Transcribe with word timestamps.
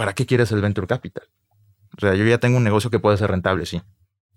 ¿para 0.00 0.14
qué 0.14 0.24
quieres 0.24 0.50
el 0.50 0.62
venture 0.62 0.86
capital? 0.86 1.24
O 1.94 2.00
sea, 2.00 2.14
yo 2.14 2.24
ya 2.24 2.38
tengo 2.38 2.56
un 2.56 2.64
negocio 2.64 2.88
que 2.88 2.98
puede 2.98 3.18
ser 3.18 3.30
rentable, 3.30 3.66
sí, 3.66 3.82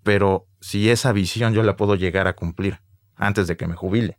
pero 0.02 0.46
si 0.60 0.90
esa 0.90 1.10
visión 1.12 1.54
yo 1.54 1.62
la 1.62 1.74
puedo 1.74 1.94
llegar 1.94 2.28
a 2.28 2.34
cumplir 2.34 2.80
antes 3.16 3.46
de 3.46 3.56
que 3.56 3.66
me 3.66 3.74
jubile 3.74 4.18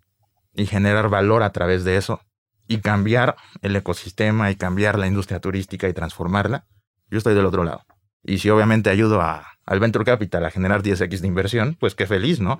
y 0.55 0.65
generar 0.65 1.07
valor 1.07 1.43
a 1.43 1.51
través 1.51 1.83
de 1.83 1.97
eso 1.97 2.19
y 2.67 2.79
cambiar 2.79 3.35
el 3.61 3.75
ecosistema 3.75 4.49
y 4.49 4.55
cambiar 4.55 4.97
la 4.97 5.05
industria 5.05 5.39
turística 5.39 5.87
y 5.87 5.93
transformarla, 5.93 6.65
yo 7.11 7.19
estoy 7.19 7.35
del 7.35 7.45
otro 7.45 7.63
lado. 7.63 7.85
Y 8.23 8.39
si 8.39 8.49
obviamente 8.49 8.89
ayudo 8.89 9.21
a, 9.21 9.45
al 9.67 9.79
Venture 9.79 10.03
Capital 10.03 10.45
a 10.45 10.49
generar 10.49 10.81
10x 10.81 11.19
de 11.19 11.27
inversión, 11.27 11.77
pues 11.79 11.93
qué 11.93 12.07
feliz, 12.07 12.39
¿no? 12.39 12.59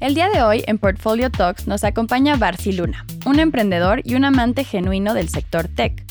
El 0.00 0.14
día 0.14 0.30
de 0.30 0.40
hoy 0.40 0.64
en 0.66 0.78
Portfolio 0.78 1.30
Talks 1.30 1.66
nos 1.66 1.84
acompaña 1.84 2.36
Barcy 2.36 2.72
Luna, 2.72 3.04
un 3.26 3.38
emprendedor 3.38 4.00
y 4.02 4.14
un 4.14 4.24
amante 4.24 4.64
genuino 4.64 5.12
del 5.12 5.28
sector 5.28 5.68
tech. 5.68 6.02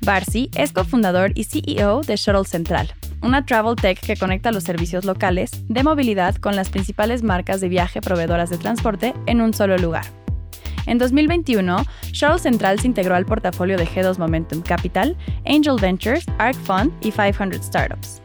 Barcy 0.00 0.50
es 0.54 0.72
cofundador 0.72 1.30
y 1.34 1.44
CEO 1.44 2.00
de 2.00 2.16
Shuttle 2.16 2.46
Central, 2.46 2.94
una 3.20 3.44
travel 3.44 3.76
tech 3.76 4.00
que 4.00 4.16
conecta 4.16 4.50
los 4.50 4.64
servicios 4.64 5.04
locales 5.04 5.50
de 5.68 5.82
movilidad 5.82 6.36
con 6.36 6.56
las 6.56 6.70
principales 6.70 7.22
marcas 7.22 7.60
de 7.60 7.68
viaje 7.68 8.00
proveedoras 8.00 8.48
de 8.48 8.56
transporte 8.56 9.12
en 9.26 9.42
un 9.42 9.52
solo 9.52 9.76
lugar. 9.76 10.06
En 10.86 10.96
2021, 10.96 11.84
Shuttle 12.12 12.38
Central 12.38 12.80
se 12.80 12.86
integró 12.86 13.14
al 13.14 13.26
portafolio 13.26 13.76
de 13.76 13.86
G2 13.86 14.16
Momentum 14.16 14.62
Capital, 14.62 15.18
Angel 15.44 15.76
Ventures, 15.78 16.24
Arc 16.38 16.56
Fund 16.60 16.92
y 17.02 17.12
500 17.12 17.62
Startups. 17.62 18.22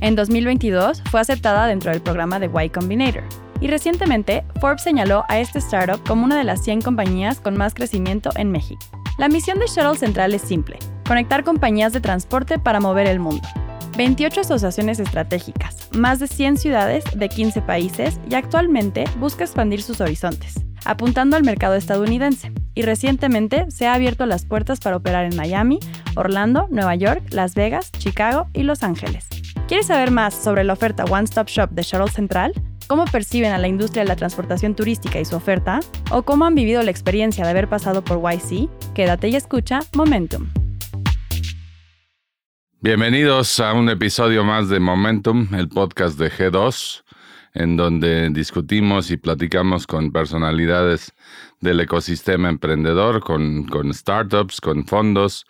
En 0.00 0.16
2022 0.16 1.02
fue 1.10 1.20
aceptada 1.20 1.66
dentro 1.66 1.90
del 1.90 2.00
programa 2.00 2.38
de 2.38 2.50
Y 2.64 2.70
Combinator. 2.70 3.24
Y 3.62 3.68
recientemente, 3.68 4.44
Forbes 4.60 4.82
señaló 4.82 5.24
a 5.28 5.38
este 5.38 5.60
startup 5.60 6.02
como 6.06 6.24
una 6.24 6.36
de 6.36 6.44
las 6.44 6.62
100 6.62 6.82
compañías 6.82 7.40
con 7.40 7.56
más 7.56 7.72
crecimiento 7.72 8.30
en 8.36 8.50
México. 8.50 8.82
La 9.16 9.28
misión 9.28 9.58
de 9.58 9.66
Shuttle 9.66 9.96
Central 9.96 10.34
es 10.34 10.42
simple, 10.42 10.78
conectar 11.06 11.44
compañías 11.44 11.94
de 11.94 12.00
transporte 12.00 12.58
para 12.58 12.80
mover 12.80 13.06
el 13.06 13.20
mundo. 13.20 13.48
28 13.96 14.40
asociaciones 14.40 14.98
estratégicas, 14.98 15.88
más 15.96 16.18
de 16.18 16.26
100 16.26 16.58
ciudades 16.58 17.04
de 17.14 17.28
15 17.28 17.62
países 17.62 18.20
y 18.28 18.34
actualmente 18.34 19.04
busca 19.18 19.44
expandir 19.44 19.82
sus 19.82 20.00
horizontes 20.00 20.62
apuntando 20.84 21.36
al 21.36 21.44
mercado 21.44 21.74
estadounidense, 21.74 22.52
y 22.74 22.82
recientemente 22.82 23.70
se 23.70 23.86
ha 23.86 23.94
abierto 23.94 24.26
las 24.26 24.44
puertas 24.44 24.80
para 24.80 24.96
operar 24.96 25.24
en 25.24 25.36
Miami, 25.36 25.78
Orlando, 26.16 26.66
Nueva 26.70 26.94
York, 26.94 27.22
Las 27.30 27.54
Vegas, 27.54 27.92
Chicago 27.92 28.48
y 28.52 28.62
Los 28.62 28.82
Ángeles. 28.82 29.26
¿Quieres 29.68 29.86
saber 29.86 30.10
más 30.10 30.34
sobre 30.34 30.64
la 30.64 30.72
oferta 30.72 31.04
One 31.04 31.24
Stop 31.24 31.48
Shop 31.48 31.70
de 31.70 31.82
Shuttle 31.82 32.10
Central? 32.10 32.52
¿Cómo 32.88 33.04
perciben 33.06 33.52
a 33.52 33.58
la 33.58 33.68
industria 33.68 34.02
de 34.02 34.08
la 34.08 34.16
transportación 34.16 34.74
turística 34.74 35.20
y 35.20 35.24
su 35.24 35.36
oferta? 35.36 35.80
¿O 36.10 36.22
cómo 36.22 36.44
han 36.44 36.54
vivido 36.54 36.82
la 36.82 36.90
experiencia 36.90 37.44
de 37.44 37.50
haber 37.50 37.68
pasado 37.68 38.02
por 38.02 38.18
YC? 38.18 38.68
Quédate 38.94 39.28
y 39.28 39.36
escucha 39.36 39.80
Momentum. 39.94 40.48
Bienvenidos 42.80 43.60
a 43.60 43.72
un 43.74 43.88
episodio 43.88 44.44
más 44.44 44.68
de 44.68 44.80
Momentum, 44.80 45.54
el 45.54 45.68
podcast 45.68 46.18
de 46.18 46.30
G2 46.30 47.02
en 47.54 47.76
donde 47.76 48.30
discutimos 48.30 49.10
y 49.10 49.16
platicamos 49.16 49.86
con 49.86 50.10
personalidades 50.10 51.12
del 51.60 51.80
ecosistema 51.80 52.48
emprendedor, 52.48 53.20
con, 53.20 53.92
startups, 53.92 54.60
con 54.60 54.86
fondos, 54.86 55.46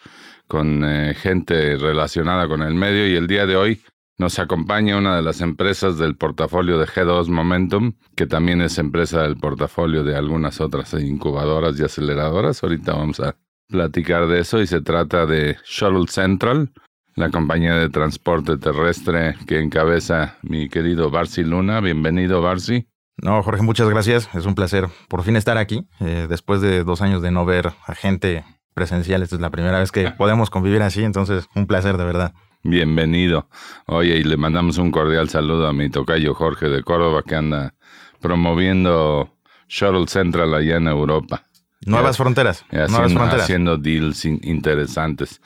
con 0.49 0.85
eh, 0.85 1.15
gente 1.15 1.77
relacionada 1.77 2.49
con 2.49 2.63
el 2.63 2.75
medio. 2.75 3.07
Y 3.07 3.17
el 3.17 3.27
día 3.27 3.47
de 3.47 3.57
hoy 3.57 3.81
nos 4.23 4.39
acompaña 4.39 4.97
una 4.97 5.17
de 5.17 5.23
las 5.23 5.41
empresas 5.41 5.99
del 5.99 6.15
portafolio 6.15 6.79
de 6.79 6.87
G2 6.87 7.27
Momentum, 7.27 7.95
que 8.15 8.29
también 8.29 8.63
es 8.63 8.79
empresa 8.79 9.23
del 9.23 9.37
portafolio 9.37 10.05
de 10.05 10.15
algunas 10.15 10.61
otras 10.61 10.95
incubadoras 10.95 11.79
y 11.81 11.83
aceleradoras. 11.83 12.63
Ahorita 12.63 12.93
vamos 12.93 13.19
a 13.19 13.35
platicar 13.67 14.29
de 14.29 14.39
eso 14.39 14.61
y 14.61 14.69
se 14.69 14.81
trata 14.81 15.27
de 15.27 15.57
Shuttle 15.65 16.07
Central, 16.07 16.71
la 17.17 17.31
compañía 17.31 17.75
de 17.75 17.91
transporte 17.91 18.59
terrestre 18.59 19.35
que 19.49 19.59
encabeza 19.59 20.39
mi 20.43 20.69
querido 20.69 21.11
Barcy 21.11 21.43
Luna. 21.43 21.81
Bienvenido, 21.81 22.41
Barcy. 22.43 22.87
No, 23.17 23.43
Jorge, 23.43 23.63
muchas 23.63 23.89
gracias. 23.89 24.33
Es 24.37 24.47
un 24.47 24.55
placer 24.55 24.87
por 25.09 25.25
fin 25.25 25.35
estar 25.35 25.59
aquí. 25.59 25.89
Eh, 25.99 26.29
después 26.29 26.61
de 26.61 26.85
dos 26.85 27.03
años 27.03 27.23
de 27.23 27.33
no 27.33 27.45
ver 27.45 27.73
a 27.87 27.95
gente 27.97 28.45
presencial, 28.73 29.25
esta 29.25 29.35
es 29.35 29.41
la 29.43 29.51
primera 29.51 29.81
vez 29.81 29.91
que 29.91 30.11
podemos 30.17 30.49
convivir 30.49 30.83
así, 30.83 31.03
entonces 31.03 31.49
un 31.57 31.67
placer 31.67 31.97
de 31.97 32.05
verdad. 32.05 32.35
Bienvenido. 32.65 33.49
Oye, 33.87 34.19
y 34.19 34.23
le 34.23 34.37
mandamos 34.37 34.79
un 34.79 34.93
cordial 34.93 35.29
saludo 35.29 35.67
a 35.67 35.73
mi 35.73 35.91
tocayo 35.91 36.33
Jorge 36.33 36.69
de 36.69 36.85
Córdoba 36.85 37.25
que 37.27 37.35
anda 37.35 37.75
promoviendo 38.21 39.37
Shuttle 39.69 40.07
Central 40.07 40.55
allá 40.55 40.77
en 40.77 40.87
Europa. 40.87 41.43
Nuevas 41.85 42.17
fronteras. 42.17 42.65
nuevas 42.71 43.13
fronteras. 43.13 43.43
haciendo 43.43 43.77
deals 43.79 44.25
interesantes. 44.25 45.41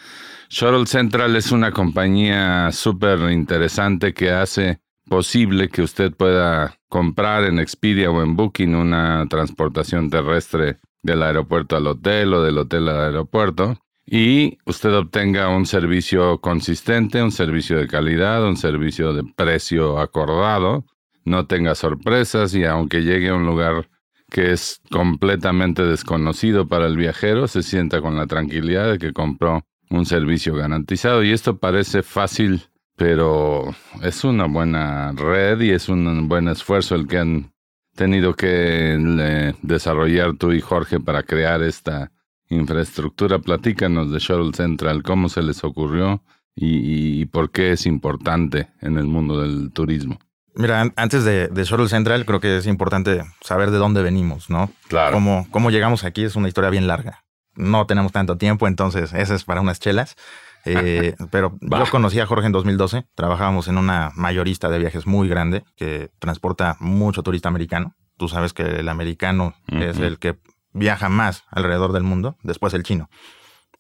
Shuttle 0.51 0.87
Central 0.87 1.35
es 1.37 1.53
una 1.53 1.73
compañía 1.73 2.71
súper 2.71 3.19
interesante 3.31 4.13
que 4.13 4.31
hace 4.31 4.81
posible 5.09 5.71
que 5.71 5.81
usted 5.81 6.13
pueda 6.13 6.79
comprar 6.89 7.45
en 7.45 7.59
Expedia 7.59 8.11
o 8.11 8.23
en 8.23 8.37
Booking 8.37 8.75
una 8.75 9.25
transportación 9.31 10.11
terrestre 10.11 10.81
del 11.03 11.23
aeropuerto 11.23 11.77
al 11.77 11.87
hotel 11.87 12.35
o 12.35 12.43
del 12.43 12.59
hotel 12.59 12.91
al 12.91 13.01
aeropuerto 13.01 13.79
y 14.07 14.59
usted 14.65 14.95
obtenga 14.95 15.49
un 15.49 15.67
servicio 15.67 16.41
consistente, 16.41 17.23
un 17.23 17.33
servicio 17.33 17.77
de 17.79 17.89
calidad, 17.89 18.47
un 18.47 18.57
servicio 18.57 19.13
de 19.13 19.25
precio 19.25 19.99
acordado, 19.99 20.85
no 21.25 21.47
tenga 21.47 21.75
sorpresas 21.75 22.55
y 22.55 22.65
aunque 22.65 23.03
llegue 23.03 23.31
a 23.31 23.35
un 23.35 23.47
lugar 23.47 23.89
que 24.31 24.53
es 24.53 24.81
completamente 24.91 25.83
desconocido 25.83 26.69
para 26.69 26.87
el 26.87 26.97
viajero, 26.97 27.49
se 27.49 27.63
sienta 27.63 28.01
con 28.01 28.17
la 28.17 28.27
tranquilidad 28.27 28.93
de 28.93 28.99
que 28.99 29.13
compró 29.13 29.65
un 29.91 30.07
servicio 30.07 30.55
garantizado. 30.55 31.23
Y 31.25 31.33
esto 31.33 31.59
parece 31.59 32.03
fácil, 32.03 32.63
pero 32.97 33.75
es 34.03 34.25
una 34.25 34.47
buena 34.47 35.13
red 35.13 35.61
y 35.61 35.71
es 35.71 35.89
un 35.89 36.29
buen 36.29 36.49
esfuerzo 36.49 36.95
el 36.95 37.09
que 37.09 37.19
han 37.19 37.53
tenido 37.97 38.35
que 38.35 39.55
desarrollar 39.63 40.37
tú 40.37 40.53
y 40.53 40.61
Jorge 40.61 41.01
para 41.01 41.23
crear 41.23 41.63
esta 41.63 42.13
infraestructura. 42.49 43.39
Platícanos 43.39 44.11
de 44.13 44.19
Shuttle 44.19 44.53
Central, 44.53 45.03
cómo 45.03 45.29
se 45.29 45.43
les 45.43 45.65
ocurrió 45.65 46.23
y, 46.55 47.27
por 47.27 47.51
qué 47.51 47.73
es 47.73 47.87
importante 47.87 48.69
en 48.81 48.97
el 48.97 49.07
mundo 49.07 49.43
del 49.43 49.73
turismo. 49.73 50.19
Mira, 50.55 50.91
antes 50.97 51.25
de, 51.25 51.49
de, 51.49 51.65
Shuttle 51.65 51.89
Central, 51.89 52.25
creo 52.25 52.41
que 52.41 52.57
es 52.57 52.67
importante 52.67 53.23
saber 53.43 53.71
de 53.71 53.77
dónde 53.77 54.03
venimos, 54.03 54.49
¿no? 54.49 54.71
Claro. 54.89 55.13
Cómo, 55.13 55.47
cómo 55.51 55.71
llegamos 55.71 56.05
aquí 56.05 56.25
es 56.25 56.35
una 56.35 56.49
historia 56.49 56.71
bien 56.71 56.87
larga 56.87 57.27
no 57.57 57.87
tenemos 57.87 58.13
tanto 58.13 58.37
tiempo, 58.37 58.69
entonces 58.69 59.13
ese 59.13 59.35
es 59.35 59.45
para 59.45 59.61
unas 59.61 59.81
chelas. 59.81 60.17
Eh, 60.69 61.15
pero 61.31 61.57
yo 61.61 61.85
conocí 61.93 62.19
a 62.19 62.27
Jorge 62.27 62.47
en 62.47 62.51
2012, 62.51 63.07
trabajábamos 63.15 63.69
en 63.69 63.79
una 63.79 64.11
mayorista 64.17 64.69
de 64.69 64.81
viajes 64.81 65.07
muy 65.07 65.29
grande 65.29 65.63
que 65.77 66.11
transporta 66.19 66.77
mucho 66.81 67.23
turista 67.23 67.49
americano. 67.49 67.95
Tú 68.17 68.27
sabes 68.27 68.53
que 68.53 68.65
el 68.65 68.89
americano 68.89 69.55
es 69.69 70.01
el 70.01 70.19
que 70.19 70.41
viaja 70.77 71.09
más 71.09 71.45
alrededor 71.51 71.93
del 71.93 72.03
mundo, 72.03 72.37
después 72.43 72.75
el 72.75 72.83
chino. 72.83 73.09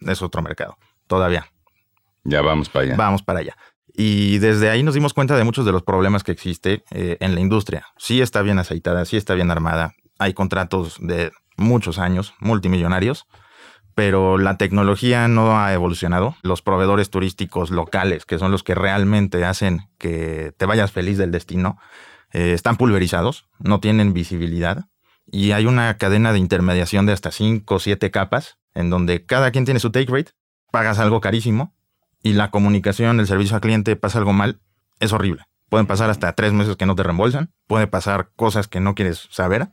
Es 0.00 0.22
otro 0.22 0.42
mercado, 0.42 0.76
todavía. 1.06 1.46
Ya 2.24 2.42
vamos 2.42 2.68
para 2.68 2.84
allá. 2.84 2.96
Vamos 2.96 3.22
para 3.22 3.38
allá. 3.40 3.56
Y 3.94 4.38
desde 4.38 4.68
ahí 4.68 4.82
nos 4.82 4.94
dimos 4.94 5.14
cuenta 5.14 5.36
de 5.36 5.44
muchos 5.44 5.64
de 5.64 5.72
los 5.72 5.82
problemas 5.82 6.22
que 6.22 6.32
existe 6.32 6.84
eh, 6.90 7.16
en 7.20 7.34
la 7.34 7.40
industria. 7.40 7.86
Sí 7.96 8.20
está 8.20 8.42
bien 8.42 8.58
aceitada, 8.58 9.04
sí 9.04 9.16
está 9.16 9.34
bien 9.34 9.50
armada, 9.50 9.94
hay 10.18 10.34
contratos 10.34 10.98
de 11.00 11.32
muchos 11.56 11.98
años, 11.98 12.34
multimillonarios, 12.40 13.26
pero 13.94 14.36
la 14.36 14.58
tecnología 14.58 15.28
no 15.28 15.58
ha 15.58 15.72
evolucionado. 15.72 16.36
Los 16.42 16.60
proveedores 16.60 17.08
turísticos 17.08 17.70
locales, 17.70 18.26
que 18.26 18.38
son 18.38 18.52
los 18.52 18.62
que 18.62 18.74
realmente 18.74 19.44
hacen 19.44 19.88
que 19.96 20.52
te 20.58 20.66
vayas 20.66 20.92
feliz 20.92 21.16
del 21.16 21.30
destino, 21.30 21.78
eh, 22.32 22.52
están 22.52 22.76
pulverizados, 22.76 23.48
no 23.58 23.80
tienen 23.80 24.12
visibilidad 24.12 24.88
y 25.30 25.52
hay 25.52 25.66
una 25.66 25.96
cadena 25.96 26.32
de 26.32 26.38
intermediación 26.38 27.06
de 27.06 27.12
hasta 27.12 27.30
5 27.30 27.74
o 27.74 27.78
7 27.78 28.10
capas 28.10 28.58
en 28.74 28.90
donde 28.90 29.24
cada 29.24 29.50
quien 29.50 29.64
tiene 29.64 29.80
su 29.80 29.90
take 29.90 30.12
rate, 30.12 30.32
pagas 30.70 30.98
algo 30.98 31.20
carísimo 31.20 31.74
y 32.22 32.34
la 32.34 32.50
comunicación, 32.50 33.20
el 33.20 33.26
servicio 33.26 33.56
al 33.56 33.62
cliente 33.62 33.96
pasa 33.96 34.18
algo 34.18 34.32
mal, 34.32 34.60
es 35.00 35.12
horrible. 35.12 35.44
Pueden 35.68 35.86
pasar 35.86 36.10
hasta 36.10 36.32
tres 36.34 36.52
meses 36.52 36.76
que 36.76 36.86
no 36.86 36.94
te 36.94 37.02
reembolsan, 37.02 37.52
puede 37.66 37.86
pasar 37.86 38.30
cosas 38.36 38.68
que 38.68 38.80
no 38.80 38.94
quieres 38.94 39.28
saber 39.30 39.70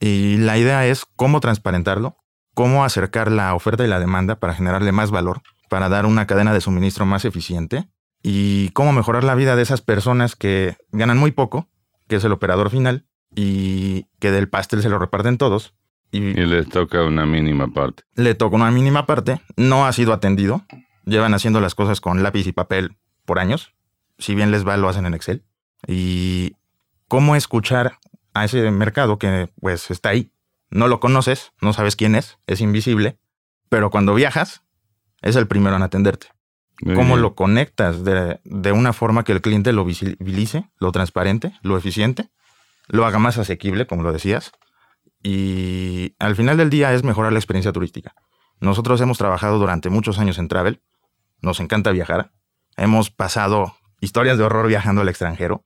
y 0.00 0.36
la 0.38 0.58
idea 0.58 0.86
es 0.86 1.04
cómo 1.16 1.40
transparentarlo, 1.40 2.16
cómo 2.54 2.84
acercar 2.84 3.30
la 3.30 3.54
oferta 3.54 3.84
y 3.84 3.88
la 3.88 4.00
demanda 4.00 4.36
para 4.36 4.54
generarle 4.54 4.92
más 4.92 5.10
valor, 5.10 5.42
para 5.68 5.88
dar 5.88 6.06
una 6.06 6.26
cadena 6.26 6.54
de 6.54 6.60
suministro 6.60 7.06
más 7.06 7.24
eficiente 7.24 7.88
y 8.22 8.70
cómo 8.70 8.92
mejorar 8.92 9.24
la 9.24 9.34
vida 9.34 9.56
de 9.56 9.62
esas 9.62 9.80
personas 9.80 10.34
que 10.34 10.76
ganan 10.90 11.18
muy 11.18 11.32
poco, 11.32 11.68
que 12.08 12.16
es 12.16 12.24
el 12.24 12.32
operador 12.32 12.70
final, 12.70 13.06
y 13.40 14.06
que 14.18 14.32
del 14.32 14.48
pastel 14.48 14.82
se 14.82 14.88
lo 14.88 14.98
reparten 14.98 15.38
todos. 15.38 15.72
Y, 16.10 16.18
y 16.18 16.44
les 16.44 16.68
toca 16.68 17.04
una 17.04 17.24
mínima 17.24 17.68
parte. 17.68 18.02
Le 18.16 18.34
toca 18.34 18.56
una 18.56 18.72
mínima 18.72 19.06
parte, 19.06 19.40
no 19.56 19.86
ha 19.86 19.92
sido 19.92 20.12
atendido, 20.12 20.64
llevan 21.04 21.34
haciendo 21.34 21.60
las 21.60 21.76
cosas 21.76 22.00
con 22.00 22.24
lápiz 22.24 22.48
y 22.48 22.52
papel 22.52 22.96
por 23.24 23.38
años, 23.38 23.74
si 24.18 24.34
bien 24.34 24.50
les 24.50 24.66
va, 24.66 24.76
lo 24.76 24.88
hacen 24.88 25.06
en 25.06 25.14
Excel. 25.14 25.44
Y 25.86 26.56
cómo 27.06 27.36
escuchar 27.36 27.98
a 28.34 28.44
ese 28.44 28.68
mercado 28.72 29.20
que 29.20 29.50
pues 29.60 29.88
está 29.92 30.08
ahí. 30.08 30.32
No 30.70 30.88
lo 30.88 30.98
conoces, 30.98 31.52
no 31.60 31.72
sabes 31.72 31.94
quién 31.94 32.16
es, 32.16 32.38
es 32.48 32.60
invisible, 32.60 33.18
pero 33.68 33.90
cuando 33.90 34.14
viajas, 34.14 34.64
es 35.22 35.36
el 35.36 35.46
primero 35.46 35.76
en 35.76 35.82
atenderte. 35.82 36.26
¿Cómo 36.94 37.16
lo 37.16 37.34
conectas 37.36 38.02
de, 38.04 38.40
de, 38.44 38.72
una 38.72 38.92
forma 38.92 39.24
que 39.24 39.32
el 39.32 39.40
cliente 39.40 39.72
lo 39.72 39.84
visibilice, 39.84 40.70
lo 40.78 40.92
transparente, 40.92 41.58
lo 41.62 41.76
eficiente, 41.76 42.30
lo 42.88 43.06
haga 43.06 43.18
más 43.18 43.38
asequible, 43.38 43.86
como 43.86 44.02
lo 44.02 44.12
decías? 44.12 44.52
Y 45.22 46.14
al 46.18 46.36
final 46.36 46.56
del 46.56 46.70
día 46.70 46.92
es 46.94 47.04
mejorar 47.04 47.32
la 47.32 47.38
experiencia 47.38 47.72
turística. 47.72 48.14
Nosotros 48.60 49.00
hemos 49.00 49.18
trabajado 49.18 49.58
durante 49.58 49.90
muchos 49.90 50.18
años 50.18 50.38
en 50.38 50.48
travel, 50.48 50.82
nos 51.40 51.60
encanta 51.60 51.92
viajar, 51.92 52.32
hemos 52.76 53.10
pasado 53.10 53.76
historias 54.00 54.38
de 54.38 54.44
horror 54.44 54.66
viajando 54.66 55.02
al 55.02 55.08
extranjero, 55.08 55.64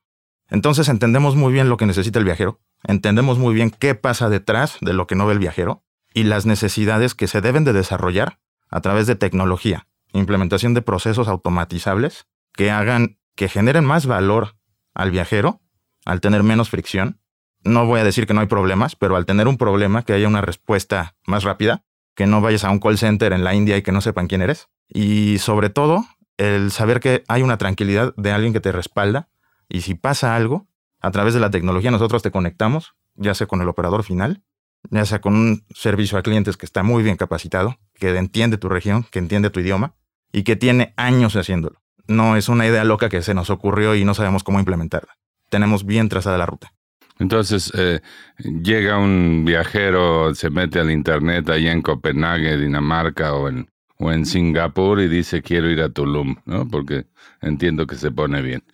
entonces 0.48 0.88
entendemos 0.90 1.34
muy 1.34 1.52
bien 1.52 1.70
lo 1.70 1.78
que 1.78 1.86
necesita 1.86 2.19
el 2.19 2.26
viajero, 2.26 2.60
entendemos 2.84 3.38
muy 3.38 3.54
bien 3.54 3.70
qué 3.70 3.94
pasa 3.94 4.28
detrás 4.28 4.76
de 4.82 4.92
lo 4.92 5.06
que 5.06 5.14
no 5.14 5.26
ve 5.26 5.32
el 5.32 5.38
viajero 5.38 5.84
y 6.12 6.24
las 6.24 6.44
necesidades 6.44 7.14
que 7.14 7.26
se 7.26 7.40
deben 7.40 7.64
de 7.64 7.72
desarrollar 7.72 8.38
a 8.69 8.82
través 8.82 9.06
de 9.06 9.14
tecnología, 9.14 9.86
implementación 10.12 10.74
de 10.74 10.82
procesos 10.82 11.28
automatizables 11.28 12.26
que 12.52 12.70
hagan, 12.70 13.19
que 13.34 13.48
generen 13.48 13.84
más 13.84 14.04
valor 14.04 14.56
al 14.92 15.10
viajero 15.10 15.62
al 16.04 16.20
tener 16.20 16.43
menos 16.43 16.70
fricción. 16.70 17.20
No 17.64 17.87
voy 17.87 18.00
a 18.00 18.04
decir 18.04 18.26
que 18.26 18.34
no 18.34 18.40
hay 18.40 18.46
problemas, 18.46 18.96
pero 18.96 19.16
al 19.16 19.26
tener 19.26 19.49
un 19.49 19.56
problema, 19.56 20.02
que 20.02 20.12
haya 20.12 20.28
una 20.28 20.40
respuesta 20.40 21.16
más 21.26 21.44
rápida, 21.44 21.84
que 22.14 22.26
no 22.26 22.40
vayas 22.40 22.64
a 22.64 22.70
un 22.70 22.81
call 22.81 22.99
center 22.99 23.32
en 23.32 23.44
la 23.44 23.54
India 23.54 23.76
y 23.76 23.82
que 23.82 23.93
no 23.93 24.00
sepan 24.00 24.26
quién 24.26 24.43
eres. 24.43 24.69
Y 24.88 25.38
sobre 25.38 25.70
todo, 25.70 26.04
el 26.37 26.70
saber 26.70 27.00
que 27.00 27.25
hay 27.28 27.43
una 27.43 27.58
tranquilidad 27.58 28.14
de 28.16 28.32
alguien 28.32 28.52
que 28.52 28.60
te 28.60 28.72
respalda 28.72 29.28
y 29.69 29.82
si 29.82 29.94
pasa 29.94 30.37
algo, 30.37 30.66
a 31.00 31.10
través 31.10 31.34
de 31.34 31.40
la 31.40 31.50
tecnología 31.50 31.90
nosotros 31.90 32.22
te 32.22 32.31
conectamos, 32.31 32.94
ya 33.14 33.34
sea 33.34 33.46
con 33.46 33.60
el 33.60 33.69
operador 33.69 34.02
final, 34.02 34.43
ya 34.90 35.05
sea 35.05 35.20
con 35.20 35.34
un 35.34 35.64
servicio 35.75 36.19
a 36.19 36.22
clientes 36.22 36.56
que 36.56 36.66
está 36.66 36.82
muy 36.82 37.02
bien 37.02 37.16
capacitado, 37.16 37.78
que 37.94 38.16
entiende 38.16 38.58
tu 38.58 38.69
región, 38.69 39.06
que 39.10 39.19
entiende 39.19 39.50
tu 39.50 39.60
idioma 39.60 39.94
y 40.32 40.43
que 40.43 40.56
tiene 40.56 40.94
años 40.96 41.37
haciéndolo. 41.37 41.82
No 42.06 42.37
es 42.37 42.48
una 42.48 42.66
idea 42.66 42.84
loca 42.84 43.08
que 43.08 43.22
se 43.22 43.34
nos 43.34 43.50
ocurrió 43.50 43.94
y 43.94 44.05
no 44.05 44.14
sabemos 44.14 44.43
cómo 44.43 44.58
implementarla. 44.58 45.16
Tenemos 45.52 45.84
bien 45.84 46.08
trazada 46.08 46.38
la 46.38 46.46
ruta. 46.46 46.72
Entonces, 47.19 47.70
eh, 47.76 48.00
llega 48.38 48.96
un 48.96 49.44
viajero, 49.44 50.34
se 50.34 50.49
mete 50.49 50.81
al 50.81 50.90
internet 50.90 51.46
allá 51.50 51.72
en 51.72 51.82
Copenhague, 51.82 52.56
Dinamarca 52.56 53.34
o 53.34 53.50
en, 53.50 53.69
o 53.99 54.10
en 54.10 54.25
Singapur 54.25 54.99
y 54.99 55.08
dice 55.08 55.43
quiero 55.43 55.69
ir 55.69 55.82
a 55.82 55.90
Tulum, 55.90 56.37
¿no? 56.46 56.66
Porque 56.66 57.04
entiendo 57.43 57.87
que 57.87 57.96
se 57.96 58.10
pone 58.10 58.40
bien. 58.40 58.64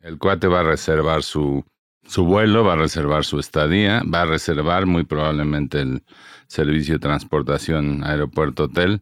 El 0.00 0.18
cuate 0.18 0.48
va 0.48 0.60
a 0.60 0.64
reservar 0.64 1.22
su, 1.22 1.64
su 2.04 2.24
vuelo, 2.24 2.64
va 2.64 2.72
a 2.72 2.76
reservar 2.76 3.24
su 3.24 3.38
estadía, 3.38 4.02
va 4.12 4.22
a 4.22 4.26
reservar 4.26 4.84
muy 4.86 5.04
probablemente 5.04 5.80
el 5.80 6.02
servicio 6.48 6.94
de 6.94 6.98
transportación 6.98 8.02
aeropuerto-hotel 8.02 9.00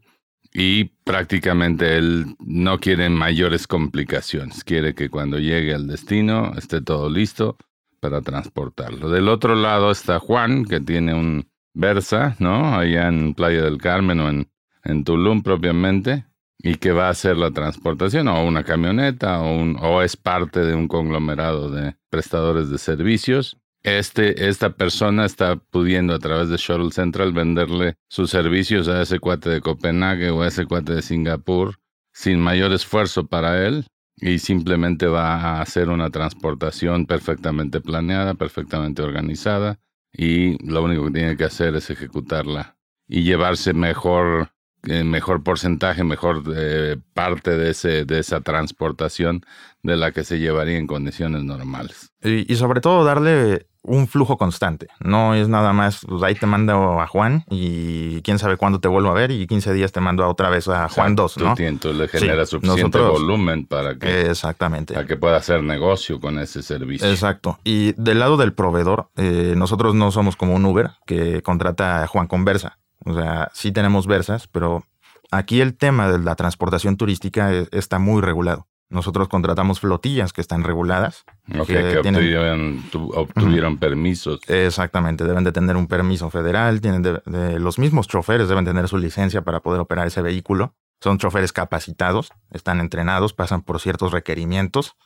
y 0.56 0.84
prácticamente 1.02 1.98
él 1.98 2.36
no 2.38 2.78
quiere 2.78 3.10
mayores 3.10 3.66
complicaciones, 3.66 4.62
quiere 4.62 4.94
que 4.94 5.10
cuando 5.10 5.38
llegue 5.40 5.74
al 5.74 5.88
destino 5.88 6.52
esté 6.56 6.80
todo 6.80 7.10
listo 7.10 7.58
para 7.98 8.22
transportarlo. 8.22 9.10
Del 9.10 9.28
otro 9.28 9.56
lado 9.56 9.90
está 9.90 10.20
Juan, 10.20 10.64
que 10.64 10.80
tiene 10.80 11.12
un 11.12 11.48
Versa, 11.76 12.36
¿no? 12.38 12.76
Allá 12.76 13.08
en 13.08 13.34
Playa 13.34 13.62
del 13.62 13.78
Carmen 13.78 14.20
o 14.20 14.28
en, 14.28 14.48
en 14.84 15.02
Tulum 15.02 15.42
propiamente, 15.42 16.24
y 16.56 16.76
que 16.76 16.92
va 16.92 17.08
a 17.08 17.10
hacer 17.10 17.36
la 17.36 17.50
transportación, 17.50 18.28
o 18.28 18.44
una 18.44 18.62
camioneta, 18.62 19.40
o, 19.40 19.56
un, 19.56 19.76
o 19.80 20.00
es 20.00 20.16
parte 20.16 20.60
de 20.60 20.76
un 20.76 20.86
conglomerado 20.86 21.70
de 21.72 21.96
prestadores 22.10 22.70
de 22.70 22.78
servicios 22.78 23.56
este, 23.84 24.48
esta 24.48 24.70
persona 24.76 25.26
está 25.26 25.56
pudiendo 25.56 26.14
a 26.14 26.18
través 26.18 26.48
de 26.48 26.56
Shuttle 26.56 26.90
Central 26.90 27.32
venderle 27.32 27.96
sus 28.08 28.30
servicios 28.30 28.88
a 28.88 29.02
ese 29.02 29.20
cuate 29.20 29.50
de 29.50 29.60
Copenhague 29.60 30.30
o 30.30 30.42
a 30.42 30.48
ese 30.48 30.64
cuate 30.64 30.94
de 30.94 31.02
Singapur 31.02 31.78
sin 32.12 32.40
mayor 32.40 32.72
esfuerzo 32.72 33.26
para 33.26 33.66
él 33.66 33.86
y 34.16 34.38
simplemente 34.38 35.06
va 35.06 35.34
a 35.34 35.60
hacer 35.60 35.90
una 35.90 36.08
transportación 36.08 37.04
perfectamente 37.04 37.80
planeada, 37.80 38.34
perfectamente 38.34 39.02
organizada 39.02 39.78
y 40.12 40.56
lo 40.66 40.82
único 40.82 41.04
que 41.06 41.12
tiene 41.12 41.36
que 41.36 41.44
hacer 41.44 41.76
es 41.76 41.90
ejecutarla 41.90 42.78
y 43.06 43.22
llevarse 43.22 43.74
mejor 43.74 44.50
mejor 44.86 45.42
porcentaje, 45.42 46.04
mejor 46.04 46.42
eh, 46.54 46.96
parte 47.12 47.56
de, 47.56 47.70
ese, 47.70 48.04
de 48.04 48.18
esa 48.18 48.40
transportación 48.40 49.44
de 49.82 49.96
la 49.96 50.12
que 50.12 50.24
se 50.24 50.38
llevaría 50.38 50.78
en 50.78 50.86
condiciones 50.86 51.44
normales. 51.44 52.12
y 52.22 52.54
sobre 52.56 52.80
todo 52.80 53.04
darle 53.04 53.66
un 53.84 54.08
flujo 54.08 54.36
constante. 54.36 54.88
No 55.00 55.34
es 55.34 55.48
nada 55.48 55.72
más, 55.72 56.04
pues 56.08 56.22
ahí 56.22 56.34
te 56.34 56.46
mando 56.46 57.00
a 57.00 57.06
Juan 57.06 57.44
y 57.50 58.22
quién 58.22 58.38
sabe 58.38 58.56
cuándo 58.56 58.80
te 58.80 58.88
vuelvo 58.88 59.10
a 59.10 59.14
ver 59.14 59.30
y 59.30 59.46
15 59.46 59.74
días 59.74 59.92
te 59.92 60.00
mando 60.00 60.26
otra 60.26 60.48
vez 60.48 60.66
a 60.68 60.88
Juan 60.88 61.14
2, 61.14 61.36
¿no? 61.38 61.54
Tú, 61.54 61.92
le 61.92 62.08
genera 62.08 62.46
suficiente 62.46 62.98
volumen 62.98 63.66
para 63.66 63.96
que, 63.96 64.30
exactamente. 64.30 64.94
para 64.94 65.06
que 65.06 65.16
pueda 65.16 65.36
hacer 65.36 65.62
negocio 65.62 66.18
con 66.18 66.38
ese 66.38 66.62
servicio. 66.62 67.08
Exacto. 67.08 67.58
Y 67.62 67.92
del 67.92 68.18
lado 68.18 68.36
del 68.36 68.54
proveedor, 68.54 69.10
eh, 69.16 69.54
nosotros 69.56 69.94
no 69.94 70.10
somos 70.10 70.36
como 70.36 70.54
un 70.54 70.64
Uber 70.64 70.92
que 71.06 71.42
contrata 71.42 72.02
a 72.02 72.06
Juan 72.06 72.26
con 72.26 72.44
Versa. 72.44 72.78
O 73.04 73.14
sea, 73.14 73.50
sí 73.52 73.72
tenemos 73.72 74.06
Versas, 74.06 74.46
pero 74.48 74.84
aquí 75.30 75.60
el 75.60 75.76
tema 75.76 76.10
de 76.10 76.18
la 76.18 76.34
transportación 76.36 76.96
turística 76.96 77.52
e, 77.52 77.68
está 77.72 77.98
muy 77.98 78.22
regulado. 78.22 78.66
Nosotros 78.90 79.28
contratamos 79.28 79.80
flotillas 79.80 80.32
que 80.32 80.40
están 80.40 80.62
reguladas. 80.62 81.24
que, 81.66 81.98
obtuvieron, 81.98 83.78
permisos. 83.78 84.40
Exactamente, 84.46 85.24
deben 85.24 85.42
de 85.42 85.52
tener 85.52 85.76
un 85.76 85.88
permiso 85.88 86.30
federal, 86.30 86.80
tienen 86.80 87.02
de, 87.02 87.58
los 87.58 87.78
mismos 87.78 88.06
choferes 88.06 88.48
deben 88.48 88.64
tener 88.64 88.86
su 88.88 88.98
licencia 88.98 89.42
para 89.42 89.60
poder 89.60 89.80
operar 89.80 90.06
ese 90.06 90.22
vehículo. 90.22 90.76
Son 91.00 91.18
choferes 91.18 91.52
capacitados, 91.52 92.30
están 92.52 92.78
entrenados, 92.80 93.32
pasan 93.32 93.62
por 93.62 93.80
ciertos 93.80 94.12
requerimientos, 94.12 94.96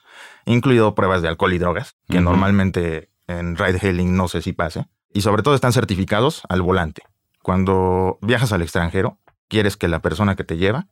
incluido 0.45 0.95
pruebas 0.95 1.23
de 1.23 1.29
alcohol 1.29 1.55
y 1.55 1.59
drogas, 1.59 1.97
que 2.09 2.21
normalmente 2.21 3.11
en 3.27 3.57
ride 3.57 3.79
hailing 3.81 4.17
no 4.17 4.29
sé 4.29 4.43
si 4.43 4.53
pase. 4.53 4.87
Y 5.13 5.23
sobre 5.23 5.43
todo 5.43 5.55
están 5.55 5.73
certificados 5.73 6.43
al 6.49 6.63
volante. 6.63 7.03
Cuando 7.43 8.19
viajas 8.23 8.53
al 8.53 8.63
extranjero, 8.63 9.19
quieres 9.49 9.77
que 9.77 9.89
la 9.89 10.01
persona 10.01 10.37
que 10.37 10.45
te 10.45 10.57
lleva 10.57 10.89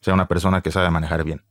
sea 0.00 0.14
una 0.14 0.28
persona 0.28 0.62
que 0.62 0.70
sabe 0.70 0.90
manejar 0.90 1.24
bien. 1.24 1.42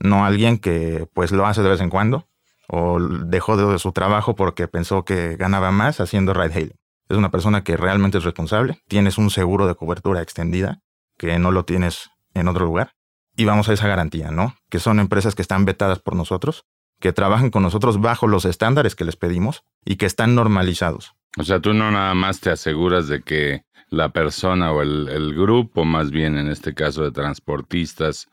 No 0.00 0.24
alguien 0.24 0.58
que 0.58 1.08
pues 1.14 1.32
lo 1.32 1.46
hace 1.46 1.62
de 1.62 1.70
vez 1.70 1.80
en 1.80 1.90
cuando 1.90 2.28
o 2.68 3.00
dejó 3.00 3.56
de 3.56 3.78
su 3.78 3.92
trabajo 3.92 4.34
porque 4.34 4.68
pensó 4.68 5.04
que 5.04 5.36
ganaba 5.36 5.70
más 5.70 6.00
haciendo 6.00 6.34
ride 6.34 6.54
hailing. 6.54 6.78
Es 7.08 7.16
una 7.16 7.30
persona 7.30 7.64
que 7.64 7.76
realmente 7.76 8.18
es 8.18 8.24
responsable, 8.24 8.80
tienes 8.88 9.18
un 9.18 9.30
seguro 9.30 9.66
de 9.66 9.74
cobertura 9.74 10.22
extendida 10.22 10.80
que 11.18 11.38
no 11.38 11.50
lo 11.50 11.64
tienes 11.64 12.10
en 12.34 12.48
otro 12.48 12.64
lugar 12.64 12.94
y 13.36 13.44
vamos 13.44 13.68
a 13.68 13.72
esa 13.72 13.88
garantía, 13.88 14.30
¿no? 14.30 14.56
Que 14.70 14.78
son 14.78 15.00
empresas 15.00 15.34
que 15.34 15.42
están 15.42 15.64
vetadas 15.64 15.98
por 15.98 16.16
nosotros, 16.16 16.64
que 17.00 17.12
trabajan 17.12 17.50
con 17.50 17.62
nosotros 17.62 18.00
bajo 18.00 18.26
los 18.26 18.44
estándares 18.44 18.94
que 18.94 19.04
les 19.04 19.16
pedimos 19.16 19.64
y 19.84 19.96
que 19.96 20.06
están 20.06 20.34
normalizados. 20.34 21.14
O 21.38 21.44
sea, 21.44 21.60
tú 21.60 21.74
no 21.74 21.90
nada 21.90 22.14
más 22.14 22.40
te 22.40 22.50
aseguras 22.50 23.08
de 23.08 23.22
que 23.22 23.64
la 23.92 24.08
persona 24.08 24.72
o 24.72 24.80
el, 24.80 25.34
grupo, 25.34 25.84
más 25.84 26.10
bien 26.10 26.38
en 26.38 26.48
este 26.48 26.72
caso 26.72 27.04
de 27.04 27.12
transportistas, 27.12 28.26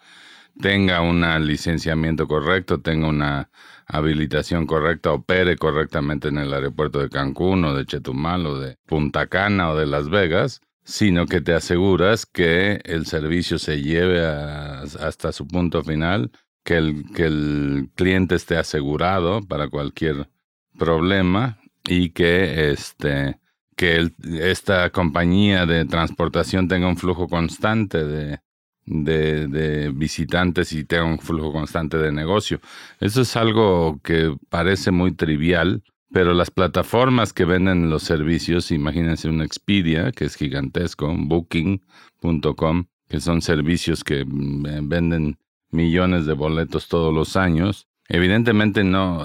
tenga 0.62 1.02
un 1.02 1.22
licenciamiento 1.46 2.28
correcto, 2.28 2.80
tenga 2.80 3.08
una 3.08 3.50
habilitación 3.86 4.66
correcta, 4.66 5.12
opere 5.12 5.58
correctamente 5.58 6.30
en 6.30 6.38
el 6.38 6.54
aeropuerto 6.54 7.00
de 7.00 7.10
Cancún 7.10 7.66
o 7.66 7.76
de 7.76 7.86
Chetumal 7.86 8.46
o 8.46 8.58
de 8.58 8.78
Punta 8.86 9.28
Cana 9.28 9.72
o 9.72 9.78
de 9.78 9.86
Las 9.86 10.10
Vegas, 10.10 10.62
sino 10.86 11.26
que 11.26 11.42
te 11.42 11.54
aseguras 11.54 12.26
que 12.26 12.80
el 12.86 13.06
servicio 13.06 13.60
se 13.60 13.82
lleve 13.82 14.26
hasta 14.26 15.34
su 15.34 15.46
punto 15.46 15.84
final, 15.84 16.32
que 16.64 16.78
el, 16.78 17.04
que 17.14 17.26
el 17.26 17.90
cliente 17.96 18.36
esté 18.36 18.56
asegurado 18.56 19.42
para 19.42 19.68
cualquier 19.68 20.30
problema 20.78 21.60
y 21.84 22.12
que 22.12 22.72
este 22.72 23.40
que 23.80 24.12
esta 24.42 24.90
compañía 24.90 25.66
de 25.66 25.86
transportación 25.86 26.68
tenga 26.68 26.90
un 26.90 26.98
flujo 26.98 27.30
constante 27.30 28.04
de, 28.04 29.92
visitantes 29.94 30.74
y 30.74 30.84
tenga 30.84 31.06
un 31.06 31.20
flujo 31.20 31.54
constante 31.54 31.98
de 31.98 32.12
negocio. 32.12 32.60
Eso 33.00 33.22
es 33.22 33.38
algo 33.38 34.02
que 34.04 34.36
parece 34.50 34.92
muy 34.92 35.14
trivial, 35.14 35.82
pero 36.12 36.34
las 36.34 36.52
plataformas 36.52 37.32
que 37.32 37.46
venden 37.46 37.90
los 37.90 38.04
servicios, 38.04 38.70
imagínense 38.72 39.30
un 39.30 39.42
Expedia, 39.42 40.12
que 40.12 40.26
es 40.26 40.36
gigantesco, 40.36 41.16
booking.com, 41.18 42.88
que 43.08 43.22
son 43.22 43.42
servicios 43.42 44.04
que 44.04 44.26
mm, 44.26 44.90
venden 44.90 45.38
millones 45.72 46.26
de 46.26 46.34
boletos 46.34 46.90
todos 46.90 47.14
los 47.14 47.38
años. 47.38 47.88
Evidentemente 48.10 48.84
no, 48.84 49.24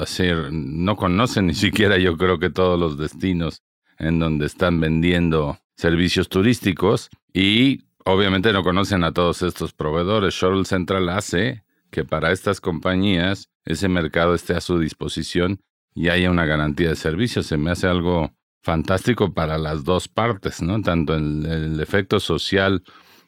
no 0.52 0.96
conocen 0.96 1.46
ni 1.46 1.54
siquiera 1.54 1.98
yo 1.98 2.16
creo 2.16 2.38
que 2.38 2.50
todos 2.50 2.78
los 2.78 2.96
destinos 2.96 3.64
en 3.98 4.18
donde 4.18 4.46
están 4.46 4.80
vendiendo 4.80 5.58
servicios 5.76 6.28
turísticos 6.28 7.10
y 7.32 7.84
obviamente 8.04 8.52
no 8.52 8.62
conocen 8.62 9.04
a 9.04 9.12
todos 9.12 9.42
estos 9.42 9.72
proveedores. 9.72 10.34
Shuttle 10.34 10.64
Central 10.64 11.08
hace 11.08 11.64
que 11.90 12.04
para 12.04 12.32
estas 12.32 12.60
compañías 12.60 13.50
ese 13.64 13.88
mercado 13.88 14.34
esté 14.34 14.54
a 14.54 14.60
su 14.60 14.78
disposición 14.78 15.60
y 15.94 16.08
haya 16.08 16.30
una 16.30 16.44
garantía 16.44 16.90
de 16.90 16.96
servicio. 16.96 17.42
Se 17.42 17.56
me 17.56 17.70
hace 17.70 17.86
algo 17.86 18.32
fantástico 18.62 19.32
para 19.32 19.58
las 19.58 19.84
dos 19.84 20.08
partes, 20.08 20.62
¿no? 20.62 20.80
Tanto 20.82 21.14
el, 21.14 21.78
efecto 21.80 22.18
social 22.18 22.82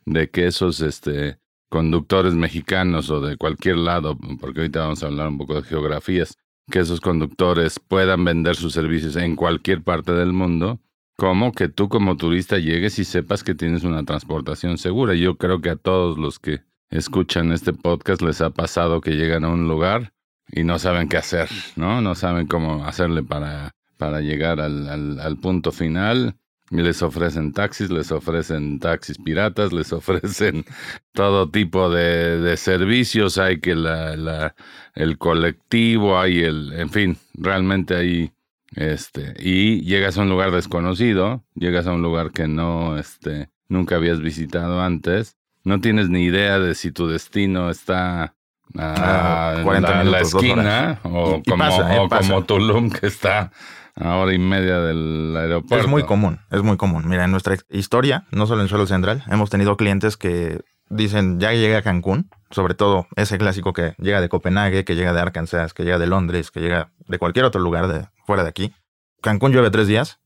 de 0.05 0.31
que 0.31 0.47
esos 0.47 0.81
este, 0.81 1.39
conductores 1.69 2.35
mexicanos 2.35 3.11
o 3.11 3.21
de 3.21 3.37
cualquier 3.37 3.77
lado, 3.77 4.19
porque 4.41 4.61
ahorita 4.61 4.81
vamos 4.81 5.03
a 5.03 5.07
hablar 5.07 5.29
un 5.29 5.39
poco 5.39 5.55
de 5.55 5.63
geografías, 5.63 6.37
que 6.71 6.81
esos 6.81 7.01
conductores 7.01 7.79
puedan 7.79 8.25
vender 8.25 8.57
sus 8.57 8.73
servicios 8.73 9.17
en 9.17 9.37
cualquier 9.37 9.83
parte 9.83 10.13
del 10.13 10.33
mundo, 10.33 10.81
como 11.17 11.53
que 11.53 11.69
tú 11.69 11.89
como 11.89 12.17
turista 12.17 12.59
llegues 12.59 12.99
y 12.99 13.05
sepas 13.05 13.45
que 13.45 13.55
tienes 13.55 13.85
una 13.85 14.05
transportación 14.05 14.77
segura. 14.79 15.15
Yo 15.15 15.37
creo 15.37 15.61
que 15.61 15.71
a 15.71 15.77
todos 15.77 16.19
los 16.19 16.39
que 16.39 16.63
escuchan 16.91 17.53
este 17.53 17.73
podcast 17.73 18.23
les 18.23 18.41
ha 18.41 18.51
pasado 18.51 19.01
que 19.01 19.17
llegan 19.17 19.45
a 19.45 19.49
un 19.49 19.69
lugar 19.69 20.13
y 20.51 20.65
no 20.65 20.79
saben 20.79 21.09
qué 21.09 21.17
hacer, 21.17 21.49
¿no? 21.77 22.01
No 22.01 22.15
saben 22.15 22.47
cómo 22.47 22.85
hacerle 22.85 23.23
para, 23.23 23.73
para 23.97 24.21
llegar 24.21 24.61
al, 24.61 25.19
al 25.19 25.37
punto 25.39 25.73
final 25.73 26.37
les 26.71 27.03
ofrecen 27.03 27.53
taxis, 27.53 27.91
les 27.91 28.11
ofrecen 28.11 28.79
taxis 28.79 29.19
piratas, 29.19 29.73
les 29.73 29.93
ofrecen 29.93 30.65
todo 31.13 31.49
tipo 31.51 31.91
de, 31.91 32.57
servicios. 32.57 33.39
Hay 33.39 33.61
que 33.61 33.75
la, 33.75 34.17
la, 34.17 34.55
el 34.95 35.19
colectivo, 35.19 36.19
hay 36.19 36.41
el, 36.41 36.73
en 36.73 36.91
fin, 36.91 37.17
realmente 37.35 37.95
hay, 37.95 38.33
este, 38.75 39.35
y 39.39 39.83
llegas 39.83 40.19
a 40.19 40.23
un 40.23 40.29
lugar 40.29 40.51
desconocido, 40.51 41.45
llegas 41.55 41.87
a 41.87 41.93
un 41.93 42.03
lugar 42.03 42.33
que 42.33 42.49
no, 42.49 42.99
este, 42.99 43.49
nunca 43.69 43.97
habías 43.97 44.21
visitado 44.21 44.81
antes. 44.83 45.37
No 45.65 45.81
tienes 45.81 46.09
ni 46.09 46.25
idea 46.25 46.59
de 46.59 46.75
si 46.75 46.93
tu 46.93 47.09
destino 47.09 47.71
está 47.71 48.37
a, 48.77 49.61
40 49.63 50.03
en 50.03 50.11
la, 50.11 50.21
esquina 50.21 51.01
o, 51.05 51.43
como, 51.43 52.03
o 52.03 52.09
como 52.09 52.45
Tulum 52.45 52.91
que 52.91 53.07
está 53.07 53.53
a 53.97 54.17
hora 54.17 54.35
y 54.35 54.39
media 54.39 54.79
del 54.81 55.35
aeropuerto. 55.37 55.85
Es 55.85 55.91
muy 55.91 56.05
común, 56.05 56.41
es 56.51 56.63
muy 56.63 56.77
común. 56.77 57.09
Mira, 57.09 57.25
en 57.25 57.31
nuestra 57.31 57.57
historia, 57.71 58.27
no 58.31 58.47
solo 58.47 58.63
en 58.63 58.69
Suelo 58.69 58.87
Central, 58.87 59.25
hemos 59.29 59.51
tenido 59.51 59.77
clientes 59.77 60.17
que 60.17 60.61
dicen, 60.89 61.41
ya 61.41 61.53
llegué 61.53 61.77
a 61.77 61.83
Cancún, 61.83 62.31
sobre 62.51 62.75
todo 62.75 63.07
ese 63.17 63.39
clásico 63.39 63.73
que 63.73 63.95
llega 63.99 64.21
de 64.21 64.29
Copenhague, 64.29 64.85
que 64.85 64.95
llega 64.95 65.13
de 65.13 65.21
Arkansas, 65.21 65.75
que 65.75 65.85
llega 65.85 65.99
de 65.99 66.07
Londres, 66.07 66.51
que 66.51 66.61
llega 66.61 66.93
de 67.09 67.19
cualquier 67.19 67.45
otro 67.45 67.61
lugar 67.61 67.89
de 67.89 68.07
fuera 68.27 68.43
de 68.43 68.51
aquí. 68.51 68.75
Cancún 69.23 69.53
llueve 69.53 69.71
tres 69.71 69.89
días, 69.89 70.21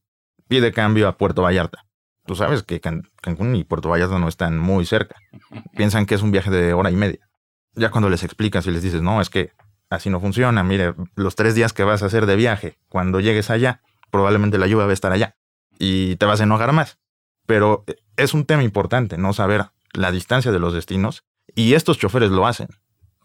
pide 0.48 0.72
cambio 0.72 1.08
a 1.08 1.16
Puerto 1.16 1.42
Vallarta. 1.42 1.86
Tú 2.26 2.34
sabes 2.34 2.62
que 2.62 2.80
Cancún 2.80 3.56
y 3.56 3.64
Puerto 3.64 3.88
Vallarta 3.88 4.18
no 4.18 4.28
están 4.28 4.58
muy 4.58 4.84
cerca. 4.84 5.16
Piensan 5.76 6.06
que 6.06 6.16
es 6.16 6.22
un 6.22 6.32
viaje 6.32 6.50
de 6.50 6.74
hora 6.74 6.90
y 6.90 6.96
media. 6.96 7.28
Ya 7.74 7.90
cuando 7.90 8.10
les 8.10 8.24
explicas 8.24 8.66
y 8.66 8.72
les 8.72 8.82
dices, 8.82 9.00
no, 9.00 9.20
es 9.20 9.30
que 9.30 9.52
así 9.90 10.08
no 10.08 10.20
funciona. 10.20 10.62
Mire, 10.62 10.94
los 11.16 11.34
tres 11.34 11.54
días 11.54 11.72
que 11.72 11.84
vas 11.84 12.02
a 12.02 12.06
hacer 12.06 12.24
de 12.26 12.36
viaje, 12.36 12.78
cuando 12.88 13.20
llegues 13.20 13.50
allá, 13.50 13.82
probablemente 14.10 14.56
la 14.56 14.66
lluvia 14.66 14.86
va 14.86 14.90
a 14.90 14.94
estar 14.94 15.12
allá 15.12 15.36
y 15.78 16.16
te 16.16 16.26
vas 16.26 16.40
a 16.40 16.44
enojar 16.44 16.72
más. 16.72 16.98
Pero 17.46 17.84
eh, 17.88 17.96
es 18.16 18.32
un 18.32 18.46
tema 18.46 18.62
importante, 18.62 19.18
no 19.18 19.32
saber 19.32 19.66
la 19.92 20.12
distancia 20.12 20.52
de 20.52 20.60
los 20.60 20.72
destinos 20.72 21.24
y 21.54 21.74
estos 21.74 21.98
choferes 21.98 22.30
lo 22.30 22.46
hacen. 22.46 22.68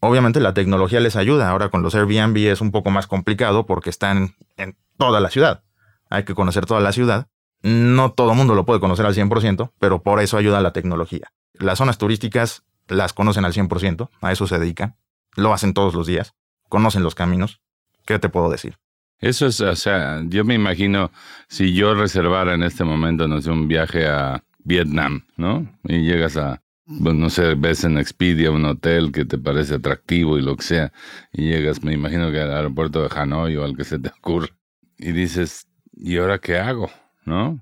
Obviamente 0.02 0.40
la 0.40 0.54
tecnología 0.54 1.00
les 1.00 1.16
ayuda. 1.16 1.50
Ahora 1.50 1.70
con 1.70 1.84
los 1.84 1.96
Airbnb 1.96 2.38
es 2.38 2.62
un 2.62 2.72
poco 2.72 2.90
más 2.90 3.08
complicado 3.08 3.66
porque 3.66 3.90
están 3.90 4.36
en 4.58 4.76
toda 4.98 5.20
la 5.20 5.30
ciudad. 5.30 5.64
Hay 6.10 6.26
que 6.26 6.36
conocer 6.36 6.66
toda 6.66 6.82
la 6.82 6.92
ciudad. 6.92 7.28
No 7.62 8.12
todo 8.12 8.32
el 8.32 8.38
mundo 8.38 8.54
lo 8.54 8.66
puede 8.66 8.80
conocer 8.80 9.06
al 9.06 9.16
100%, 9.16 9.72
pero 9.80 10.04
por 10.04 10.20
eso 10.20 10.38
ayuda 10.38 10.62
la 10.62 10.74
tecnología. 10.74 11.32
Las 11.54 11.78
zonas 11.80 11.98
turísticas 11.98 12.64
las 12.88 13.14
conocen 13.14 13.46
al 13.46 13.54
100%, 13.54 14.10
a 14.22 14.32
eso 14.32 14.46
se 14.46 14.60
dedican. 14.60 14.98
Lo 15.36 15.54
hacen 15.54 15.74
todos 15.74 15.96
los 15.96 16.06
días 16.06 16.36
conocen 16.70 17.04
los 17.04 17.16
caminos. 17.16 17.62
¿Qué 18.06 18.20
te 18.20 18.30
puedo 18.30 18.50
decir? 18.50 18.78
Eso 19.20 19.48
es, 19.48 19.62
o 19.62 19.76
sea, 19.76 20.22
yo 20.26 20.44
me 20.44 20.54
imagino 20.54 21.12
si 21.48 21.74
yo 21.74 21.96
reservara 21.96 22.54
en 22.54 22.64
este 22.64 22.84
momento, 22.84 23.28
no 23.28 23.42
sé, 23.42 23.50
un 23.50 23.68
viaje 23.68 24.08
a 24.08 24.44
Vietnam, 24.60 25.26
¿no? 25.38 25.68
Y 25.84 26.02
llegas 26.02 26.38
a, 26.38 26.62
pues, 26.86 27.16
no 27.16 27.30
sé, 27.30 27.56
ves 27.56 27.84
en 27.84 27.98
Expedia 27.98 28.52
un 28.52 28.66
hotel 28.66 29.12
que 29.12 29.26
te 29.26 29.38
parece 29.38 29.76
atractivo 29.76 30.38
y 30.38 30.42
lo 30.42 30.56
que 30.58 30.64
sea, 30.64 30.94
y 31.32 31.50
llegas, 31.50 31.84
me 31.84 31.94
imagino 31.94 32.32
que 32.32 32.42
al 32.42 32.54
aeropuerto 32.54 33.02
de 33.02 33.10
Hanoi 33.20 33.56
o 33.56 33.64
al 33.64 33.76
que 33.76 33.86
se 33.86 34.00
te 34.00 34.10
ocurre, 34.10 34.50
y 34.98 35.12
dices, 35.12 35.68
¿y 35.94 36.18
ahora 36.18 36.40
qué 36.40 36.58
hago? 36.58 36.92
¿No? 37.26 37.62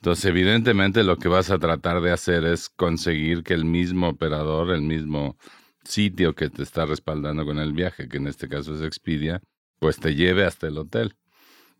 Entonces, 0.00 0.26
evidentemente 0.26 1.02
lo 1.02 1.16
que 1.16 1.28
vas 1.28 1.50
a 1.50 1.58
tratar 1.58 2.00
de 2.00 2.12
hacer 2.12 2.44
es 2.44 2.68
conseguir 2.68 3.42
que 3.42 3.54
el 3.54 3.64
mismo 3.64 4.08
operador, 4.08 4.70
el 4.70 4.82
mismo 4.82 5.36
sitio 5.86 6.34
que 6.34 6.50
te 6.50 6.62
está 6.62 6.84
respaldando 6.86 7.44
con 7.44 7.58
el 7.58 7.72
viaje, 7.72 8.08
que 8.08 8.18
en 8.18 8.26
este 8.26 8.48
caso 8.48 8.74
es 8.74 8.82
Expedia, 8.82 9.40
pues 9.78 9.98
te 9.98 10.14
lleve 10.14 10.44
hasta 10.44 10.66
el 10.66 10.78
hotel. 10.78 11.16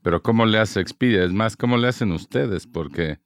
Pero 0.03 0.23
¿cómo 0.23 0.47
le 0.47 0.59
hace 0.59 0.81
Expedia? 0.81 1.25
Es 1.25 1.33
más, 1.33 1.57
¿cómo 1.57 1.77
le 1.77 1.89
hacen 1.89 2.13
ustedes? 2.13 2.67
Porque 2.67 3.19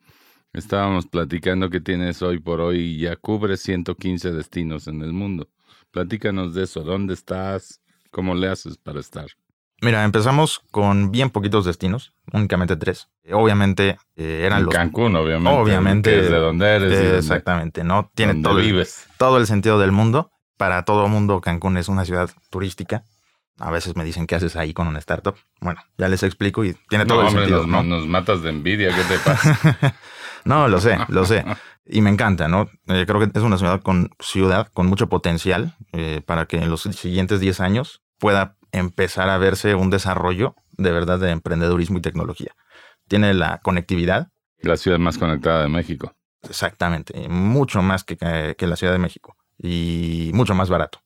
estábamos 0.52 1.06
platicando 1.06 1.70
que 1.70 1.80
tienes 1.80 2.22
hoy 2.22 2.38
por 2.38 2.60
hoy 2.60 2.78
y 2.78 2.98
ya 2.98 3.16
cubre 3.16 3.56
115 3.56 4.32
destinos 4.32 4.86
en 4.88 5.02
el 5.02 5.12
mundo. 5.12 5.48
Platícanos 5.90 6.54
de 6.54 6.64
eso. 6.64 6.80
¿Dónde 6.80 7.14
estás? 7.14 7.80
¿Cómo 8.10 8.34
le 8.34 8.48
haces 8.48 8.78
para 8.78 9.00
estar? 9.00 9.26
Mira, 9.82 10.04
empezamos 10.04 10.60
con 10.70 11.10
bien 11.10 11.30
poquitos 11.30 11.64
destinos, 11.64 12.12
únicamente 12.32 12.76
tres. 12.76 13.08
Obviamente 13.32 13.96
eh, 14.14 14.42
eran 14.44 14.64
los. 14.64 14.74
Cancún, 14.74 15.16
obviamente. 15.16 15.58
Obviamente. 15.58 16.22
de 16.22 16.36
dónde 16.36 16.66
eres. 16.66 17.14
exactamente, 17.24 17.82
¿no? 17.82 18.10
Tiene 18.14 18.42
todo, 18.42 18.56
vives. 18.56 19.06
todo 19.16 19.38
el 19.38 19.46
sentido 19.46 19.78
del 19.78 19.92
mundo 19.92 20.30
para 20.60 20.84
todo 20.84 21.08
mundo 21.08 21.40
Cancún 21.40 21.78
es 21.78 21.88
una 21.88 22.04
ciudad 22.04 22.28
turística. 22.50 23.02
A 23.58 23.70
veces 23.70 23.96
me 23.96 24.04
dicen, 24.04 24.26
¿qué 24.26 24.34
haces 24.34 24.56
ahí 24.56 24.74
con 24.74 24.88
una 24.88 24.98
startup? 24.98 25.34
Bueno, 25.58 25.80
ya 25.96 26.06
les 26.06 26.22
explico 26.22 26.66
y 26.66 26.76
tiene 26.90 27.06
todo 27.06 27.22
el 27.22 27.30
sentido. 27.30 27.66
Nos, 27.66 27.66
¿no? 27.66 27.82
nos 27.82 28.06
matas 28.06 28.42
de 28.42 28.50
envidia, 28.50 28.94
¿qué 28.94 29.02
te 29.04 29.18
pasa? 29.20 29.96
no, 30.44 30.68
lo 30.68 30.78
sé, 30.78 30.98
lo 31.08 31.24
sé. 31.24 31.46
Y 31.86 32.02
me 32.02 32.10
encanta, 32.10 32.46
¿no? 32.48 32.68
Eh, 32.88 33.06
creo 33.06 33.20
que 33.20 33.30
es 33.32 33.42
una 33.42 33.56
ciudad 33.56 33.80
con, 33.80 34.10
ciudad 34.20 34.68
con 34.74 34.86
mucho 34.86 35.08
potencial 35.08 35.76
eh, 35.92 36.20
para 36.26 36.44
que 36.44 36.58
en 36.58 36.68
los 36.68 36.82
siguientes 36.82 37.40
10 37.40 37.60
años 37.60 38.02
pueda 38.18 38.58
empezar 38.70 39.30
a 39.30 39.38
verse 39.38 39.74
un 39.74 39.88
desarrollo 39.88 40.56
de 40.72 40.92
verdad 40.92 41.18
de 41.18 41.30
emprendedurismo 41.30 41.96
y 41.96 42.02
tecnología. 42.02 42.54
Tiene 43.08 43.32
la 43.32 43.60
conectividad. 43.62 44.28
La 44.58 44.76
ciudad 44.76 44.98
más 44.98 45.16
conectada 45.16 45.62
de 45.62 45.68
México. 45.70 46.12
Exactamente, 46.46 47.30
mucho 47.30 47.80
más 47.80 48.04
que, 48.04 48.18
que 48.18 48.66
la 48.66 48.76
Ciudad 48.76 48.92
de 48.92 48.98
México 48.98 49.36
y 49.62 50.30
mucho 50.34 50.54
más 50.54 50.68
barato. 50.68 51.00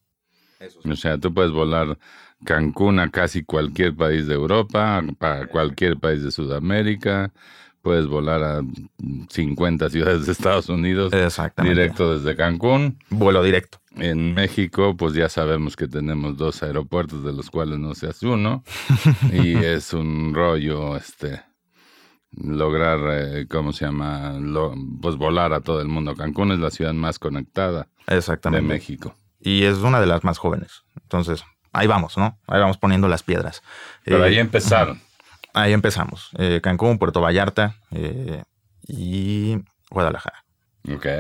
O 0.85 0.97
sea, 0.97 1.19
tú 1.19 1.33
puedes 1.33 1.51
volar 1.51 1.99
Cancún 2.45 2.99
a 2.99 3.11
casi 3.11 3.43
cualquier 3.43 3.95
país 3.95 4.27
de 4.27 4.35
Europa, 4.35 5.03
para 5.19 5.47
cualquier 5.47 5.99
país 5.99 6.23
de 6.23 6.31
Sudamérica, 6.31 7.33
puedes 7.83 8.07
volar 8.07 8.43
a 8.43 8.63
50 9.29 9.91
ciudades 9.91 10.27
de 10.27 10.33
Estados 10.33 10.69
Unidos 10.71 11.13
directo 11.63 12.19
desde 12.19 12.35
Cancún. 12.35 12.99
Vuelo 13.11 13.43
directo. 13.43 13.79
En 13.97 14.35
México, 14.35 14.97
pues 14.97 15.15
ya 15.15 15.29
sabemos 15.29 15.77
que 15.77 15.87
tenemos 15.87 16.37
dos 16.37 16.63
aeropuertos 16.63 17.25
de 17.25 17.33
los 17.33 17.51
cuales 17.51 17.79
no 17.79 17.95
se 17.95 18.09
hace 18.09 18.27
uno 18.27 18.65
y 19.33 19.55
es 19.55 19.93
un 19.93 20.35
rollo 20.35 20.97
este 20.97 21.43
lograr, 22.37 22.99
eh, 23.13 23.47
¿cómo 23.49 23.73
se 23.73 23.85
llama? 23.85 24.35
pues 25.01 25.17
volar 25.17 25.53
a 25.53 25.61
todo 25.61 25.81
el 25.81 25.89
mundo. 25.89 26.15
Cancún 26.15 26.53
es 26.53 26.59
la 26.59 26.71
ciudad 26.71 26.93
más 26.93 27.19
conectada 27.19 27.89
de 28.07 28.61
México. 28.61 29.15
Y 29.41 29.65
es 29.65 29.79
una 29.79 30.01
de 30.01 30.07
las 30.07 30.25
más 30.25 30.39
jóvenes. 30.39 30.85
Entonces, 31.03 31.45
ahí 31.73 31.87
vamos, 31.87 32.17
¿no? 32.17 32.39
Ahí 32.47 32.61
vamos 32.61 32.79
poniendo 32.79 33.09
las 33.09 33.23
piedras. 33.23 33.63
Pero 34.05 34.23
ahí 34.23 34.37
eh, 34.37 34.41
empezaron. 34.41 35.01
Ahí 35.57 35.73
empezamos. 35.73 36.31
Eh, 36.37 36.59
Cancún, 36.61 36.99
Puerto 36.99 37.21
Vallarta 37.21 37.77
y 38.89 39.57
Guadalajara. 39.89 40.45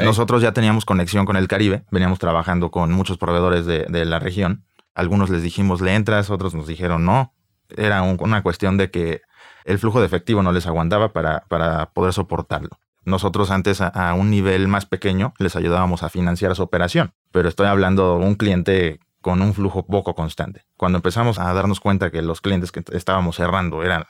Nosotros 0.02 0.42
ya 0.42 0.50
teníamos 0.50 0.84
conexión 0.84 1.24
con 1.24 1.36
el 1.36 1.46
Caribe, 1.46 1.84
veníamos 1.92 2.18
trabajando 2.18 2.72
con 2.72 2.90
muchos 2.90 3.16
proveedores 3.16 3.64
de, 3.64 3.86
de 3.88 4.04
la 4.04 4.18
región. 4.18 4.64
Algunos 4.92 5.30
les 5.30 5.44
dijimos, 5.44 5.80
le 5.80 5.94
entras, 5.94 6.30
otros 6.30 6.52
nos 6.52 6.66
dijeron 6.66 7.04
no. 7.04 7.32
Era 7.76 8.02
una 8.02 8.42
cuestión 8.42 8.76
de 8.76 8.90
que 8.90 9.22
el 9.64 9.78
flujo 9.78 10.00
de 10.00 10.06
efectivo 10.06 10.42
no 10.42 10.52
les 10.52 10.66
aguantaba 10.66 11.12
para, 11.12 11.44
para 11.48 11.90
poder 11.92 12.12
soportarlo. 12.12 12.78
Nosotros 13.04 13.50
antes 13.50 13.80
a, 13.80 14.14
un 14.14 14.30
nivel 14.30 14.66
más 14.68 14.86
pequeño 14.86 15.34
les 15.38 15.56
ayudábamos 15.56 16.02
a 16.02 16.08
financiar 16.08 16.54
su 16.56 16.62
operación, 16.62 17.12
pero 17.32 17.48
estoy 17.48 17.66
hablando 17.66 18.18
de 18.18 18.24
un 18.24 18.34
cliente 18.34 19.00
con 19.20 19.42
un 19.42 19.52
flujo 19.52 19.86
poco 19.86 20.14
constante. 20.14 20.64
Cuando 20.76 20.98
empezamos 20.98 21.38
a 21.38 21.52
darnos 21.52 21.80
cuenta 21.80 22.10
que 22.10 22.22
los 22.22 22.40
clientes 22.40 22.72
que 22.72 22.82
estábamos 22.92 23.36
cerrando 23.36 23.82
eran 23.82 24.04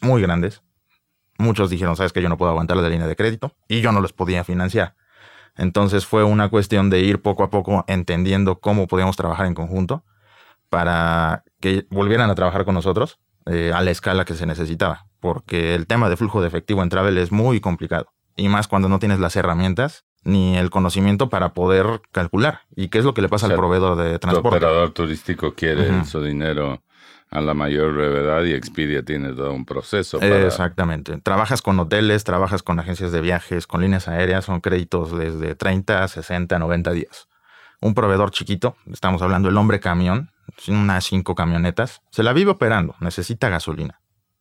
muy 0.00 0.22
grandes. 0.22 0.62
Muchos 1.38 1.68
dijeron, 1.68 1.96
sabes 1.96 2.12
que 2.12 2.22
yo 2.22 2.28
no 2.28 2.38
puedo 2.38 2.50
aguantar 2.50 2.76
la 2.76 2.88
línea 2.88 3.06
de 3.06 3.16
crédito 3.16 3.56
y 3.68 3.80
yo 3.80 3.92
no 3.92 4.00
los 4.00 4.12
podía 4.12 4.44
financiar. 4.44 4.94
Entonces 5.56 6.06
fue 6.06 6.24
una 6.24 6.48
cuestión 6.48 6.90
de 6.90 7.00
ir 7.00 7.22
poco 7.22 7.42
a 7.42 7.50
poco 7.50 7.84
entendiendo 7.88 8.60
cómo 8.60 8.86
podíamos 8.86 9.16
trabajar 9.16 9.46
en 9.46 9.54
conjunto 9.54 10.04
para 10.68 11.44
que 11.60 11.86
volvieran 11.90 12.30
a 12.30 12.34
trabajar 12.34 12.64
con 12.64 12.74
nosotros 12.74 13.20
eh, 13.46 13.72
a 13.74 13.82
la 13.82 13.90
escala 13.90 14.24
que 14.24 14.34
se 14.34 14.46
necesitaba, 14.46 15.06
porque 15.20 15.74
el 15.74 15.86
tema 15.86 16.08
de 16.08 16.16
flujo 16.16 16.40
de 16.40 16.48
efectivo 16.48 16.82
en 16.82 16.88
travel 16.88 17.18
es 17.18 17.32
muy 17.32 17.60
complicado, 17.60 18.06
y 18.36 18.48
más 18.48 18.68
cuando 18.68 18.88
no 18.88 18.98
tienes 18.98 19.20
las 19.20 19.36
herramientas 19.36 20.04
ni 20.24 20.56
el 20.56 20.70
conocimiento 20.70 21.28
para 21.28 21.52
poder 21.52 22.00
calcular. 22.10 22.62
¿Y 22.74 22.88
qué 22.88 22.98
es 22.98 23.04
lo 23.04 23.12
que 23.12 23.22
le 23.22 23.28
pasa 23.28 23.46
al 23.46 23.54
proveedor 23.54 23.96
de 23.96 24.18
transporte? 24.18 24.56
El 24.56 24.64
operador 24.64 24.90
turístico 24.90 25.54
quiere 25.54 26.04
su 26.06 26.22
dinero 26.22 26.82
a 27.30 27.40
la 27.40 27.52
mayor 27.52 27.94
brevedad 27.94 28.44
y 28.44 28.52
Expedia 28.52 29.02
tiene 29.02 29.32
todo 29.32 29.52
un 29.52 29.64
proceso. 29.64 30.20
Exactamente. 30.20 31.18
Trabajas 31.18 31.62
con 31.62 31.78
hoteles, 31.80 32.24
trabajas 32.24 32.62
con 32.62 32.78
agencias 32.78 33.12
de 33.12 33.20
viajes, 33.20 33.66
con 33.66 33.80
líneas 33.82 34.08
aéreas, 34.08 34.44
son 34.44 34.60
créditos 34.60 35.16
desde 35.16 35.54
30, 35.54 36.06
60, 36.06 36.58
90 36.58 36.92
días. 36.92 37.28
Un 37.80 37.94
proveedor 37.94 38.30
chiquito, 38.30 38.76
estamos 38.90 39.22
hablando 39.22 39.48
del 39.48 39.56
hombre 39.56 39.80
camión, 39.80 40.30
unas 40.68 41.04
cinco 41.04 41.34
camionetas, 41.34 42.02
se 42.10 42.22
la 42.22 42.32
vive 42.32 42.52
operando, 42.52 42.94
necesita 43.00 43.48
gasolina, 43.48 44.00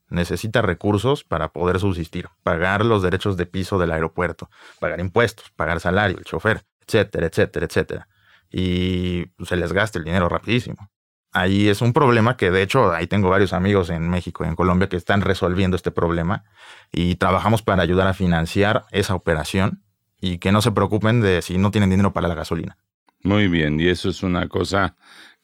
necesita 0.10 0.62
recursos 0.62 1.24
para 1.24 1.50
poder 1.50 1.80
subsistir, 1.80 2.30
pagar 2.44 2.86
los 2.86 3.02
derechos 3.02 3.38
de 3.38 3.46
piso 3.46 3.78
del 3.80 3.92
aeropuerto, 3.92 4.50
pagar 4.80 5.00
impuestos, 5.00 5.52
pagar 5.52 5.80
salario, 5.80 6.18
el 6.18 6.26
chofer, 6.26 6.64
etcétera, 6.88 7.28
etcétera, 7.28 7.66
etcétera. 7.66 8.08
Y 8.52 9.26
se 9.44 9.56
les 9.56 9.74
gasta 9.74 10.00
el 10.00 10.06
dinero 10.06 10.30
rapidísimo 10.30 10.90
ahí 11.34 11.68
es 11.68 11.82
un 11.82 11.92
problema 11.94 12.38
que 12.38 12.52
de 12.52 12.62
hecho 12.62 12.94
ahí 12.94 13.08
tengo 13.08 13.30
varios 13.30 13.54
amigos 13.54 13.90
en 13.90 14.10
México 14.10 14.46
y 14.46 14.48
en 14.48 14.56
Colombia 14.56 14.88
que 14.88 14.96
están 14.96 15.22
resolviendo 15.22 15.76
este 15.76 15.92
problema 15.92 16.46
y 16.92 17.16
trabajamos 17.16 17.64
para 17.64 17.82
ayudar 17.82 18.08
a 18.08 18.14
financiar 18.14 18.86
esa 18.92 19.16
operación 19.16 19.84
y 20.22 20.38
que 20.38 20.52
no 20.52 20.62
se 20.62 20.72
preocupen 20.72 21.20
de 21.20 21.42
si 21.42 21.58
no 21.58 21.72
tienen 21.72 21.90
dinero 21.90 22.14
para 22.14 22.28
la 22.28 22.36
gasolina. 22.36 22.78
Muy 23.24 23.48
bien, 23.48 23.80
y 23.80 23.88
eso 23.88 24.10
es 24.10 24.24
una 24.24 24.48
cosa 24.48 24.96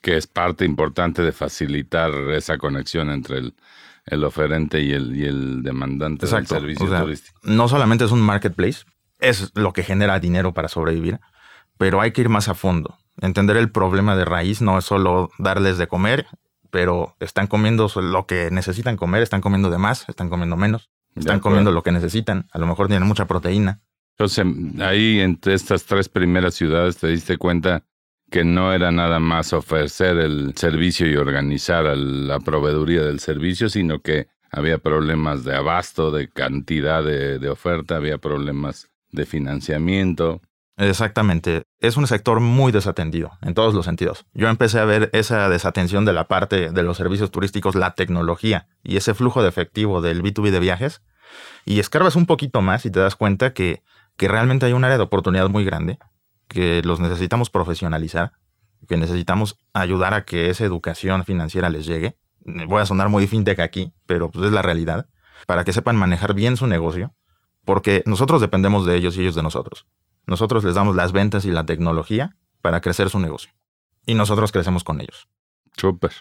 que 0.01 0.17
es 0.17 0.27
parte 0.27 0.65
importante 0.65 1.21
de 1.21 1.31
facilitar 1.31 2.12
esa 2.31 2.57
conexión 2.57 3.09
entre 3.09 3.39
el, 3.39 3.55
el 4.05 4.24
oferente 4.24 4.81
y 4.81 4.93
el, 4.93 5.15
y 5.15 5.25
el 5.25 5.63
demandante 5.63 6.25
del 6.25 6.48
servicio 6.48 6.88
turístico. 6.88 7.39
No 7.43 7.67
solamente 7.67 8.05
es 8.05 8.12
un 8.12 8.21
marketplace, 8.21 8.86
es 9.19 9.51
lo 9.55 9.74
que 9.74 9.83
genera 9.83 10.19
dinero 10.19 10.53
para 10.53 10.67
sobrevivir, 10.67 11.19
pero 11.77 12.01
hay 12.01 12.12
que 12.12 12.21
ir 12.21 12.29
más 12.29 12.48
a 12.48 12.53
fondo 12.53 12.98
entender 13.21 13.57
el 13.57 13.71
problema 13.71 14.15
de 14.15 14.25
raíz 14.25 14.62
no 14.62 14.77
es 14.77 14.86
solo 14.86 15.29
darles 15.38 15.77
de 15.77 15.88
comer, 15.88 16.27
pero 16.69 17.15
están 17.19 17.48
comiendo 17.48 17.89
lo 17.95 18.25
que 18.25 18.50
necesitan 18.51 18.98
comer, 18.98 19.24
están 19.24 19.41
comiendo 19.41 19.69
de 19.69 19.77
más, 19.77 20.07
están 20.07 20.29
comiendo 20.29 20.55
menos, 20.55 20.89
están 21.15 21.39
comiendo 21.39 21.71
lo 21.71 21.83
que 21.83 21.91
necesitan, 21.91 22.48
a 22.51 22.59
lo 22.59 22.67
mejor 22.67 22.88
tienen 22.88 23.07
mucha 23.07 23.25
proteína. 23.25 23.81
Entonces, 24.19 24.45
ahí 24.81 25.19
entre 25.19 25.53
estas 25.53 25.85
tres 25.85 26.09
primeras 26.09 26.53
ciudades 26.53 26.97
te 26.97 27.07
diste 27.07 27.38
cuenta 27.38 27.85
que 28.29 28.43
no 28.43 28.73
era 28.73 28.91
nada 28.91 29.19
más 29.19 29.53
ofrecer 29.53 30.17
el 30.17 30.55
servicio 30.55 31.09
y 31.09 31.15
organizar 31.15 31.85
la 31.97 32.39
proveeduría 32.39 33.01
del 33.01 33.19
servicio, 33.21 33.69
sino 33.69 34.01
que 34.01 34.27
había 34.51 34.77
problemas 34.77 35.45
de 35.45 35.55
abasto, 35.55 36.11
de 36.11 36.29
cantidad 36.29 37.03
de 37.03 37.49
oferta, 37.49 37.95
había 37.95 38.17
problemas 38.17 38.89
de 39.11 39.25
financiamiento, 39.25 40.41
Exactamente. 40.79 41.63
Es 41.81 41.97
un 41.97 42.07
sector 42.07 42.39
muy 42.39 42.71
desatendido 42.71 43.31
en 43.41 43.53
todos 43.53 43.73
los 43.73 43.83
sentidos. 43.83 44.25
Yo 44.33 44.47
empecé 44.47 44.79
a 44.79 44.85
ver 44.85 45.09
esa 45.11 45.49
desatención 45.49 46.05
de 46.05 46.13
la 46.13 46.29
parte 46.29 46.71
de 46.71 46.83
los 46.83 46.95
servicios 46.95 47.31
turísticos, 47.31 47.75
la 47.75 47.95
tecnología 47.95 48.69
y 48.81 48.95
ese 48.95 49.13
flujo 49.13 49.43
de 49.43 49.49
efectivo 49.49 50.01
del 50.01 50.23
B2B 50.23 50.51
de 50.51 50.59
viajes. 50.61 51.01
Y 51.65 51.79
escarbas 51.79 52.15
un 52.15 52.25
poquito 52.25 52.61
más 52.61 52.85
y 52.85 52.91
te 52.91 53.01
das 53.01 53.17
cuenta 53.17 53.53
que, 53.53 53.83
que 54.19 54.27
realmente 54.27 54.65
hay 54.65 54.73
un 54.73 54.83
área 54.83 54.97
de 54.97 55.03
oportunidad 55.03 55.47
muy 55.47 55.63
grande, 55.63 55.97
que 56.49 56.81
los 56.83 56.99
necesitamos 56.99 57.49
profesionalizar, 57.49 58.33
que 58.85 58.97
necesitamos 58.97 59.57
ayudar 59.71 60.13
a 60.13 60.25
que 60.25 60.49
esa 60.49 60.65
educación 60.65 61.23
financiera 61.23 61.69
les 61.69 61.86
llegue. 61.86 62.17
Voy 62.43 62.82
a 62.82 62.86
sonar 62.86 63.08
muy 63.08 63.27
fintech 63.27 63.62
aquí, 63.62 63.93
pero 64.05 64.29
pues 64.29 64.47
es 64.47 64.51
la 64.51 64.62
realidad, 64.62 65.08
para 65.47 65.63
que 65.63 65.71
sepan 65.71 65.95
manejar 65.95 66.34
bien 66.34 66.58
su 66.58 66.67
negocio, 66.67 67.15
porque 67.63 68.03
nosotros 68.05 68.41
dependemos 68.41 68.86
de 68.86 68.97
ellos 68.97 69.15
y 69.15 69.21
ellos 69.21 69.36
de 69.36 69.43
nosotros. 69.43 69.88
Nosotros 70.27 70.65
les 70.65 70.75
damos 70.75 70.97
las 70.97 71.13
ventas 71.13 71.45
y 71.45 71.51
la 71.51 71.65
tecnología 71.65 72.36
para 72.62 72.82
crecer 72.82 73.10
su 73.10 73.19
negocio. 73.19 73.53
Y 74.05 74.15
nosotros 74.15 74.51
crecemos 74.51 74.84
con 74.84 74.99
ellos. 74.99 75.29
Súper. 75.77 76.12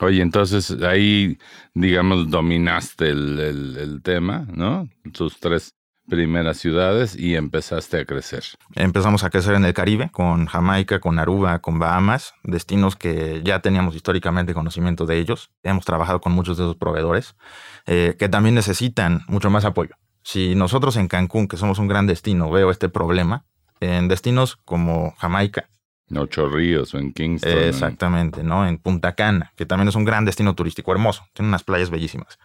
Oye, 0.00 0.22
entonces 0.22 0.70
ahí, 0.82 1.38
digamos, 1.74 2.30
dominaste 2.30 3.08
el, 3.08 4.00
tema, 4.04 4.46
¿no? 4.54 4.88
Tus 5.12 5.40
tres 5.40 5.74
primeras 6.12 6.58
ciudades 6.58 7.18
y 7.18 7.36
empezaste 7.36 8.00
a 8.00 8.04
crecer. 8.04 8.44
Empezamos 8.74 9.24
a 9.24 9.30
crecer 9.30 9.54
en 9.54 9.64
el 9.64 9.72
Caribe, 9.72 10.10
con 10.12 10.44
Jamaica, 10.44 11.00
con 11.00 11.18
Aruba, 11.18 11.60
con 11.60 11.78
Bahamas, 11.78 12.34
destinos 12.42 12.96
que 12.96 13.40
ya 13.42 13.60
teníamos 13.60 13.96
históricamente 13.96 14.52
conocimiento 14.52 15.06
de 15.06 15.18
ellos. 15.18 15.50
Hemos 15.62 15.86
trabajado 15.86 16.20
con 16.20 16.32
muchos 16.32 16.58
de 16.58 16.64
esos 16.64 16.76
proveedores 16.76 17.34
eh, 17.86 18.14
que 18.18 18.28
también 18.28 18.54
necesitan 18.54 19.22
mucho 19.26 19.48
más 19.48 19.64
apoyo. 19.64 19.94
Si 20.22 20.54
nosotros 20.54 20.96
en 20.96 21.08
Cancún, 21.08 21.48
que 21.48 21.56
somos 21.56 21.78
un 21.78 21.88
gran 21.88 22.06
destino, 22.06 22.50
veo 22.50 22.70
este 22.70 22.90
problema, 22.90 23.46
en 23.80 24.06
destinos 24.08 24.56
como 24.66 25.14
Jamaica. 25.16 25.70
En 26.10 26.18
Ocho 26.18 26.46
Ríos 26.46 26.92
o 26.92 26.98
en 26.98 27.14
Kingston. 27.14 27.56
Exactamente, 27.56 28.42
¿no? 28.42 28.68
En 28.68 28.76
Punta 28.76 29.14
Cana, 29.14 29.54
que 29.56 29.64
también 29.64 29.88
es 29.88 29.94
un 29.94 30.04
gran 30.04 30.26
destino 30.26 30.54
turístico 30.54 30.92
hermoso, 30.92 31.24
tiene 31.32 31.48
unas 31.48 31.64
playas 31.64 31.88
bellísimas. 31.88 32.38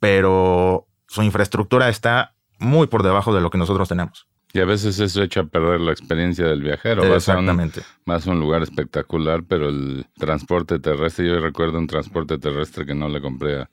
Pero 0.00 0.86
su 1.06 1.22
infraestructura 1.22 1.90
está 1.90 2.33
muy 2.64 2.86
por 2.86 3.02
debajo 3.02 3.34
de 3.34 3.40
lo 3.40 3.50
que 3.50 3.58
nosotros 3.58 3.88
tenemos. 3.88 4.26
Y 4.52 4.60
a 4.60 4.64
veces 4.64 5.00
eso 5.00 5.22
echa 5.22 5.40
a 5.40 5.44
perder 5.44 5.80
la 5.80 5.90
experiencia 5.90 6.46
del 6.46 6.62
viajero. 6.62 7.02
Exactamente. 7.14 7.82
Vas 8.06 8.26
a, 8.26 8.30
un, 8.30 8.38
lugar 8.38 8.62
espectacular, 8.62 9.42
pero 9.42 9.68
el 9.68 10.06
transporte 10.16 10.78
terrestre, 10.78 11.26
yo 11.26 11.40
recuerdo 11.40 11.78
un 11.78 11.88
transporte 11.88 12.38
terrestre 12.38 12.86
que 12.86 12.94
no 12.94 13.08
le 13.08 13.20
compré 13.20 13.62
a 13.62 13.70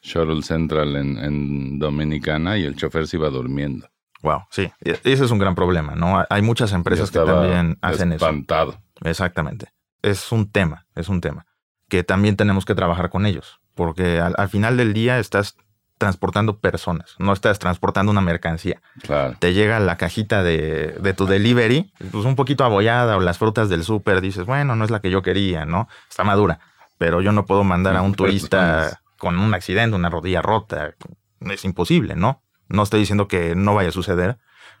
Shuttle 0.00 0.42
Central 0.42 0.96
en, 0.96 1.78
Dominicana 1.78 2.56
y 2.56 2.64
el 2.64 2.76
chofer 2.76 3.06
se 3.06 3.18
iba 3.18 3.28
durmiendo. 3.28 3.88
Wow, 4.22 4.44
sí, 4.50 4.70
ese 4.80 5.24
es 5.24 5.30
un 5.30 5.38
gran 5.38 5.54
problema, 5.54 5.96
¿no? 5.96 6.24
Hay 6.30 6.42
muchas 6.42 6.72
empresas 6.72 7.10
que 7.10 7.18
también 7.18 7.76
hacen 7.82 8.12
espantado. 8.12 8.70
eso. 8.72 9.08
Exactamente. 9.10 9.68
Es 10.00 10.32
un 10.32 10.50
tema, 10.50 10.86
es 10.94 11.08
un 11.08 11.20
tema 11.20 11.44
que 11.92 12.04
también 12.04 12.36
tenemos 12.36 12.64
que 12.64 12.74
trabajar 12.74 13.10
con 13.10 13.26
ellos, 13.26 13.60
porque 13.74 14.18
al, 14.18 14.48
final 14.48 14.78
del 14.78 14.94
día 14.94 15.18
estás 15.18 15.58
transportando 16.02 16.58
personas, 16.58 17.14
no 17.20 17.32
estás 17.32 17.60
transportando 17.60 18.10
una 18.10 18.20
mercancía. 18.20 18.82
Claro. 19.02 19.36
Te 19.38 19.54
llega 19.54 19.78
la 19.78 19.96
cajita 19.96 20.42
de, 20.42 20.96
de, 21.00 21.14
tu 21.14 21.26
delivery, 21.26 21.92
pues 22.10 22.24
un 22.24 22.34
poquito 22.34 22.64
abollada 22.64 23.16
o 23.16 23.20
las 23.20 23.38
frutas 23.38 23.68
del 23.68 23.84
súper, 23.84 24.20
dices, 24.20 24.44
bueno, 24.44 24.74
no 24.74 24.84
es 24.84 24.90
la 24.90 25.00
que 25.00 25.10
yo 25.10 25.22
quería, 25.22 25.64
¿no? 25.64 25.86
Está 26.10 26.24
madura, 26.24 26.58
pero 26.98 27.20
yo 27.20 27.30
no 27.30 27.46
puedo 27.46 27.62
mandar 27.62 27.94
a 27.94 28.02
un 28.02 28.14
turista 28.16 29.00
con 29.16 29.38
un 29.38 29.54
accidente, 29.54 29.94
una 29.94 30.10
rodilla 30.10 30.42
rota. 30.42 30.96
Es 31.38 31.64
imposible, 31.64 32.16
¿no? 32.16 32.42
No 32.68 32.82
estoy 32.82 32.98
diciendo 32.98 33.28
que 33.28 33.54
no 33.54 33.76
vaya 33.76 33.90
a 33.90 33.92
suceder, 33.92 34.38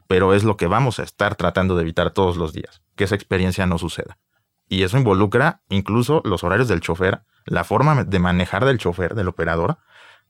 pero 0.08 0.34
es 0.34 0.42
lo 0.42 0.56
que 0.56 0.66
vamos 0.66 0.98
a 0.98 1.04
estar 1.04 1.36
tratando 1.36 1.76
de 1.76 1.82
evitar 1.82 2.10
todos 2.10 2.36
los 2.36 2.52
días, 2.52 2.82
que 2.96 3.04
esa 3.04 3.14
experiencia 3.14 3.64
no 3.66 3.78
suceda. 3.78 4.18
Y 4.68 4.82
eso 4.82 4.98
involucra 4.98 5.62
incluso 5.68 6.20
los 6.24 6.42
horarios 6.42 6.66
del 6.66 6.80
chofer, 6.80 7.22
la 7.44 7.62
forma 7.62 8.02
de 8.02 8.18
manejar 8.18 8.64
del 8.64 8.78
chofer, 8.78 9.14
del 9.14 9.28
operador, 9.28 9.78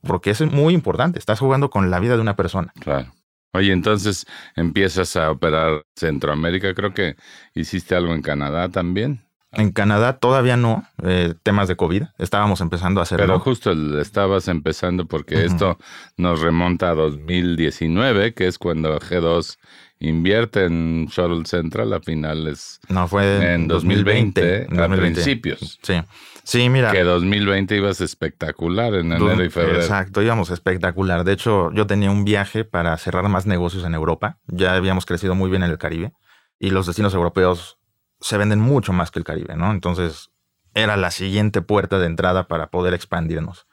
porque 0.05 0.31
es 0.31 0.41
muy 0.41 0.73
importante. 0.73 1.19
Estás 1.19 1.39
jugando 1.39 1.69
con 1.69 1.89
la 1.89 1.99
vida 1.99 2.15
de 2.15 2.21
una 2.21 2.35
persona. 2.35 2.73
Claro. 2.79 3.13
Oye, 3.53 3.71
entonces 3.71 4.25
empiezas 4.55 5.15
a 5.15 5.29
operar 5.31 5.85
Centroamérica. 5.95 6.73
Creo 6.73 6.93
que 6.93 7.15
hiciste 7.53 7.95
algo 7.95 8.13
en 8.13 8.21
Canadá 8.21 8.69
también. 8.69 9.23
En 9.55 9.71
Canadá 9.71 10.17
todavía 10.17 10.57
no, 10.57 10.87
eh, 11.03 11.35
temas 11.43 11.67
de 11.67 11.75
COVID, 11.75 12.03
estábamos 12.17 12.59
empezando 12.61 12.99
a 12.99 13.03
hacerlo. 13.03 13.25
Pero 13.25 13.39
justo 13.39 13.71
estabas 14.01 14.47
empezando 14.47 15.05
porque 15.05 15.45
esto 15.45 15.77
nos 16.17 16.41
remonta 16.41 16.89
a 16.89 16.95
2019, 16.95 18.33
que 18.33 18.47
es 18.47 18.57
cuando 18.57 18.99
G2 18.99 19.57
invierte 19.99 20.65
en 20.65 21.05
Shuttle 21.05 21.45
Central 21.45 21.93
a 21.93 21.99
finales. 21.99 22.79
No, 22.89 23.07
fue 23.07 23.53
en 23.53 23.67
2020, 23.67 24.69
a 24.75 24.87
principios. 24.89 25.79
Sí. 25.83 26.01
Sí, 26.43 26.69
mira. 26.69 26.91
Que 26.91 27.03
2020 27.03 27.77
ibas 27.77 28.01
espectacular 28.01 28.93
en 28.95 29.13
enero 29.13 29.43
y 29.43 29.49
febrero. 29.49 29.79
Exacto, 29.79 30.21
íbamos 30.21 30.49
espectacular. 30.49 31.23
De 31.23 31.31
hecho, 31.31 31.71
yo 31.71 31.87
tenía 31.87 32.11
un 32.11 32.25
viaje 32.25 32.65
para 32.65 32.97
cerrar 32.97 33.27
más 33.29 33.45
negocios 33.45 33.85
en 33.85 33.93
Europa. 33.93 34.39
Ya 34.47 34.75
habíamos 34.75 35.05
crecido 35.05 35.35
muy 35.35 35.49
bien 35.49 35.63
en 35.63 35.71
el 35.71 35.77
Caribe 35.77 36.13
y 36.59 36.69
los 36.71 36.85
destinos 36.85 37.13
europeos 37.13 37.79
se 38.19 38.37
venden 38.37 38.59
mucho 38.59 38.93
más 38.93 39.11
que 39.11 39.19
el 39.19 39.25
Caribe, 39.25 39.55
¿no? 39.55 39.71
Entonces 39.71 40.31
era 40.73 40.97
la 40.97 41.11
siguiente 41.11 41.61
puerta 41.61 41.99
de 41.99 42.07
entrada 42.07 42.47
para 42.47 42.67
poder 42.67 42.93
expandirnos. 42.93 43.67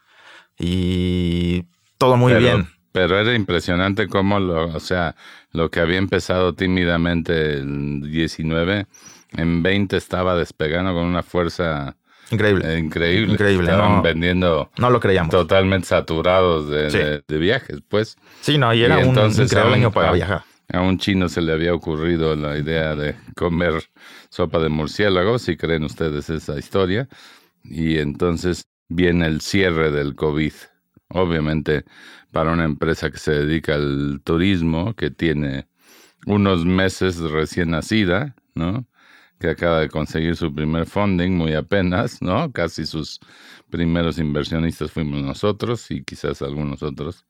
Y 0.59 1.67
todo 1.99 2.17
muy 2.17 2.35
bien. 2.35 2.69
Pero 2.93 3.19
era 3.19 3.35
impresionante 3.35 4.09
cómo, 4.09 4.41
lo, 4.41 4.67
o 4.75 4.81
sea, 4.81 5.15
lo 5.53 5.71
que 5.71 5.81
había 5.81 5.99
empezado 5.99 6.55
tímidamente 6.55 7.55
el 7.55 8.03
19, 8.03 8.87
en 9.33 9.63
20 9.63 9.97
estaba 9.97 10.35
despegando 10.35 10.93
con 10.93 11.05
una 11.05 11.23
fuerza 11.23 11.97
Increíble. 12.31 12.75
Eh, 12.75 12.79
increíble. 12.79 13.33
Increíble, 13.33 13.71
Estaban 13.71 13.97
no- 13.97 14.03
vendiendo 14.03 14.71
No 14.79 14.90
lo 14.90 15.01
creíamos. 15.01 15.31
totalmente 15.31 15.87
saturados 15.88 16.69
de, 16.71 16.90
Sí. 16.90 16.99
de- 16.99 17.25
de 17.27 17.38
viajes, 17.38 17.79
pues. 17.88 18.16
Sí, 18.40 18.57
no, 18.59 18.73
y 18.73 18.83
era 18.83 19.01
Y 19.01 19.05
un 19.09 19.09
increíble 19.19 19.90
para 19.90 20.12
viajar. 20.12 20.43
A 20.73 20.81
un 20.83 20.99
chino 20.99 21.29
se 21.29 21.43
le 21.43 21.53
había 21.53 21.75
ocurrido 21.75 22.37
la 22.37 22.57
idea 22.57 22.95
de 22.95 23.16
comer 23.35 23.83
sopa 24.29 24.61
de 24.61 24.69
murciélago, 24.69 25.38
si 25.40 25.57
creen 25.57 25.83
ustedes 25.83 26.31
esa 26.31 26.57
historia. 26.59 27.09
Y 27.64 27.99
entonces 27.99 28.66
viene 28.88 29.27
el 29.27 29.40
cierre 29.40 29.90
del 29.90 30.14
COVID. 30.14 30.53
Obviamente, 31.09 31.85
para 32.31 32.53
una 32.53 32.64
empresa 32.64 33.11
que 33.11 33.19
se 33.19 33.33
dedica 33.33 33.75
al 33.75 34.21
turismo, 34.23 34.95
que 34.95 35.11
tiene 35.11 35.66
unos 36.27 36.64
meses 36.64 37.19
recién 37.19 37.71
nacida, 37.73 38.37
¿no? 38.55 38.87
Que 39.40 39.48
acaba 39.48 39.81
de 39.81 39.88
conseguir 39.88 40.37
su 40.37 40.55
primer 40.55 40.87
funding 40.87 41.33
muy 41.33 41.55
apenas, 41.55 42.22
¿no? 42.22 42.53
Casi 42.53 42.87
sus 42.87 43.18
primeros 43.70 44.18
inversionistas 44.18 44.92
fuimos 44.92 45.22
nosotros 45.22 45.90
y 45.90 46.05
quizás 46.05 46.42
algunos 46.42 46.83
otros. 46.83 47.24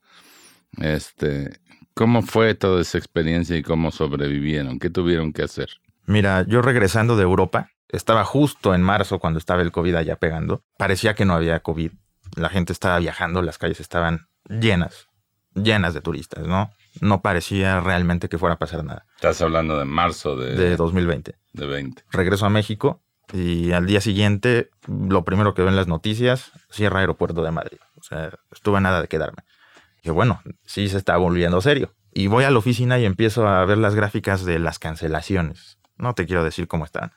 Este, 0.77 1.59
¿cómo 1.93 2.21
fue 2.21 2.53
toda 2.53 2.81
esa 2.81 2.97
experiencia 2.97 3.55
y 3.57 3.63
cómo 3.63 3.91
sobrevivieron? 3.91 4.77
¿Qué 4.77 4.89
tuvieron 4.89 5.33
que 5.33 5.43
hacer? 5.43 5.69
Mira, 6.05 6.45
yo 6.47 6.61
regresando 6.61 7.15
de 7.15 7.23
Europa, 7.23 7.71
estaba 7.87 8.23
justo 8.25 8.73
en 8.75 8.81
marzo 8.81 9.19
cuando 9.19 9.39
estaba 9.39 9.61
el 9.61 9.71
COVID 9.71 9.95
allá 9.95 10.17
pegando. 10.17 10.63
Parecía 10.77 11.13
que 11.13 11.25
no 11.25 11.33
había 11.33 11.61
COVID. 11.61 11.91
La 12.35 12.49
gente 12.49 12.73
estaba 12.73 12.99
viajando, 12.99 13.41
las 13.41 13.57
calles 13.57 13.79
estaban 13.79 14.27
llenas, 14.49 15.07
llenas 15.53 15.93
de 15.93 16.01
turistas, 16.01 16.45
¿no? 16.47 16.71
No 16.99 17.21
parecía 17.21 17.79
realmente 17.79 18.27
que 18.29 18.37
fuera 18.37 18.55
a 18.55 18.59
pasar 18.59 18.83
nada. 18.83 19.05
Estás 19.15 19.41
hablando 19.41 19.77
de 19.79 19.85
marzo 19.85 20.35
de, 20.35 20.55
De 20.55 20.75
2020. 20.75 21.35
de 21.53 21.65
20. 21.67 22.03
Regreso 22.11 22.45
a 22.45 22.49
México 22.49 23.01
y 23.33 23.71
al 23.71 23.85
día 23.85 24.01
siguiente, 24.01 24.69
lo 24.87 25.23
primero 25.23 25.53
que 25.53 25.61
veo 25.61 25.69
en 25.69 25.77
las 25.77 25.87
noticias, 25.87 26.51
cierra 26.69 26.99
aeropuerto 26.99 27.43
de 27.43 27.51
Madrid. 27.51 27.77
O 27.97 28.03
sea, 28.03 28.31
estuve 28.51 28.77
a 28.77 28.81
nada 28.81 29.01
de 29.01 29.07
quedarme. 29.07 29.43
Y 30.03 30.09
bueno, 30.09 30.41
sí 30.65 30.89
se 30.89 30.97
está 30.97 31.15
volviendo 31.17 31.61
serio. 31.61 31.93
Y 32.13 32.27
voy 32.27 32.43
a 32.43 32.51
la 32.51 32.57
oficina 32.57 32.99
y 32.99 33.05
empiezo 33.05 33.47
a 33.47 33.63
ver 33.63 33.77
las 33.77 33.95
gráficas 33.95 34.43
de 34.43 34.59
las 34.59 34.79
cancelaciones. 34.79 35.77
No 35.97 36.13
te 36.13 36.25
quiero 36.25 36.43
decir 36.43 36.67
cómo 36.67 36.83
están. 36.83 37.13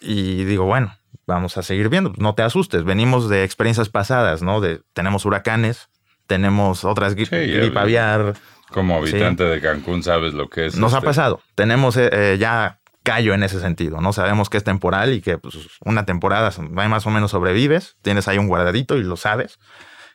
Y 0.00 0.44
digo, 0.44 0.64
bueno, 0.66 0.94
vamos 1.26 1.56
a 1.56 1.62
seguir 1.62 1.88
viendo. 1.88 2.12
No 2.18 2.34
te 2.34 2.42
asustes. 2.42 2.84
Venimos 2.84 3.28
de 3.30 3.44
experiencias 3.44 3.88
pasadas, 3.88 4.42
¿no? 4.42 4.60
De, 4.60 4.82
tenemos 4.92 5.24
huracanes, 5.24 5.88
tenemos 6.26 6.84
otras 6.84 7.16
gri- 7.16 7.28
Sí, 7.28 7.50
gripe 7.52 7.70
vi. 7.70 7.78
aviar. 7.78 8.34
Como 8.72 8.96
habitante 8.96 9.44
de 9.44 9.60
Cancún 9.60 10.02
sabes 10.02 10.34
lo 10.34 10.48
que 10.48 10.66
es. 10.66 10.76
Nos 10.76 10.94
ha 10.94 10.98
este, 10.98 11.06
pasado. 11.06 11.40
Tenemos 11.54 11.96
eh, 11.96 12.10
eh, 12.12 12.36
ya 12.38 12.80
callo 13.02 13.34
en 13.34 13.42
ese 13.42 13.60
sentido, 13.60 14.00
¿no? 14.00 14.12
Sabemos 14.12 14.48
que 14.50 14.58
es 14.58 14.64
temporal 14.64 15.12
y 15.12 15.20
que 15.20 15.38
pues, 15.38 15.56
una 15.84 16.04
temporada 16.04 16.52
más 16.70 17.06
o 17.06 17.10
menos 17.10 17.32
sobrevives. 17.32 17.96
Tienes 18.02 18.28
ahí 18.28 18.38
un 18.38 18.48
guardadito 18.48 18.96
y 18.96 19.02
lo 19.02 19.16
sabes. 19.16 19.58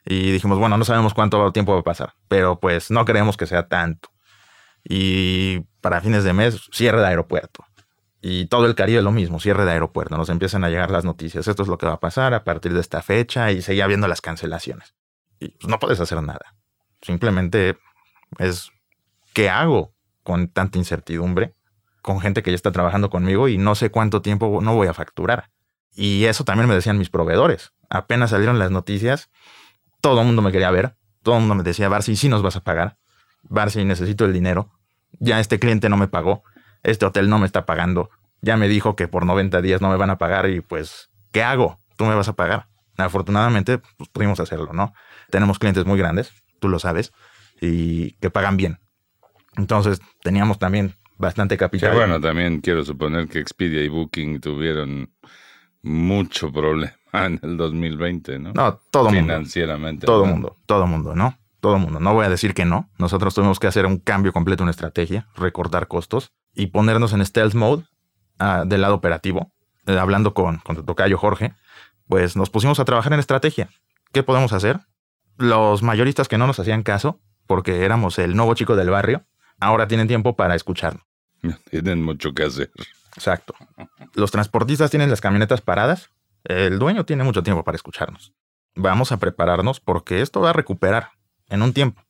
Y 0.06 0.32
dijimos, 0.32 0.60
bueno, 0.60 0.78
no 0.78 0.86
sabemos 0.86 1.14
cuánto 1.14 1.52
tiempo 1.52 1.74
va 1.74 1.80
a 1.80 1.84
pasar, 1.84 2.14
pero 2.28 2.60
pues 2.60 2.92
no 2.92 3.06
creemos 3.06 3.38
que 3.38 3.48
sea 3.48 3.68
tanto. 3.68 4.10
Y 4.84 5.62
para 5.82 6.00
fines 6.00 6.24
de 6.24 6.34
mes, 6.34 6.70
cierre 6.72 7.02
de 7.02 7.08
aeropuerto. 7.08 7.66
Y 8.22 8.46
todo 8.46 8.66
el 8.68 8.76
Caribe 8.76 9.02
lo 9.02 9.12
mismo, 9.12 9.40
cierre 9.40 9.66
de 9.66 9.72
aeropuerto. 9.72 10.16
Nos 10.16 10.30
empiezan 10.30 10.64
a 10.64 10.70
llegar 10.70 10.92
las 10.92 11.06
noticias. 11.06 11.48
Esto 11.48 11.64
es 11.64 11.70
lo 11.70 11.78
que 11.78 11.88
va 11.88 11.94
a 11.94 12.00
pasar 12.00 12.34
a 12.34 12.44
partir 12.44 12.74
de 12.74 12.82
esta 12.82 13.02
fecha 13.02 13.52
y 13.52 13.62
seguía 13.62 13.88
viendo 13.88 14.08
las 14.08 14.22
cancelaciones. 14.22 14.96
Y 15.40 15.50
pues, 15.50 15.68
no 15.68 15.80
puedes 15.80 16.00
hacer 16.00 16.22
nada. 16.22 16.56
Simplemente 17.02 17.78
es, 18.40 18.72
¿qué 19.34 19.50
hago 19.50 19.94
con 20.24 20.48
tanta 20.48 20.78
incertidumbre? 20.78 21.54
Con 22.02 22.20
gente 22.22 22.44
que 22.44 22.52
ya 22.52 22.56
está 22.56 22.72
trabajando 22.72 23.10
conmigo 23.10 23.48
y 23.48 23.58
no 23.58 23.76
sé 23.76 23.90
cuánto 23.90 24.22
tiempo 24.22 24.60
no 24.62 24.76
voy 24.76 24.88
a 24.88 24.94
facturar. 24.94 25.50
Y 25.94 26.26
eso 26.26 26.44
también 26.44 26.68
me 26.68 26.76
decían 26.76 26.98
mis 26.98 27.10
proveedores. 27.10 27.74
Apenas 27.90 28.32
salieron 28.32 28.60
las 28.60 28.72
noticias, 28.72 29.30
todo 30.02 30.20
el 30.20 30.28
mundo 30.28 30.42
me 30.42 30.52
quería 30.52 30.70
ver. 30.72 30.96
Todo 31.24 31.36
el 31.36 31.42
mundo 31.42 31.56
me 31.56 31.64
decía, 31.64 31.90
Barcy, 31.90 32.16
sí 32.16 32.30
nos 32.30 32.44
vas 32.44 32.56
a 32.56 32.64
pagar. 32.64 32.98
Barcy, 33.44 33.84
necesito 33.86 34.26
el 34.26 34.34
dinero. 34.34 34.70
Ya 35.20 35.40
este 35.40 35.58
cliente 35.58 35.90
no 35.90 35.98
me 35.98 36.08
pagó. 36.08 36.44
Este 36.84 37.06
hotel 37.06 37.30
no 37.30 37.40
me 37.40 37.48
está 37.48 37.66
pagando. 37.66 38.12
Ya 38.42 38.58
me 38.58 38.68
dijo 38.68 38.96
que 38.96 39.08
por 39.08 39.26
90 39.26 39.62
días 39.62 39.82
no 39.82 39.90
me 39.90 39.98
van 39.98 40.12
a 40.12 40.18
pagar 40.18 40.48
y 40.50 40.62
pues, 40.62 41.10
¿qué 41.32 41.42
hago? 41.42 41.80
Tú 41.98 42.06
me 42.06 42.14
vas 42.14 42.28
a 42.28 42.34
pagar. 42.34 42.68
Afortunadamente, 42.98 43.80
pues, 43.98 44.10
pudimos 44.10 44.40
hacerlo, 44.40 44.74
¿no? 44.74 44.94
Tenemos 45.32 45.58
clientes 45.58 45.86
muy 45.86 45.98
grandes, 45.98 46.32
tú 46.60 46.70
lo 46.70 46.78
sabes, 46.78 47.12
y 47.62 48.12
que 48.14 48.30
pagan 48.30 48.58
bien. 48.58 48.80
Entonces, 49.58 50.02
teníamos 50.22 50.60
también 50.60 50.96
bastante 51.18 51.56
Que 51.56 51.60
capital. 51.60 51.96
bueno, 51.96 52.20
también 52.20 52.60
quiero 52.60 52.84
suponer 52.84 53.28
que 53.28 53.40
Expedia 53.40 53.82
y 53.82 53.88
Booking 53.88 54.42
tuvieron 54.42 55.10
mucho 55.82 56.52
problema 56.52 56.94
en 57.14 57.40
el 57.42 57.58
2020, 57.58 58.40
¿no? 58.40 58.54
No, 58.54 58.80
todo 58.92 59.06
mundo. 59.06 59.22
Financieramente. 59.22 60.06
Todo 60.06 60.24
hablando. 60.24 60.36
mundo, 60.36 60.58
todo 60.66 60.88
mundo, 60.88 61.16
¿no? 61.16 61.38
Todo 61.62 61.80
mundo. 61.80 62.00
No 62.00 62.14
voy 62.14 62.26
a 62.26 62.30
decir 62.30 62.54
que 62.54 62.66
no. 62.66 62.90
Nosotros 62.98 63.34
tuvimos 63.34 63.60
que 63.60 63.68
hacer 63.68 63.86
un 63.86 63.98
cambio 64.00 64.34
completo 64.34 64.64
en 64.64 64.70
estrategia, 64.70 65.28
recortar 65.36 65.88
costos 65.88 66.34
y 66.54 66.68
ponernos 66.68 67.14
en 67.14 67.26
stealth 67.26 67.54
mode 67.54 67.84
ah, 68.40 68.64
del 68.66 68.82
lado 68.82 68.96
operativo. 68.96 69.52
Eh, 69.88 69.98
hablando 69.98 70.34
con, 70.34 70.58
con 70.60 70.76
tu 70.76 70.84
tocayo 70.84 71.18
Jorge, 71.18 71.54
pues 72.08 72.36
nos 72.36 72.50
pusimos 72.50 72.80
a 72.80 72.86
trabajar 72.86 73.14
en 73.14 73.20
estrategia. 73.20 73.70
¿Qué 74.12 74.24
podemos 74.24 74.54
hacer? 74.54 74.82
Los 75.38 75.84
mayoristas 75.84 76.28
que 76.28 76.38
no 76.38 76.48
nos 76.48 76.60
hacían 76.60 76.84
caso, 76.84 77.20
porque 77.48 77.84
éramos 77.86 78.20
el 78.20 78.36
nuevo 78.36 78.54
chico 78.54 78.76
del 78.76 78.90
barrio, 78.90 79.26
ahora 79.60 79.88
tienen 79.88 80.08
tiempo 80.08 80.36
para 80.36 80.56
escucharnos. 80.56 81.04
Tienen 81.70 82.04
mucho 82.04 82.34
que 82.34 82.44
hacer. 82.44 82.72
Exacto. 83.16 83.54
Los 84.14 84.32
transportistas 84.32 84.92
tienen 84.92 85.10
las 85.10 85.22
camionetas 85.22 85.62
paradas. 85.62 86.10
El 86.44 86.80
dueño 86.80 87.06
tiene 87.06 87.24
mucho 87.24 87.44
tiempo 87.44 87.64
para 87.64 87.76
escucharnos. 87.76 88.34
Vamos 88.76 89.12
a 89.12 89.18
prepararnos 89.18 89.80
porque 89.80 90.22
esto 90.22 90.42
va 90.42 90.50
a 90.50 90.54
recuperar 90.54 91.12
en 91.50 91.62
un 91.62 91.74
tiempo. 91.74 92.02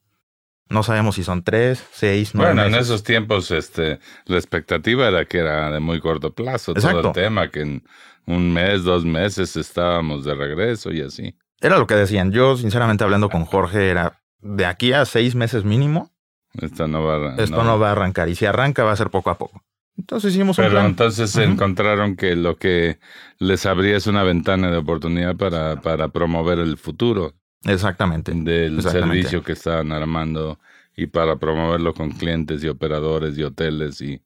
No 0.67 0.81
sabemos 0.81 1.15
si 1.15 1.23
son 1.23 1.43
tres, 1.43 1.85
seis, 1.91 2.31
nueve 2.33 2.53
Bueno, 2.53 2.67
en 2.67 2.81
esos 2.81 3.03
tiempos, 3.03 3.51
este, 3.51 3.99
la 4.25 4.37
expectativa 4.37 5.07
era 5.07 5.25
que 5.25 5.37
era 5.37 5.69
de 5.69 5.79
muy 5.79 5.99
corto 5.99 6.33
plazo 6.33 6.73
todo 6.73 7.09
el 7.09 7.11
tema, 7.11 7.51
que 7.51 7.61
en 7.61 7.83
un 8.25 8.51
mes, 8.51 8.83
dos 8.83 9.05
meses 9.05 9.55
estábamos 9.55 10.25
de 10.25 10.33
regreso 10.33 10.91
y 10.91 11.01
así. 11.01 11.37
Era 11.61 11.77
lo 11.77 11.85
que 11.85 11.93
decían. 11.93 12.31
Yo, 12.31 12.57
sinceramente, 12.57 13.03
hablando 13.03 13.29
con 13.29 13.45
Jorge, 13.45 13.89
era 13.89 14.23
de 14.41 14.65
aquí 14.65 14.93
a 14.93 15.05
seis 15.05 15.35
meses 15.35 15.63
mínimo, 15.63 16.11
Esto 16.53 16.87
no 16.87 17.03
va 17.03 17.33
a... 17.33 17.35
esto 17.37 17.63
no. 17.63 17.79
va 17.79 17.89
a 17.89 17.91
arrancar. 17.93 18.29
Y 18.29 18.35
si 18.35 18.45
arranca, 18.45 18.83
va 18.83 18.91
a 18.91 18.95
ser 18.95 19.09
poco 19.09 19.29
a 19.29 19.37
poco. 19.37 19.61
Entonces 19.97 20.33
hicimos 20.33 20.57
un 20.57 20.63
Pero 20.65 20.71
plan. 20.75 20.85
entonces 20.87 21.35
encontraron 21.37 22.15
que 22.17 22.35
lo 22.35 22.57
que 22.57 22.99
les 23.39 23.65
abría 23.65 23.95
es 23.95 24.07
una 24.07 24.23
ventana 24.23 24.69
de 24.69 24.77
oportunidad 24.77 25.35
para, 25.37 25.81
para 25.81 26.09
promover 26.09 26.59
el 26.59 26.77
futuro 26.77 27.33
Exactamente. 27.63 28.33
del 28.33 28.77
Exactamente. 28.77 29.15
servicio 29.15 29.43
que 29.43 29.53
estaban 29.53 29.93
armando 29.93 30.59
y 30.97 31.07
para 31.07 31.37
promoverlo 31.37 31.93
con 31.93 32.11
clientes 32.11 32.61
y 32.63 32.67
operadores 32.67 33.37
y 33.37 33.43
hoteles 33.43 34.01
y 34.01 34.21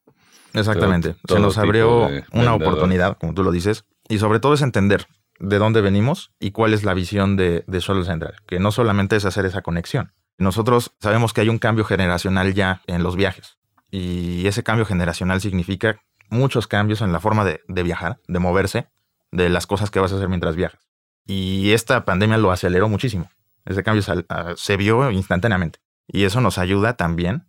Exactamente. 0.53 1.15
todo 1.27 1.37
Se 1.37 1.41
nos 1.43 1.57
abrió 1.59 2.05
una 2.07 2.15
vendedor. 2.31 2.61
oportunidad, 2.61 3.17
como 3.19 3.35
tú 3.35 3.43
lo 3.43 3.51
dices, 3.51 3.85
y 4.07 4.17
sobre 4.17 4.39
todo 4.39 4.55
es 4.55 4.61
entender 4.63 5.05
de 5.39 5.57
dónde 5.57 5.81
venimos 5.81 6.31
y 6.39 6.51
cuál 6.51 6.73
es 6.73 6.83
la 6.83 6.93
visión 6.93 7.37
de, 7.37 7.63
de 7.67 7.81
Solo 7.81 8.03
Central, 8.03 8.35
que 8.47 8.59
no 8.59 8.71
solamente 8.71 9.15
es 9.15 9.25
hacer 9.25 9.45
esa 9.45 9.61
conexión. 9.61 10.13
Nosotros 10.37 10.95
sabemos 10.99 11.33
que 11.33 11.41
hay 11.41 11.49
un 11.49 11.59
cambio 11.59 11.83
generacional 11.83 12.53
ya 12.53 12.81
en 12.87 13.03
los 13.03 13.15
viajes, 13.15 13.57
y 13.91 14.45
ese 14.47 14.63
cambio 14.63 14.85
generacional 14.85 15.41
significa 15.41 16.01
muchos 16.29 16.67
cambios 16.67 17.01
en 17.01 17.11
la 17.11 17.19
forma 17.19 17.43
de, 17.43 17.61
de 17.67 17.83
viajar, 17.83 18.19
de 18.27 18.39
moverse, 18.39 18.89
de 19.31 19.49
las 19.49 19.67
cosas 19.67 19.91
que 19.91 19.99
vas 19.99 20.11
a 20.11 20.15
hacer 20.15 20.29
mientras 20.29 20.55
viajas. 20.55 20.89
Y 21.25 21.71
esta 21.71 22.05
pandemia 22.05 22.37
lo 22.37 22.51
aceleró 22.51 22.89
muchísimo. 22.89 23.29
Ese 23.65 23.83
cambio 23.83 24.03
se 24.55 24.77
vio 24.77 25.11
instantáneamente. 25.11 25.79
Y 26.07 26.23
eso 26.23 26.41
nos 26.41 26.57
ayuda 26.57 26.93
también 26.97 27.45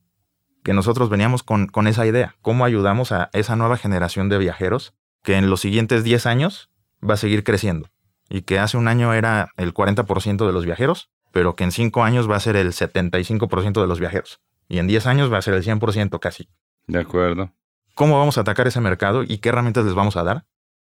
que 0.62 0.74
nosotros 0.74 1.08
veníamos 1.08 1.42
con, 1.42 1.66
con 1.66 1.86
esa 1.86 2.06
idea. 2.06 2.36
¿Cómo 2.42 2.66
ayudamos 2.66 3.12
a 3.12 3.30
esa 3.32 3.56
nueva 3.56 3.78
generación 3.78 4.28
de 4.28 4.36
viajeros 4.36 4.94
que 5.22 5.36
en 5.36 5.48
los 5.48 5.60
siguientes 5.60 6.04
10 6.04 6.26
años 6.26 6.70
va 7.08 7.14
a 7.14 7.18
seguir 7.18 7.44
creciendo? 7.44 7.88
Y 8.28 8.42
que 8.42 8.58
hace 8.58 8.76
un 8.76 8.88
año 8.88 9.12
era 9.12 9.50
el 9.56 9.74
40% 9.74 10.46
de 10.46 10.52
los 10.52 10.64
viajeros, 10.64 11.10
pero 11.32 11.54
que 11.54 11.64
en 11.64 11.72
5 11.72 12.02
años 12.04 12.30
va 12.30 12.36
a 12.36 12.40
ser 12.40 12.56
el 12.56 12.72
75% 12.72 13.80
de 13.80 13.86
los 13.86 14.00
viajeros. 14.00 14.40
Y 14.68 14.78
en 14.78 14.86
10 14.86 15.06
años 15.06 15.32
va 15.32 15.38
a 15.38 15.42
ser 15.42 15.54
el 15.54 15.64
100% 15.64 16.18
casi. 16.20 16.48
de 16.86 17.00
acuerdo. 17.00 17.52
¿Cómo 17.94 18.18
vamos 18.18 18.38
a 18.38 18.42
atacar 18.42 18.66
ese 18.66 18.80
mercado 18.80 19.24
y 19.24 19.38
qué 19.38 19.48
herramientas 19.48 19.84
les 19.84 19.94
vamos 19.94 20.16
a 20.16 20.22
dar? 20.22 20.46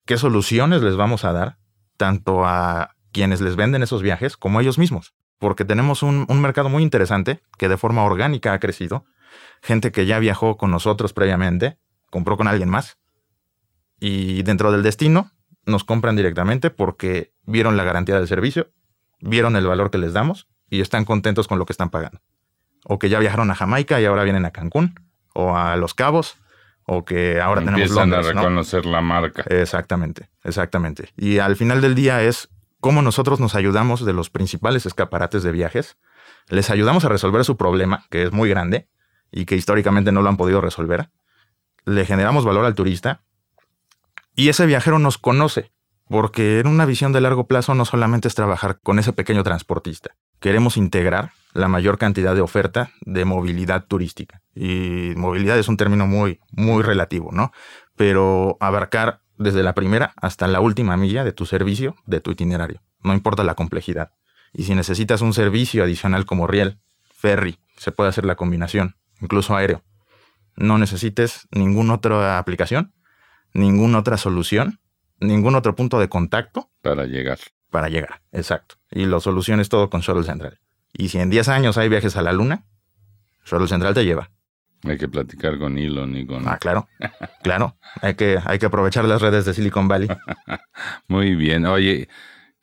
¿Qué 0.06 0.18
soluciones 0.18 0.82
les 0.82 0.96
vamos 0.96 1.24
a 1.24 1.34
dar? 1.34 1.58
Tanto 1.98 2.46
a 2.46 2.96
quienes 3.12 3.42
les 3.42 3.56
venden 3.56 3.84
esos 3.84 4.02
viajes 4.02 4.38
como 4.38 4.60
a 4.60 4.62
ellos 4.62 4.78
mismos. 4.78 5.14
Porque 5.40 5.66
tenemos 5.66 6.04
un, 6.04 6.26
un 6.28 6.42
mercado 6.42 6.70
muy 6.70 6.84
interesante 6.84 7.42
que 7.58 7.70
de 7.70 7.78
forma 7.78 8.04
orgánica 8.04 8.54
ha 8.54 8.60
crecido. 8.60 9.06
Gente 9.62 9.92
que 9.92 10.06
ya 10.06 10.20
viajó 10.20 10.58
con 10.58 10.72
nosotros 10.72 11.14
previamente, 11.14 11.78
compró 12.10 12.38
con 12.38 12.48
alguien 12.48 12.70
más. 12.70 12.98
Y 14.00 14.44
dentro 14.44 14.72
del 14.72 14.84
destino 14.84 15.32
nos 15.70 15.84
compran 15.84 16.16
directamente 16.16 16.70
porque 16.70 17.34
vieron 17.46 17.78
la 17.78 17.84
garantía 17.84 18.16
del 18.16 18.28
servicio, 18.28 18.72
vieron 19.22 19.56
el 19.56 19.66
valor 19.66 19.92
que 19.92 19.98
les 19.98 20.14
damos 20.14 20.48
y 20.70 20.82
están 20.82 21.06
contentos 21.06 21.48
con 21.48 21.60
lo 21.60 21.66
que 21.66 21.74
están 21.74 21.90
pagando. 21.90 22.22
O 22.86 23.00
que 23.00 23.10
ya 23.10 23.20
viajaron 23.20 23.52
a 23.52 23.56
Jamaica 23.56 24.00
y 24.00 24.06
ahora 24.06 24.24
vienen 24.24 24.46
a 24.46 24.52
Cancún, 24.52 24.96
o 25.34 25.56
a 25.56 25.76
Los 25.76 25.94
Cabos, 25.94 26.38
o 26.86 27.06
que 27.06 27.40
ahora 27.40 27.62
tenemos 27.62 27.82
Empiezan 27.82 28.10
Londres, 28.10 28.32
a 28.32 28.34
¿no? 28.34 28.42
reconocer 28.42 28.86
la 28.86 29.02
marca. 29.02 29.44
Exactamente, 29.48 30.30
exactamente. 30.44 31.10
Y 31.18 31.40
al 31.40 31.56
final 31.56 31.82
del 31.82 31.96
día 31.96 32.24
es 32.24 32.50
cómo 32.80 33.02
nosotros 33.02 33.40
nos 33.40 33.56
ayudamos 33.56 34.06
de 34.06 34.14
los 34.14 34.30
principales 34.30 34.86
escaparates 34.86 35.44
de 35.44 35.52
viajes, 35.52 35.98
les 36.48 36.70
ayudamos 36.70 37.06
a 37.06 37.10
resolver 37.10 37.46
su 37.46 37.58
problema, 37.58 38.06
que 38.10 38.24
es 38.24 38.32
muy 38.32 38.50
grande 38.50 38.88
y 39.32 39.46
que 39.46 39.56
históricamente 39.56 40.12
no 40.12 40.22
lo 40.22 40.30
han 40.30 40.38
podido 40.38 40.62
resolver, 40.62 41.10
le 41.86 42.06
generamos 42.06 42.46
valor 42.46 42.66
al 42.66 42.76
turista 42.76 43.22
y 44.40 44.48
ese 44.48 44.66
viajero 44.66 45.00
nos 45.00 45.18
conoce, 45.18 45.74
porque 46.08 46.62
en 46.62 46.68
una 46.68 46.86
visión 46.86 47.12
de 47.12 47.20
largo 47.20 47.46
plazo 47.46 47.76
no 47.76 47.84
solamente 47.84 48.30
es 48.30 48.36
trabajar 48.36 48.80
con 48.82 48.98
ese 48.98 49.12
pequeño 49.12 49.44
transportista, 49.44 50.16
queremos 50.40 50.78
integrar 50.78 51.34
la 51.52 51.68
mayor 51.68 51.98
cantidad 51.98 52.34
de 52.34 52.40
oferta 52.40 52.92
de 53.02 53.26
movilidad 53.26 53.86
turística. 53.88 54.42
Y 54.56 55.12
movilidad 55.18 55.60
es 55.60 55.68
un 55.68 55.76
término 55.76 56.08
muy, 56.08 56.40
muy 56.54 56.84
relativo, 56.84 57.34
¿no? 57.34 57.52
Pero 57.98 58.56
abarcar 58.62 59.24
desde 59.38 59.62
la 59.62 59.76
primera 59.76 60.14
hasta 60.16 60.48
la 60.48 60.62
última 60.62 60.96
milla 60.96 61.26
de 61.26 61.34
tu 61.34 61.46
servicio, 61.46 61.98
de 62.06 62.22
tu 62.22 62.32
itinerario. 62.32 62.82
No 63.04 63.14
importa 63.14 63.44
la 63.44 63.56
complejidad. 63.56 64.14
Y 64.54 64.64
si 64.64 64.74
necesitas 64.74 65.20
un 65.20 65.34
servicio 65.34 65.84
adicional 65.84 66.26
como 66.26 66.48
riel, 66.48 66.80
ferry, 67.14 67.60
se 67.76 67.92
puede 67.92 68.08
hacer 68.10 68.24
la 68.24 68.38
combinación, 68.38 68.96
incluso 69.20 69.54
aéreo. 69.58 69.84
No 70.56 70.78
necesites 70.78 71.46
ninguna 71.52 71.96
otra 71.96 72.38
aplicación, 72.38 72.94
ninguna 73.54 74.00
otra 74.00 74.18
solución, 74.18 74.80
ningún 75.20 75.56
otro 75.56 75.76
punto 75.76 76.00
de 76.00 76.10
contacto 76.10 76.70
Para 76.82 77.06
llegar. 77.06 77.40
para 77.70 77.90
llegar. 77.90 78.22
Exacto. 78.32 78.76
Y 78.92 79.06
lo 79.06 79.20
soluciones 79.20 79.70
todo 79.70 79.90
con 79.90 80.02
Shuttle 80.02 80.24
Central. 80.24 80.60
Y 80.94 81.10
si 81.10 81.20
en 81.20 81.30
10 81.30 81.50
años 81.50 81.78
hay 81.78 81.90
viajes 81.90 82.16
a 82.18 82.22
la 82.22 82.34
Luna, 82.34 82.66
Shuttle 83.46 83.68
Central 83.68 83.94
te 83.94 84.06
lleva. 84.06 84.32
Hay 84.84 84.98
que 84.98 85.10
platicar 85.10 85.60
con 85.60 85.78
Elon 85.78 86.16
y 86.16 86.26
con... 86.26 86.48
Ah, 86.48 86.58
claro. 86.58 86.88
Claro. 87.44 87.78
Hay 88.02 88.16
que, 88.16 88.40
hay 88.46 88.60
que 88.60 88.66
aprovechar 88.66 89.06
las 89.06 89.22
redes 89.22 89.46
de 89.46 89.54
Silicon 89.54 89.88
Valley. 89.88 90.08
Muy 91.08 91.36
bien. 91.36 91.66
Oye, 91.66 92.08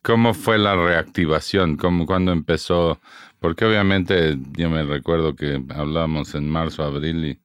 ¿cómo 0.03 0.33
fue 0.35 0.59
la 0.59 0.75
reactivación? 0.77 1.77
¿Cómo, 1.77 2.07
¿Cuándo 2.07 2.33
empezó? 2.33 3.01
Porque 3.38 3.64
obviamente 3.64 4.37
yo 4.53 4.70
me 4.70 4.83
recuerdo 4.85 5.37
que 5.37 5.62
hablábamos 5.75 6.35
en 6.35 6.49
marzo, 6.49 6.83
abril 6.85 7.25
y, 7.25 7.40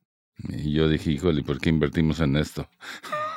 y 0.55 0.73
yo 0.73 0.87
dije, 0.87 1.11
híjole, 1.11 1.43
¿por 1.43 1.59
qué 1.59 1.69
invertimos 1.69 2.19
en 2.21 2.37
esto? 2.37 2.67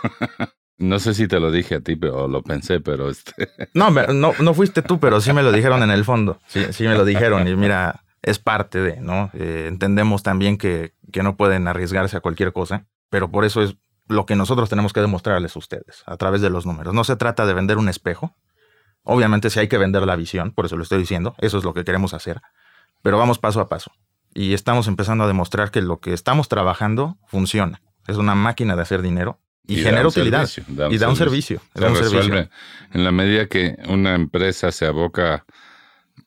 no 0.79 0.99
sé 0.99 1.15
si 1.15 1.29
te 1.29 1.41
lo 1.41 1.51
dije 1.51 1.77
a 1.77 1.81
ti 1.81 1.97
pero, 1.97 2.25
o 2.25 2.29
lo 2.29 2.43
pensé, 2.43 2.81
pero 2.81 3.11
este... 3.11 3.49
No, 3.75 3.91
no, 3.91 4.33
no 4.39 4.55
fuiste 4.55 4.83
tú, 4.83 5.01
pero 5.01 5.21
sí 5.21 5.33
me 5.33 5.43
lo 5.43 5.53
dijeron 5.53 5.83
en 5.83 5.91
el 5.91 6.05
fondo. 6.05 6.39
Sí, 6.47 6.65
sí 6.73 6.87
me 6.87 6.95
lo 6.95 7.05
dijeron. 7.05 7.47
Y 7.49 7.57
mira, 7.57 8.05
es 8.23 8.39
parte 8.39 8.81
de, 8.81 9.01
¿no? 9.01 9.31
Eh, 9.35 9.67
entendemos 9.69 10.23
también 10.23 10.57
que, 10.57 10.95
que 11.13 11.23
no 11.23 11.37
pueden 11.37 11.69
arriesgarse 11.69 12.17
a 12.17 12.21
cualquier 12.21 12.53
cosa, 12.53 12.87
pero 13.11 13.31
por 13.31 13.45
eso 13.45 13.63
es 13.63 13.77
lo 14.09 14.27
que 14.27 14.37
nosotros 14.37 14.69
tenemos 14.69 14.93
que 14.93 15.01
demostrarles 15.01 15.57
a 15.57 15.59
ustedes 15.59 16.03
a 16.07 16.17
través 16.17 16.41
de 16.41 16.51
los 16.51 16.67
números. 16.67 16.95
No 16.95 17.05
se 17.05 17.17
trata 17.17 17.47
de 17.47 17.55
vender 17.55 17.79
un 17.79 17.89
espejo. 17.89 18.35
Obviamente 19.03 19.51
sí 19.51 19.61
hay 19.61 19.69
que 19.69 19.79
vender 19.79 20.07
la 20.07 20.17
visión, 20.17 20.53
por 20.53 20.67
eso 20.67 20.77
lo 20.77 20.83
estoy 20.83 20.99
diciendo. 20.99 21.35
Eso 21.39 21.59
es 21.59 21.65
lo 21.65 21.75
que 21.75 21.85
queremos 21.85 22.15
hacer. 22.15 22.41
Pero 23.03 23.19
vamos 23.19 23.39
paso 23.39 23.61
a 23.61 23.69
paso. 23.69 23.93
Y 24.33 24.55
estamos 24.55 24.89
empezando 24.89 25.25
a 25.25 25.27
demostrar 25.27 25.71
que 25.71 25.83
lo 25.83 26.01
que 26.01 26.13
estamos 26.13 26.49
trabajando 26.49 27.19
funciona. 27.27 27.83
Es 28.07 28.17
una 28.17 28.35
máquina 28.35 28.77
de 28.77 28.83
hacer 28.83 29.03
dinero 29.03 29.41
y, 29.67 29.77
genera 29.77 30.07
utilidad. 30.07 30.47
servicio, 30.47 30.65
y 30.91 30.99
da 30.99 31.09
un 31.09 31.17
servicio. 31.17 31.61
Se 31.75 31.81
da 31.81 31.91
un 31.91 31.97
servicio. 31.97 32.21
resuelve 32.21 32.51
en 32.93 33.05
la 33.05 33.13
medida 33.13 33.47
que 33.47 33.77
una 33.89 34.15
empresa 34.15 34.71
se 34.73 34.87
aboca 34.87 35.45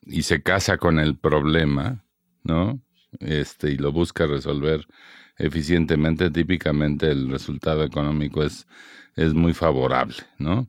y 0.02 0.22
se 0.22 0.42
casa 0.42 0.76
con 0.78 0.98
el 0.98 1.16
problema, 1.16 2.04
¿no? 2.42 2.80
Este, 3.20 3.70
y 3.70 3.76
lo 3.76 3.92
busca 3.92 4.26
resolver 4.26 4.86
eficientemente, 5.38 6.30
típicamente 6.30 7.10
el 7.10 7.30
resultado 7.30 7.84
económico 7.84 8.42
es, 8.42 8.66
es 9.14 9.34
muy 9.34 9.54
favorable, 9.54 10.16
¿no? 10.38 10.68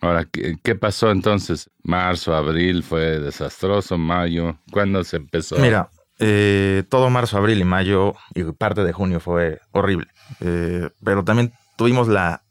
Ahora, 0.00 0.24
¿qué, 0.24 0.56
qué 0.62 0.74
pasó 0.74 1.10
entonces? 1.10 1.70
Marzo, 1.82 2.34
abril 2.34 2.82
fue 2.82 3.18
desastroso, 3.18 3.98
mayo, 3.98 4.58
¿cuándo 4.70 5.04
se 5.04 5.16
empezó? 5.16 5.56
Mira, 5.58 5.90
eh, 6.18 6.84
todo 6.88 7.10
marzo, 7.10 7.36
abril 7.36 7.60
y 7.60 7.64
mayo 7.64 8.14
y 8.34 8.44
parte 8.44 8.84
de 8.84 8.92
junio 8.92 9.20
fue 9.20 9.60
horrible. 9.72 10.08
Eh, 10.40 10.88
pero 11.04 11.24
también 11.24 11.52
tuvimos 11.76 12.08
la 12.08 12.42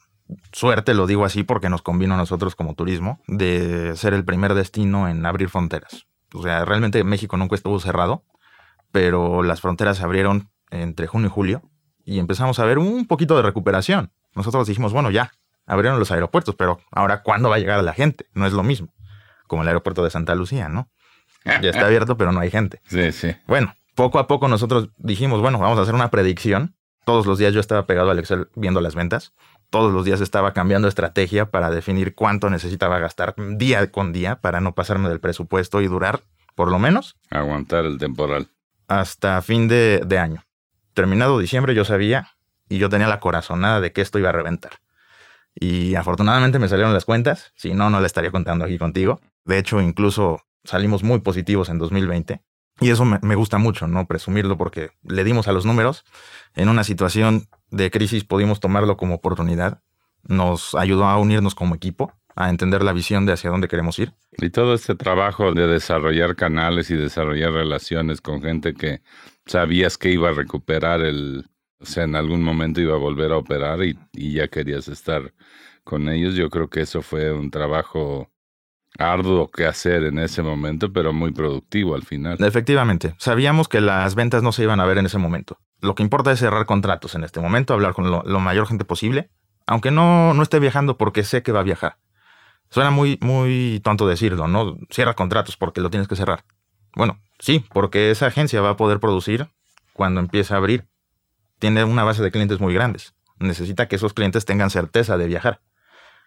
suerte, 0.52 0.94
lo 0.94 1.08
digo 1.08 1.26
así 1.26 1.44
porque 1.44 1.70
nos 1.70 1.82
convino 1.82 2.16
a 2.16 2.18
nosotros 2.18 2.56
como 2.56 2.74
turismo, 2.74 3.22
de 3.28 3.96
ser 3.96 4.14
el 4.14 4.26
primer 4.26 4.54
destino 4.54 5.08
en 5.08 5.26
abrir 5.26 5.50
fronteras. 5.50 6.08
O 6.34 6.42
sea, 6.42 6.66
realmente 6.66 7.04
México 7.04 7.38
nunca 7.38 7.56
estuvo 7.56 7.80
cerrado, 7.80 8.24
pero 8.92 9.44
las 9.44 9.62
fronteras 9.62 9.98
se 9.98 10.04
abrieron 10.04 10.50
entre 10.72 11.08
junio 11.08 11.28
y 11.28 11.32
julio 11.32 11.62
y 12.04 12.20
empezamos 12.20 12.60
a 12.60 12.66
ver 12.66 12.78
un 12.78 13.08
poquito 13.08 13.36
de 13.36 13.44
recuperación. 13.44 14.12
Nosotros 14.34 14.68
dijimos, 14.68 14.94
bueno, 14.94 15.12
ya, 15.12 15.32
abrieron 15.66 16.00
los 16.00 16.12
aeropuertos, 16.12 16.56
pero 16.56 16.80
ahora, 16.92 17.22
¿cuándo 17.24 17.50
va 17.50 17.56
a 17.56 17.60
llegar 17.60 17.84
la 17.84 17.94
gente? 17.94 18.28
No 18.34 18.46
es 18.46 18.54
lo 18.54 18.64
mismo, 18.64 18.94
como 19.48 19.62
el 19.62 19.68
aeropuerto 19.68 20.04
de 20.04 20.10
Santa 20.10 20.36
Lucía, 20.36 20.70
¿no? 20.70 20.90
Ya 21.46 21.70
está 21.70 21.86
abierto, 21.86 22.18
pero 22.18 22.32
no 22.32 22.40
hay 22.40 22.52
gente. 22.52 22.82
Sí, 22.88 23.12
sí. 23.12 23.36
Bueno, 23.48 23.74
poco 23.96 24.20
a 24.20 24.28
poco 24.28 24.48
nosotros 24.48 24.90
dijimos, 24.98 25.42
bueno, 25.42 25.60
vamos 25.60 25.78
a 25.80 25.84
hacer 25.84 25.96
una 25.96 26.10
predicción. 26.10 26.76
Todos 27.06 27.26
los 27.26 27.38
días 27.38 27.54
yo 27.54 27.60
estaba 27.60 27.86
pegado 27.86 28.12
al 28.12 28.20
Excel 28.20 28.50
viendo 28.56 28.82
las 28.82 28.96
ventas. 28.96 29.34
Todos 29.70 29.94
los 29.94 30.06
días 30.06 30.22
estaba 30.22 30.54
cambiando 30.54 30.88
estrategia 30.88 31.50
para 31.52 31.70
definir 31.70 32.16
cuánto 32.16 32.50
necesitaba 32.50 33.00
gastar 33.00 33.36
día 33.58 33.92
con 33.92 34.12
día 34.12 34.42
para 34.42 34.60
no 34.60 34.74
pasarme 34.76 35.10
del 35.10 35.20
presupuesto 35.20 35.82
y 35.82 35.88
durar 35.88 36.22
por 36.56 36.72
lo 36.72 36.80
menos 36.80 37.16
Aguantar 37.30 37.86
el 37.86 37.98
temporal. 37.98 38.48
hasta 38.88 39.42
fin 39.42 39.68
de, 39.68 40.02
de 40.06 40.20
año. 40.20 40.44
Terminado 40.94 41.40
diciembre 41.40 41.76
yo 41.76 41.86
sabía 41.86 42.30
y 42.70 42.78
yo 42.78 42.90
tenía 42.90 43.08
la 43.08 43.20
corazonada 43.20 43.82
de 43.82 43.92
que 43.92 44.02
esto 44.02 44.18
iba 44.20 44.30
a 44.30 44.34
reventar. 44.34 44.74
Y 45.54 45.96
afortunadamente 45.96 46.60
me 46.60 46.68
salieron 46.70 46.94
las 46.94 47.06
cuentas, 47.06 47.52
si 47.56 47.74
no, 47.74 47.90
no 47.90 48.00
la 48.02 48.08
estaría 48.08 48.32
contando 48.32 48.66
aquí 48.66 48.78
contigo. 48.78 49.22
De 49.46 49.58
hecho, 49.58 49.80
incluso 49.82 50.42
salimos 50.64 51.04
muy 51.04 51.20
positivos 51.20 51.70
en 51.70 51.78
2020. 51.78 52.42
Y 52.80 52.90
eso 52.90 53.06
me, 53.06 53.36
gusta 53.36 53.58
mucho, 53.58 53.88
¿no? 53.88 54.06
Presumirlo 54.06 54.58
porque 54.58 54.92
le 55.04 55.24
dimos 55.24 55.48
a 55.48 55.54
los 55.54 55.66
números. 55.66 56.04
En 56.56 56.68
una 56.68 56.84
situación 56.84 57.48
de 57.72 57.90
crisis 57.90 58.26
pudimos 58.26 58.60
tomarlo 58.60 58.98
como 58.98 59.16
oportunidad. 59.16 59.82
Nos 60.24 60.76
ayudó 60.76 61.06
a 61.06 61.18
unirnos 61.18 61.56
como 61.56 61.76
equipo, 61.76 62.14
a 62.36 62.50
entender 62.50 62.84
la 62.84 62.92
visión 62.92 63.26
de 63.26 63.34
hacia 63.34 63.50
dónde 63.50 63.70
queremos 63.70 63.98
ir. 64.00 64.14
Y 64.38 64.50
todo 64.50 64.74
este 64.74 64.96
trabajo 64.96 65.54
de 65.54 65.68
desarrollar 65.68 66.36
canales 66.36 66.90
y 66.90 66.96
desarrollar 66.96 67.54
relaciones 67.54 68.20
con 68.20 68.42
gente 68.42 68.74
que 68.74 69.02
sabías 69.46 69.98
que 69.98 70.12
iba 70.12 70.30
a 70.30 70.34
recuperar 70.34 71.02
el, 71.02 71.46
o 71.80 71.86
sea, 71.86 72.04
en 72.04 72.16
algún 72.16 72.44
momento 72.44 72.82
iba 72.82 72.96
a 72.96 73.00
volver 73.00 73.32
a 73.32 73.38
operar 73.38 73.84
y, 73.84 73.98
y 74.12 74.34
ya 74.34 74.50
querías 74.50 74.88
estar 74.90 75.34
con 75.86 76.10
ellos, 76.10 76.34
yo 76.34 76.50
creo 76.50 76.70
que 76.70 76.82
eso 76.82 77.02
fue 77.02 77.32
un 77.32 77.52
trabajo 77.52 78.30
arduo 78.98 79.50
que 79.50 79.66
hacer 79.66 80.04
en 80.04 80.20
ese 80.20 80.42
momento, 80.42 80.92
pero 80.92 81.14
muy 81.14 81.32
productivo 81.32 81.96
al 81.96 82.04
final. 82.04 82.38
Efectivamente, 82.40 83.16
sabíamos 83.18 83.68
que 83.68 83.82
las 83.82 84.16
ventas 84.16 84.44
no 84.44 84.52
se 84.52 84.64
iban 84.64 84.80
a 84.80 84.86
ver 84.86 84.98
en 84.98 85.06
ese 85.06 85.18
momento. 85.18 85.60
Lo 85.82 85.96
que 85.96 86.04
importa 86.04 86.32
es 86.32 86.40
cerrar 86.40 86.66
contratos 86.66 87.16
en 87.16 87.24
este 87.24 87.40
momento, 87.40 87.74
hablar 87.74 87.94
con 87.94 88.10
lo, 88.10 88.40
mayor 88.40 88.68
gente 88.68 88.86
posible, 88.86 89.30
aunque 89.68 89.92
no, 89.92 90.34
no 90.34 90.44
esté 90.44 90.60
viajando 90.60 90.98
porque 90.98 91.24
sé 91.24 91.44
que 91.44 91.52
va 91.52 91.60
a 91.60 91.64
viajar. 91.64 91.98
Suena 92.70 92.92
muy, 92.92 93.20
muy 93.22 93.82
tonto 93.84 94.08
decirlo, 94.08 94.48
¿no? 94.48 94.78
Cierra 94.90 95.14
contratos 95.14 95.58
porque 95.58 95.82
lo 95.82 95.90
tienes 95.90 96.08
que 96.08 96.16
cerrar. 96.16 96.44
Bueno, 96.96 97.20
sí, 97.40 97.64
porque 97.74 98.12
esa 98.12 98.28
agencia 98.28 98.62
va 98.62 98.72
a 98.72 98.78
poder 98.78 99.00
producir 99.00 99.50
cuando 99.94 100.20
empiece 100.20 100.54
a 100.54 100.58
abrir. 100.58 100.88
Tiene 101.60 101.84
una 101.84 102.04
base 102.04 102.24
de 102.24 102.32
clientes 102.32 102.60
muy 102.60 102.74
grandes. 102.74 103.14
Necesita 103.40 103.88
que 103.88 103.98
esos 103.98 104.14
clientes 104.14 104.46
tengan 104.46 104.70
certeza 104.70 105.18
de 105.18 105.28
viajar. 105.28 105.62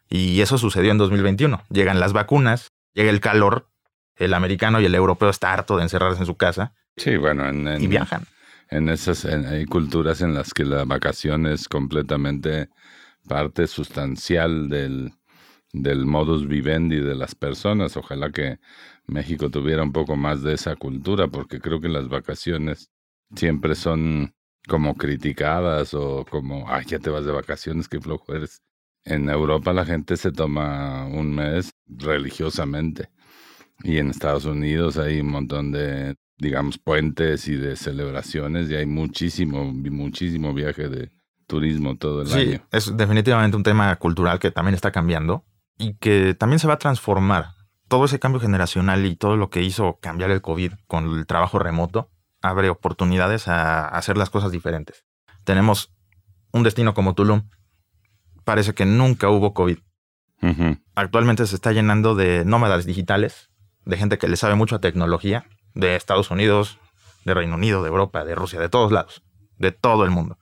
Y 0.08 0.40
eso 0.40 0.58
sucedió 0.58 0.90
en 0.92 0.98
2021. 0.98 1.62
Llegan 1.70 2.00
las 2.00 2.12
vacunas, 2.12 2.68
llega 2.94 3.10
el 3.10 3.20
calor, 3.20 3.68
el 4.16 4.34
americano 4.34 4.80
y 4.80 4.84
el 4.86 4.94
europeo 4.94 5.28
está 5.30 5.52
harto 5.52 5.76
de 5.76 5.82
encerrarse 5.84 6.20
en 6.20 6.26
su 6.26 6.36
casa 6.36 6.72
Sí, 6.96 7.16
bueno, 7.16 7.48
en, 7.48 7.68
en- 7.68 7.82
y 7.82 7.86
viajan. 7.86 8.24
en 8.70 8.88
esas 8.88 9.24
en- 9.24 9.46
hay 9.46 9.64
culturas 9.66 10.20
en 10.20 10.34
las 10.34 10.52
que 10.52 10.64
la 10.64 10.84
vacación 10.84 11.46
es 11.46 11.68
completamente 11.68 12.68
parte 13.28 13.66
sustancial 13.68 14.68
del, 14.68 15.12
del 15.72 16.06
modus 16.06 16.48
vivendi 16.48 16.98
de 16.98 17.14
las 17.14 17.34
personas. 17.36 17.96
Ojalá 17.96 18.30
que 18.30 18.58
México 19.06 19.48
tuviera 19.50 19.82
un 19.82 19.92
poco 19.92 20.16
más 20.16 20.42
de 20.42 20.54
esa 20.54 20.74
cultura, 20.76 21.28
porque 21.28 21.60
creo 21.60 21.80
que 21.80 21.88
las 21.88 22.08
vacaciones 22.08 22.90
siempre 23.36 23.74
son 23.74 24.34
como 24.66 24.96
criticadas 24.96 25.94
o 25.94 26.26
como, 26.28 26.68
ay, 26.68 26.84
ya 26.86 26.98
te 26.98 27.10
vas 27.10 27.24
de 27.24 27.32
vacaciones, 27.32 27.88
qué 27.88 28.00
flojo 28.00 28.34
eres. 28.34 28.60
En 29.08 29.28
Europa 29.30 29.72
la 29.72 29.84
gente 29.86 30.16
se 30.16 30.32
toma 30.32 31.06
un 31.06 31.34
mes 31.34 31.72
religiosamente 31.86 33.08
y 33.82 33.98
en 33.98 34.10
Estados 34.10 34.44
Unidos 34.44 34.98
hay 34.98 35.20
un 35.20 35.30
montón 35.30 35.72
de, 35.72 36.16
digamos, 36.36 36.78
puentes 36.78 37.48
y 37.48 37.56
de 37.56 37.76
celebraciones 37.76 38.70
y 38.70 38.74
hay 38.74 38.86
muchísimo, 38.86 39.64
muchísimo 39.72 40.52
viaje 40.52 40.88
de 40.88 41.10
turismo 41.46 41.96
todo 41.96 42.22
el 42.22 42.28
Sí, 42.28 42.38
año. 42.40 42.60
es 42.70 42.94
definitivamente 42.96 43.56
un 43.56 43.62
tema 43.62 43.94
cultural 43.96 44.38
que 44.38 44.50
también 44.50 44.74
está 44.74 44.90
cambiando 44.92 45.44
y 45.78 45.94
que 45.94 46.34
también 46.34 46.58
se 46.58 46.66
va 46.68 46.74
a 46.74 46.78
transformar. 46.78 47.52
Todo 47.88 48.04
ese 48.04 48.18
cambio 48.18 48.40
generacional 48.40 49.06
y 49.06 49.16
todo 49.16 49.36
lo 49.36 49.48
que 49.48 49.62
hizo 49.62 49.98
cambiar 50.02 50.30
el 50.30 50.42
COVID 50.42 50.72
con 50.86 51.06
el 51.16 51.26
trabajo 51.26 51.58
remoto 51.58 52.10
abre 52.42 52.68
oportunidades 52.68 53.48
a 53.48 53.88
hacer 53.88 54.18
las 54.18 54.28
cosas 54.28 54.52
diferentes. 54.52 55.04
Tenemos 55.44 55.94
un 56.52 56.62
destino 56.64 56.92
como 56.92 57.14
Tulum, 57.14 57.48
parece 58.48 58.72
que 58.72 58.86
nunca 58.86 59.28
hubo 59.28 59.52
COVID. 59.52 59.76
Actualmente 60.94 61.46
se 61.46 61.54
está 61.54 61.72
llenando 61.72 62.14
de 62.14 62.46
nómadas 62.46 62.86
digitales, 62.86 63.50
de 63.84 63.98
gente 63.98 64.16
que 64.16 64.26
le 64.26 64.38
sabe 64.38 64.54
mucho 64.54 64.76
a 64.76 64.80
tecnología, 64.80 65.44
de 65.74 65.96
Estados 65.96 66.30
Unidos, 66.30 66.78
de 67.26 67.34
Reino 67.34 67.56
Unido, 67.56 67.82
de 67.82 67.90
Europa, 67.90 68.24
de 68.24 68.34
Rusia, 68.34 68.58
de 68.58 68.70
todos 68.70 68.90
lados, 68.90 69.22
de 69.58 69.70
todo 69.70 70.04
el 70.04 70.10
mundo. 70.10 70.38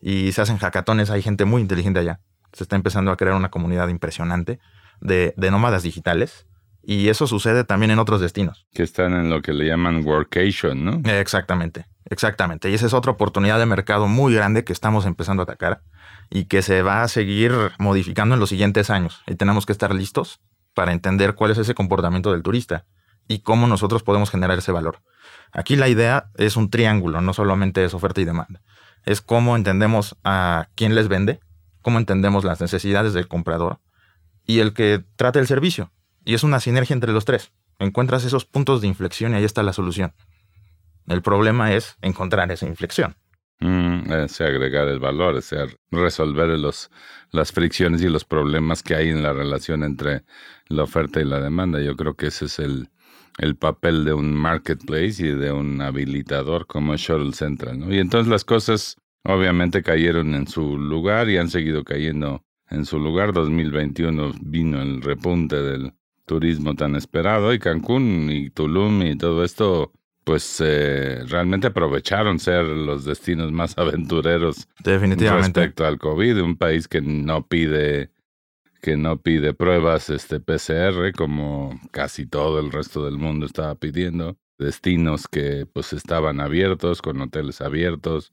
Y 0.00 0.32
se 0.32 0.40
hacen 0.40 0.56
hackatones, 0.56 1.10
hay 1.10 1.20
gente 1.20 1.44
muy 1.44 1.60
inteligente 1.60 2.00
allá. 2.00 2.20
Se 2.54 2.64
está 2.64 2.74
empezando 2.74 3.10
a 3.10 3.18
crear 3.18 3.36
una 3.36 3.50
comunidad 3.50 3.88
impresionante 3.88 4.58
de, 5.02 5.34
de 5.36 5.50
nómadas 5.50 5.82
digitales. 5.82 6.46
Y 6.82 7.10
eso 7.10 7.26
sucede 7.26 7.64
también 7.64 7.90
en 7.90 7.98
otros 7.98 8.22
destinos. 8.22 8.66
Que 8.72 8.82
están 8.82 9.12
en 9.12 9.28
lo 9.28 9.42
que 9.42 9.52
le 9.52 9.66
llaman 9.66 10.06
workation, 10.06 10.86
¿no? 10.86 11.02
Exactamente, 11.04 11.84
exactamente. 12.06 12.70
Y 12.70 12.74
esa 12.74 12.86
es 12.86 12.94
otra 12.94 13.12
oportunidad 13.12 13.58
de 13.58 13.66
mercado 13.66 14.08
muy 14.08 14.34
grande 14.34 14.64
que 14.64 14.72
estamos 14.72 15.06
empezando 15.06 15.42
a 15.42 15.44
atacar 15.44 15.82
y 16.30 16.44
que 16.44 16.62
se 16.62 16.82
va 16.82 17.02
a 17.02 17.08
seguir 17.08 17.52
modificando 17.78 18.34
en 18.34 18.40
los 18.40 18.48
siguientes 18.48 18.90
años. 18.90 19.22
Y 19.26 19.36
tenemos 19.36 19.66
que 19.66 19.72
estar 19.72 19.94
listos 19.94 20.40
para 20.74 20.92
entender 20.92 21.34
cuál 21.34 21.50
es 21.50 21.58
ese 21.58 21.74
comportamiento 21.74 22.32
del 22.32 22.42
turista 22.42 22.84
y 23.28 23.40
cómo 23.40 23.66
nosotros 23.66 24.02
podemos 24.02 24.30
generar 24.30 24.58
ese 24.58 24.72
valor. 24.72 25.00
Aquí 25.52 25.76
la 25.76 25.88
idea 25.88 26.30
es 26.36 26.56
un 26.56 26.70
triángulo, 26.70 27.20
no 27.20 27.32
solamente 27.32 27.84
es 27.84 27.94
oferta 27.94 28.20
y 28.20 28.24
demanda. 28.24 28.62
Es 29.04 29.20
cómo 29.20 29.56
entendemos 29.56 30.16
a 30.24 30.68
quién 30.74 30.94
les 30.94 31.08
vende, 31.08 31.40
cómo 31.82 31.98
entendemos 31.98 32.44
las 32.44 32.60
necesidades 32.60 33.14
del 33.14 33.28
comprador 33.28 33.80
y 34.44 34.60
el 34.60 34.74
que 34.74 35.04
trata 35.16 35.38
el 35.38 35.46
servicio. 35.46 35.92
Y 36.24 36.34
es 36.34 36.42
una 36.42 36.60
sinergia 36.60 36.94
entre 36.94 37.12
los 37.12 37.24
tres. 37.24 37.52
Encuentras 37.78 38.24
esos 38.24 38.44
puntos 38.44 38.80
de 38.80 38.88
inflexión 38.88 39.32
y 39.32 39.36
ahí 39.36 39.44
está 39.44 39.62
la 39.62 39.72
solución. 39.72 40.12
El 41.08 41.22
problema 41.22 41.72
es 41.72 41.96
encontrar 42.02 42.50
esa 42.50 42.66
inflexión. 42.66 43.16
Mm, 43.60 44.12
es 44.12 44.40
agregar 44.40 44.88
el 44.88 44.98
valor, 44.98 45.36
es 45.36 45.54
resolver 45.90 46.48
los, 46.58 46.90
las 47.30 47.52
fricciones 47.52 48.02
y 48.02 48.08
los 48.08 48.24
problemas 48.24 48.82
que 48.82 48.94
hay 48.94 49.08
en 49.08 49.22
la 49.22 49.32
relación 49.32 49.82
entre 49.82 50.24
la 50.68 50.82
oferta 50.82 51.20
y 51.20 51.24
la 51.24 51.40
demanda. 51.40 51.80
Yo 51.80 51.96
creo 51.96 52.14
que 52.14 52.26
ese 52.26 52.46
es 52.46 52.58
el, 52.58 52.90
el 53.38 53.56
papel 53.56 54.04
de 54.04 54.12
un 54.12 54.34
marketplace 54.34 55.24
y 55.24 55.32
de 55.32 55.52
un 55.52 55.80
habilitador 55.80 56.66
como 56.66 56.96
Shuttle 56.96 57.32
Central. 57.32 57.78
¿no? 57.78 57.94
Y 57.94 57.98
entonces 57.98 58.28
las 58.28 58.44
cosas 58.44 58.96
obviamente 59.24 59.82
cayeron 59.82 60.34
en 60.34 60.46
su 60.46 60.76
lugar 60.76 61.28
y 61.30 61.38
han 61.38 61.48
seguido 61.48 61.82
cayendo 61.84 62.44
en 62.68 62.84
su 62.84 62.98
lugar. 62.98 63.32
2021 63.32 64.32
vino 64.42 64.82
el 64.82 65.00
repunte 65.00 65.56
del 65.56 65.94
turismo 66.26 66.74
tan 66.74 66.96
esperado 66.96 67.54
y 67.54 67.58
Cancún 67.58 68.28
y 68.30 68.50
Tulum 68.50 69.02
y 69.02 69.16
todo 69.16 69.44
esto 69.44 69.92
pues 70.26 70.60
eh, 70.60 71.22
realmente 71.28 71.68
aprovecharon 71.68 72.40
ser 72.40 72.64
los 72.64 73.04
destinos 73.04 73.52
más 73.52 73.74
aventureros 73.78 74.66
Definitivamente. 74.82 75.60
respecto 75.60 75.86
al 75.86 75.98
COVID, 75.98 76.42
un 76.42 76.56
país 76.56 76.88
que 76.88 77.00
no 77.00 77.46
pide 77.46 78.10
que 78.82 78.96
no 78.96 79.18
pide 79.18 79.54
pruebas 79.54 80.10
este 80.10 80.40
PCR 80.40 81.12
como 81.16 81.80
casi 81.92 82.26
todo 82.26 82.58
el 82.58 82.72
resto 82.72 83.04
del 83.04 83.18
mundo 83.18 83.46
estaba 83.46 83.74
pidiendo, 83.76 84.36
destinos 84.58 85.28
que 85.28 85.64
pues 85.72 85.92
estaban 85.92 86.40
abiertos 86.40 87.02
con 87.02 87.20
hoteles 87.20 87.60
abiertos, 87.60 88.32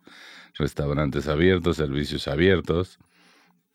restaurantes 0.57 1.27
abiertos, 1.27 1.77
servicios 1.77 2.27
abiertos, 2.27 2.97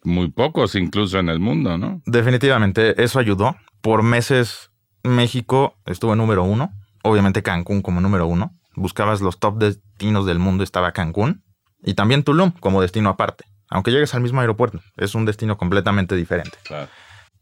muy 0.03 0.29
pocos 0.31 0.75
incluso 0.75 1.21
en 1.21 1.29
el 1.29 1.39
mundo, 1.39 1.79
¿no? 1.79 2.03
Definitivamente 2.05 3.01
eso 3.03 3.21
ayudó. 3.21 3.57
Por 3.81 4.03
meses 4.03 4.71
México 5.05 5.77
estuvo 5.87 6.13
en 6.13 6.19
número 6.19 6.43
uno, 6.45 6.73
obviamente 7.03 7.43
Cancún 7.43 7.83
como 7.83 8.01
número 8.01 8.27
uno. 8.27 8.53
Buscabas 8.75 9.21
los 9.21 9.39
top 9.39 9.59
destinos 9.59 10.27
del 10.27 10.39
mundo, 10.39 10.65
estaba 10.65 10.93
Cancún 10.93 11.43
y 11.83 11.95
también 11.95 12.23
Tulum 12.23 12.53
como 12.53 12.83
destino 12.83 13.09
aparte. 13.09 13.45
Aunque 13.71 13.91
llegues 13.91 14.15
al 14.15 14.23
mismo 14.23 14.41
aeropuerto, 14.41 14.81
es 14.97 15.15
un 15.15 15.25
destino 15.25 15.59
completamente 15.59 16.17
diferente. 16.17 16.59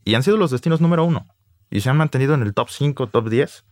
Y 0.05 0.15
han 0.15 0.23
sido 0.23 0.37
los 0.37 0.51
destinos 0.51 0.81
número 0.81 1.05
uno. 1.05 1.27
Y 1.71 1.81
se 1.81 1.91
han 1.91 1.97
mantenido 1.97 2.35
en 2.35 2.43
el 2.43 2.55
top 2.55 2.69
5, 2.71 3.09
top 3.09 3.29
10. 3.29 3.65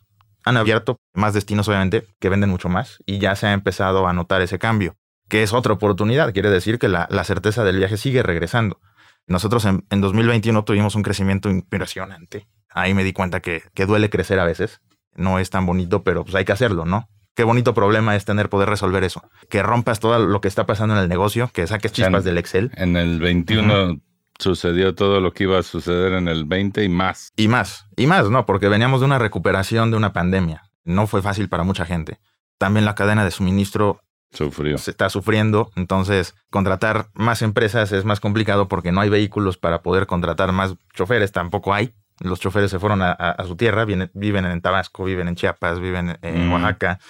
Han 0.44 0.56
abierto 0.56 0.98
más 1.14 1.34
destinos, 1.34 1.68
obviamente, 1.68 2.06
que 2.20 2.28
venden 2.28 2.50
mucho 2.50 2.68
más. 2.68 2.98
Y 3.06 3.18
ya 3.18 3.34
se 3.34 3.46
ha 3.46 3.52
empezado 3.52 4.06
a 4.06 4.12
notar 4.12 4.40
ese 4.42 4.58
cambio, 4.58 4.96
que 5.28 5.42
es 5.42 5.52
otra 5.52 5.72
oportunidad. 5.72 6.32
Quiere 6.32 6.50
decir 6.50 6.78
que 6.78 6.88
la, 6.88 7.06
certeza 7.24 7.64
del 7.64 7.78
viaje 7.78 7.96
sigue 7.96 8.22
regresando. 8.22 8.80
Nosotros 9.26 9.64
en, 9.64 9.84
2021 9.88 10.64
tuvimos 10.64 10.94
un 10.94 11.02
crecimiento 11.02 11.50
impresionante. 11.50 12.46
Ahí 12.68 12.94
me 12.94 13.04
di 13.04 13.12
cuenta 13.12 13.40
que, 13.40 13.62
que 13.74 13.86
duele 13.86 14.10
crecer 14.10 14.38
a 14.38 14.44
veces. 14.44 14.80
No 15.16 15.38
es 15.38 15.50
tan 15.50 15.66
bonito, 15.66 16.02
pero 16.02 16.24
pues 16.24 16.34
hay 16.34 16.44
que 16.44 16.52
hacerlo, 16.52 16.84
¿no? 16.84 17.08
Qué 17.34 17.42
bonito 17.42 17.74
problema 17.74 18.14
es 18.14 18.24
tener 18.24 18.48
poder 18.48 18.68
resolver 18.68 19.02
eso. 19.02 19.22
Que 19.48 19.62
rompas 19.62 19.98
todo 19.98 20.18
lo 20.20 20.40
que 20.40 20.48
está 20.48 20.66
pasando 20.66 20.94
en 20.94 21.00
el 21.00 21.08
negocio, 21.08 21.50
que 21.52 21.66
saques 21.66 21.92
chispas 21.92 22.24
del 22.24 22.38
Excel. 22.38 22.70
En 22.76 22.96
el 22.96 23.18
21 23.18 24.00
sucedió 24.38 24.94
todo 24.94 25.20
lo 25.20 25.32
que 25.32 25.44
iba 25.44 25.58
a 25.58 25.62
suceder 25.62 26.12
en 26.12 26.28
el 26.28 26.44
20 26.44 26.84
y 26.84 26.88
más. 26.88 27.32
Y 27.36 27.48
más, 27.48 27.86
y 27.96 28.06
más, 28.06 28.30
¿no? 28.30 28.46
Porque 28.46 28.68
veníamos 28.68 29.00
de 29.00 29.06
una 29.06 29.18
recuperación 29.18 29.90
de 29.90 29.96
una 29.96 30.12
pandemia. 30.12 30.70
No 30.84 31.06
fue 31.06 31.22
fácil 31.22 31.48
para 31.48 31.64
mucha 31.64 31.84
gente. 31.86 32.20
También 32.58 32.84
la 32.84 32.94
cadena 32.94 33.24
de 33.24 33.30
suministro 33.32 34.00
Sufrió. 34.32 34.78
se 34.78 34.90
está 34.90 35.10
sufriendo. 35.10 35.70
Entonces, 35.76 36.34
contratar 36.50 37.08
más 37.14 37.42
empresas 37.42 37.90
es 37.92 38.04
más 38.04 38.20
complicado 38.20 38.68
porque 38.68 38.92
no 38.92 39.00
hay 39.00 39.08
vehículos 39.08 39.56
para 39.56 39.82
poder 39.82 40.06
contratar 40.06 40.52
más 40.52 40.74
choferes. 40.92 41.32
Tampoco 41.32 41.74
hay. 41.74 41.94
Los 42.20 42.40
choferes 42.40 42.70
se 42.70 42.78
fueron 42.78 43.02
a, 43.02 43.36
su 43.46 43.56
tierra, 43.56 43.84
viven, 43.84 44.10
en 44.44 44.60
Tabasco, 44.60 45.04
viven 45.04 45.28
en 45.28 45.34
Chiapas, 45.34 45.80
viven 45.80 46.16
en 46.22 46.52
Oaxaca. 46.52 47.00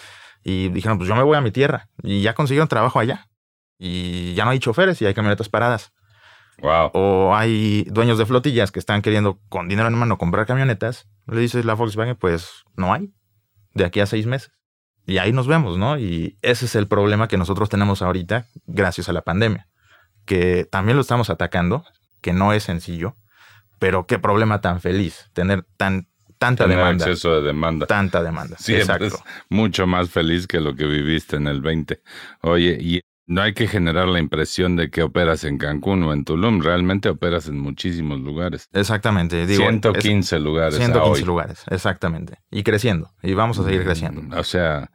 Y 0.43 0.69
dijeron, 0.69 0.99
pues 0.99 1.09
yo 1.09 1.15
me 1.15 1.23
voy 1.23 1.37
a 1.37 1.41
mi 1.41 1.51
tierra. 1.51 1.89
Y 2.03 2.23
ya 2.23 2.35
consiguieron 2.35 2.69
trabajo 2.69 2.99
allá. 2.99 3.29
Y 3.79 4.35
ya 4.35 4.45
no 4.45 4.51
hay 4.51 4.59
choferes 4.59 5.01
y 5.03 5.07
hay 5.07 5.15
camionetas 5.15 5.49
paradas. 5.49 5.93
Wow. 6.63 6.91
O 6.95 7.35
hay 7.35 7.85
dueños 7.91 8.17
de 8.19 8.27
flotillas 8.27 8.71
que 8.71 8.79
están 8.79 9.03
queriendo 9.03 9.41
con 9.49 9.69
dinero 9.69 9.89
en 9.89 9.95
mano 9.95 10.17
comprar 10.17 10.47
camionetas. 10.47 11.09
Le 11.27 11.41
dices 11.41 11.65
la 11.65 11.75
Volkswagen, 11.75 12.17
pues 12.17 12.65
no 12.77 12.93
hay. 12.93 13.13
De 13.75 13.85
aquí 13.85 14.01
a 14.01 14.07
seis 14.07 14.27
meses. 14.27 14.53
Y 15.07 15.19
ahí 15.19 15.33
nos 15.33 15.47
vemos, 15.47 15.77
¿no? 15.77 15.99
Y 15.99 16.39
ese 16.41 16.65
es 16.65 16.77
el 16.77 16.89
problema 16.89 17.29
que 17.29 17.37
nosotros 17.37 17.69
tenemos 17.69 18.01
ahorita 18.01 18.47
gracias 18.67 19.09
a 19.11 19.13
la 19.13 19.23
pandemia. 19.23 19.69
Que 20.25 20.65
también 20.65 20.97
lo 20.97 21.03
estamos 21.03 21.29
atacando, 21.29 21.85
que 22.23 22.33
no 22.33 22.55
es 22.55 22.63
sencillo 22.63 23.17
pero 23.85 24.07
qué 24.07 24.19
problema 24.19 24.63
tan 24.63 24.81
feliz 24.81 25.29
tener 25.35 25.67
tan 25.77 26.09
tanta 26.39 26.65
tener 26.65 26.79
demanda. 26.79 27.05
exceso 27.05 27.35
de 27.35 27.43
demanda. 27.43 27.85
Tanta 27.85 28.23
demanda. 28.23 28.57
Sí, 28.59 28.75
exacto. 28.75 29.23
mucho 29.51 29.87
más 29.87 30.09
feliz 30.09 30.47
que 30.47 30.59
lo 30.59 30.75
que 30.75 30.87
viviste 30.87 31.37
en 31.37 31.49
el 31.49 31.61
20. 31.61 32.01
Oye, 32.41 32.79
y 32.81 33.03
no 33.27 33.43
hay 33.43 33.53
que 33.53 33.69
generar 33.69 34.09
la 34.09 34.21
impresión 34.21 34.77
de 34.77 34.89
que 34.89 35.03
operas 35.03 35.45
en 35.45 35.59
Cancún 35.59 36.03
o 36.05 36.15
en 36.15 36.25
Tulum, 36.25 36.63
realmente 36.63 37.11
operas 37.11 37.47
en 37.47 37.59
muchísimos 37.59 38.21
lugares. 38.21 38.71
Exactamente. 38.73 39.47
Digo, 39.47 39.65
115 39.65 40.41
lugares. 40.41 40.77
115 40.77 41.27
lugares, 41.27 41.63
exactamente. 41.69 42.39
Y 42.51 42.63
creciendo. 42.63 43.11
Y 43.23 43.35
vamos 43.35 43.59
a 43.59 43.65
seguir 43.65 43.83
mm, 43.83 43.85
creciendo. 43.85 44.39
O 44.39 44.45
sea, 44.45 44.91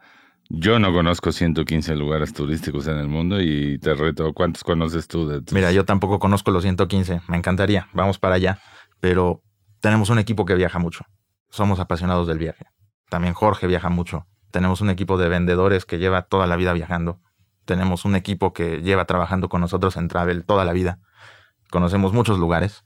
yo 0.48 0.80
no 0.80 0.92
conozco 0.92 1.30
115 1.30 1.94
lugares 1.94 2.32
turísticos 2.32 2.88
en 2.88 2.96
el 2.96 3.06
mundo 3.06 3.40
y 3.40 3.78
te 3.78 3.94
reto, 3.94 4.32
¿cuántos 4.32 4.64
conoces 4.64 5.06
tú? 5.06 5.28
De 5.28 5.42
Mira, 5.52 5.70
yo 5.70 5.84
tampoco 5.84 6.18
conozco 6.18 6.50
los 6.50 6.64
115. 6.64 7.20
Me 7.28 7.36
encantaría. 7.36 7.86
Vamos 7.92 8.18
para 8.18 8.34
allá 8.34 8.60
pero 9.00 9.42
tenemos 9.80 10.10
un 10.10 10.18
equipo 10.18 10.44
que 10.44 10.54
viaja 10.54 10.78
mucho. 10.78 11.04
Somos 11.48 11.80
apasionados 11.80 12.28
del 12.28 12.38
viaje. 12.38 12.66
También 13.08 13.34
Jorge 13.34 13.66
viaja 13.66 13.88
mucho. 13.88 14.26
Tenemos 14.50 14.80
un 14.80 14.90
equipo 14.90 15.18
de 15.18 15.28
vendedores 15.28 15.84
que 15.84 15.98
lleva 15.98 16.22
toda 16.22 16.46
la 16.46 16.56
vida 16.56 16.72
viajando. 16.72 17.20
Tenemos 17.64 18.04
un 18.04 18.14
equipo 18.14 18.52
que 18.52 18.82
lleva 18.82 19.04
trabajando 19.04 19.48
con 19.48 19.60
nosotros 19.60 19.96
en 19.96 20.08
Travel 20.08 20.44
toda 20.44 20.64
la 20.64 20.72
vida. 20.72 20.98
Conocemos 21.70 22.12
muchos 22.12 22.38
lugares, 22.38 22.84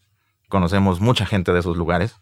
conocemos 0.48 1.00
mucha 1.00 1.24
gente 1.26 1.52
de 1.52 1.60
esos 1.60 1.76
lugares 1.76 2.16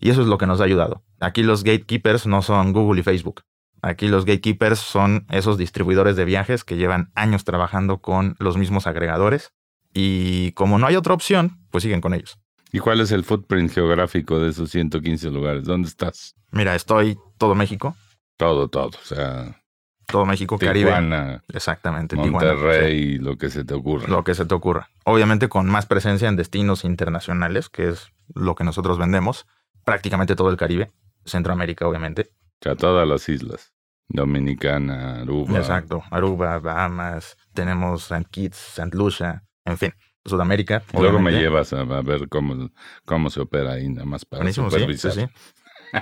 y 0.00 0.10
eso 0.10 0.22
es 0.22 0.26
lo 0.26 0.38
que 0.38 0.46
nos 0.46 0.60
ha 0.60 0.64
ayudado. 0.64 1.02
Aquí 1.20 1.42
los 1.42 1.62
gatekeepers 1.62 2.26
no 2.26 2.42
son 2.42 2.72
Google 2.72 3.00
y 3.00 3.04
Facebook. 3.04 3.42
Aquí 3.82 4.08
los 4.08 4.24
gatekeepers 4.24 4.78
son 4.78 5.26
esos 5.30 5.56
distribuidores 5.56 6.16
de 6.16 6.24
viajes 6.24 6.64
que 6.64 6.76
llevan 6.76 7.10
años 7.14 7.44
trabajando 7.44 7.98
con 7.98 8.36
los 8.38 8.56
mismos 8.56 8.86
agregadores 8.86 9.52
y 9.94 10.52
como 10.52 10.78
no 10.78 10.86
hay 10.86 10.96
otra 10.96 11.14
opción, 11.14 11.60
pues 11.70 11.82
siguen 11.82 12.00
con 12.00 12.12
ellos. 12.12 12.38
¿Y 12.72 12.78
cuál 12.78 13.00
es 13.00 13.10
el 13.12 13.24
footprint 13.24 13.72
geográfico 13.72 14.38
de 14.38 14.50
esos 14.50 14.70
115 14.70 15.30
lugares? 15.30 15.64
¿Dónde 15.64 15.88
estás? 15.88 16.34
Mira, 16.52 16.74
estoy 16.74 17.18
todo 17.38 17.54
México. 17.54 17.96
Todo, 18.36 18.68
todo. 18.68 18.88
O 18.88 19.04
sea. 19.04 19.60
Todo 20.06 20.26
México, 20.26 20.58
Tijuana, 20.58 21.44
Exactamente. 21.52 22.16
Monterrey, 22.16 23.18
lo 23.18 23.36
que 23.38 23.48
se 23.48 23.64
te 23.64 23.74
ocurra. 23.74 24.08
Lo 24.08 24.24
que 24.24 24.34
se 24.34 24.44
te 24.44 24.54
ocurra. 24.54 24.90
Obviamente 25.04 25.48
con 25.48 25.66
más 25.66 25.86
presencia 25.86 26.28
en 26.28 26.34
destinos 26.36 26.84
internacionales, 26.84 27.68
que 27.68 27.88
es 27.88 28.10
lo 28.34 28.56
que 28.56 28.64
nosotros 28.64 28.98
vendemos. 28.98 29.46
Prácticamente 29.84 30.34
todo 30.34 30.50
el 30.50 30.56
Caribe. 30.56 30.90
Centroamérica, 31.24 31.86
obviamente. 31.86 32.30
Sea, 32.60 32.74
todas 32.74 33.06
las 33.06 33.28
islas. 33.28 33.72
Dominicana, 34.08 35.20
Aruba. 35.20 35.58
Exacto. 35.58 36.02
Aruba, 36.10 36.58
Bahamas. 36.58 37.36
Tenemos 37.54 38.10
St. 38.10 38.26
Kitts, 38.30 38.78
St. 38.78 38.96
Lucia. 38.96 39.44
En 39.64 39.78
fin. 39.78 39.92
Sudamérica. 40.24 40.82
Luego 40.92 41.18
me 41.18 41.32
llevas 41.32 41.72
a, 41.72 41.84
ver 41.84 42.28
cómo, 42.28 42.70
cómo 43.04 43.30
se 43.30 43.40
opera 43.40 43.72
ahí, 43.72 43.88
nada 43.88 44.06
más 44.06 44.24
para 44.24 44.50
supervisar. 44.52 45.12
Sí, 45.12 45.26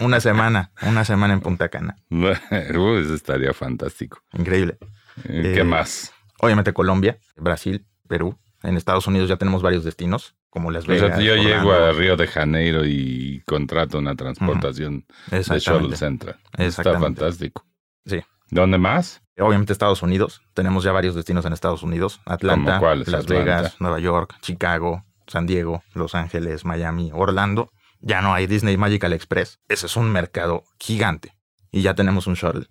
Una 0.00 0.20
semana, 0.20 0.72
una 0.82 1.04
semana 1.04 1.34
en 1.34 1.40
Punta 1.40 1.68
Cana. 1.68 1.96
eso 2.10 3.14
estaría 3.14 3.52
fantástico. 3.52 4.20
Increíble. 4.32 4.78
¿Qué 5.24 5.60
eh, 5.60 5.64
más? 5.64 6.12
Obviamente 6.40 6.72
Colombia, 6.72 7.18
Brasil, 7.36 7.86
Perú. 8.08 8.38
En 8.62 8.76
Estados 8.76 9.06
Unidos 9.06 9.28
ya 9.28 9.36
tenemos 9.36 9.62
varios 9.62 9.84
destinos, 9.84 10.34
como 10.50 10.72
Las 10.72 10.84
O 10.84 10.88
Vegas. 10.88 11.16
sea, 11.16 11.20
yo 11.24 11.36
llego 11.36 11.72
a 11.72 11.92
Río 11.92 12.16
de 12.16 12.26
Janeiro 12.26 12.84
y 12.84 13.40
contrato 13.46 13.98
una 13.98 14.16
transportación 14.16 15.06
de 15.30 15.42
Shuttle. 15.42 15.96
Central. 15.96 16.36
Está 16.56 16.98
fantástico. 16.98 17.64
Sí. 18.04 18.20
¿Dónde 18.50 18.78
más? 18.78 19.22
Obviamente 19.39 19.72
Estados 19.72 20.03
Unidos. 20.03 20.43
Tenemos 20.55 20.84
ya 20.84 20.93
varios 20.93 21.14
destinos 21.14 21.45
en 21.45 21.53
Estados 21.53 21.82
Unidos. 21.82 22.20
Atlanta. 22.26 22.80
Las 22.80 23.09
Atlanta. 23.09 23.34
Vegas, 23.34 23.76
Nueva 23.80 23.99
York, 24.01 24.34
Chicago, 24.41 25.05
San 25.26 25.47
Diego, 25.47 25.82
Los 25.95 26.14
Ángeles, 26.14 26.64
Miami, 26.64 27.11
Orlando. 27.14 27.70
Ya 28.01 28.20
no 28.22 28.32
hay 28.34 28.47
Disney 28.47 28.76
Magical 28.76 29.12
Express. 29.12 29.59
Ese 29.68 29.86
es 29.86 29.97
un 29.97 30.11
mercado 30.12 30.64
gigante. 30.78 31.34
Y 31.70 31.82
ya 31.82 31.95
tenemos 31.95 32.26
un 32.26 32.34
shuttle. 32.34 32.66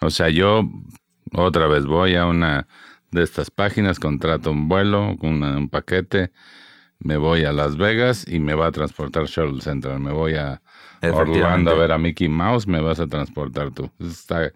O 0.00 0.10
sea, 0.10 0.28
yo 0.28 0.62
otra 1.32 1.66
vez 1.66 1.86
voy 1.86 2.16
a 2.16 2.26
una 2.26 2.66
de 3.10 3.22
estas 3.22 3.50
páginas, 3.50 3.98
contrato 3.98 4.50
un 4.50 4.68
vuelo, 4.68 5.16
una- 5.22 5.56
un 5.56 5.68
paquete, 5.68 6.32
me 6.98 7.16
voy 7.16 7.44
a 7.44 7.52
Las 7.52 7.76
Vegas 7.76 8.26
y 8.28 8.40
me 8.40 8.54
va 8.54 8.66
a 8.66 8.72
transportar 8.72 9.24
Shuttle 9.26 9.60
Central. 9.62 10.00
Me 10.00 10.12
voy 10.12 10.34
a 10.34 10.60
Orlando 11.02 11.70
a 11.70 11.74
ver 11.74 11.92
a 11.92 11.98
Mickey 11.98 12.28
Mouse, 12.28 12.66
me 12.66 12.80
vas 12.80 13.00
a 13.00 13.06
transportar 13.06 13.70
tú. 13.70 13.90
Está 14.00 14.50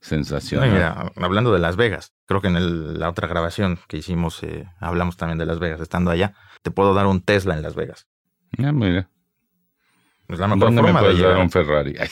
sensacional. 0.00 0.70
mira, 0.70 1.12
hablando 1.16 1.52
de 1.52 1.58
Las 1.58 1.76
Vegas, 1.76 2.12
creo 2.26 2.40
que 2.40 2.48
en 2.48 2.56
el- 2.56 2.98
la 2.98 3.08
otra 3.10 3.26
grabación 3.28 3.78
que 3.88 3.96
hicimos 3.98 4.42
eh, 4.42 4.66
hablamos 4.80 5.16
también 5.16 5.38
de 5.38 5.46
Las 5.46 5.58
Vegas. 5.58 5.80
Estando 5.80 6.10
allá, 6.10 6.34
te 6.62 6.70
puedo 6.70 6.94
dar 6.94 7.06
un 7.06 7.20
Tesla 7.22 7.54
en 7.54 7.62
Las 7.62 7.74
Vegas. 7.74 8.06
Ah, 8.58 8.72
mira. 8.72 9.08
Es 10.28 10.38
la 10.38 10.48
mejor 10.48 10.60
¿Dónde 10.60 10.82
me 10.82 10.88
de 10.88 10.94
puedes 10.98 11.18
dar 11.18 11.28
llegar. 11.28 11.42
un 11.42 11.50
Ferrari? 11.50 11.94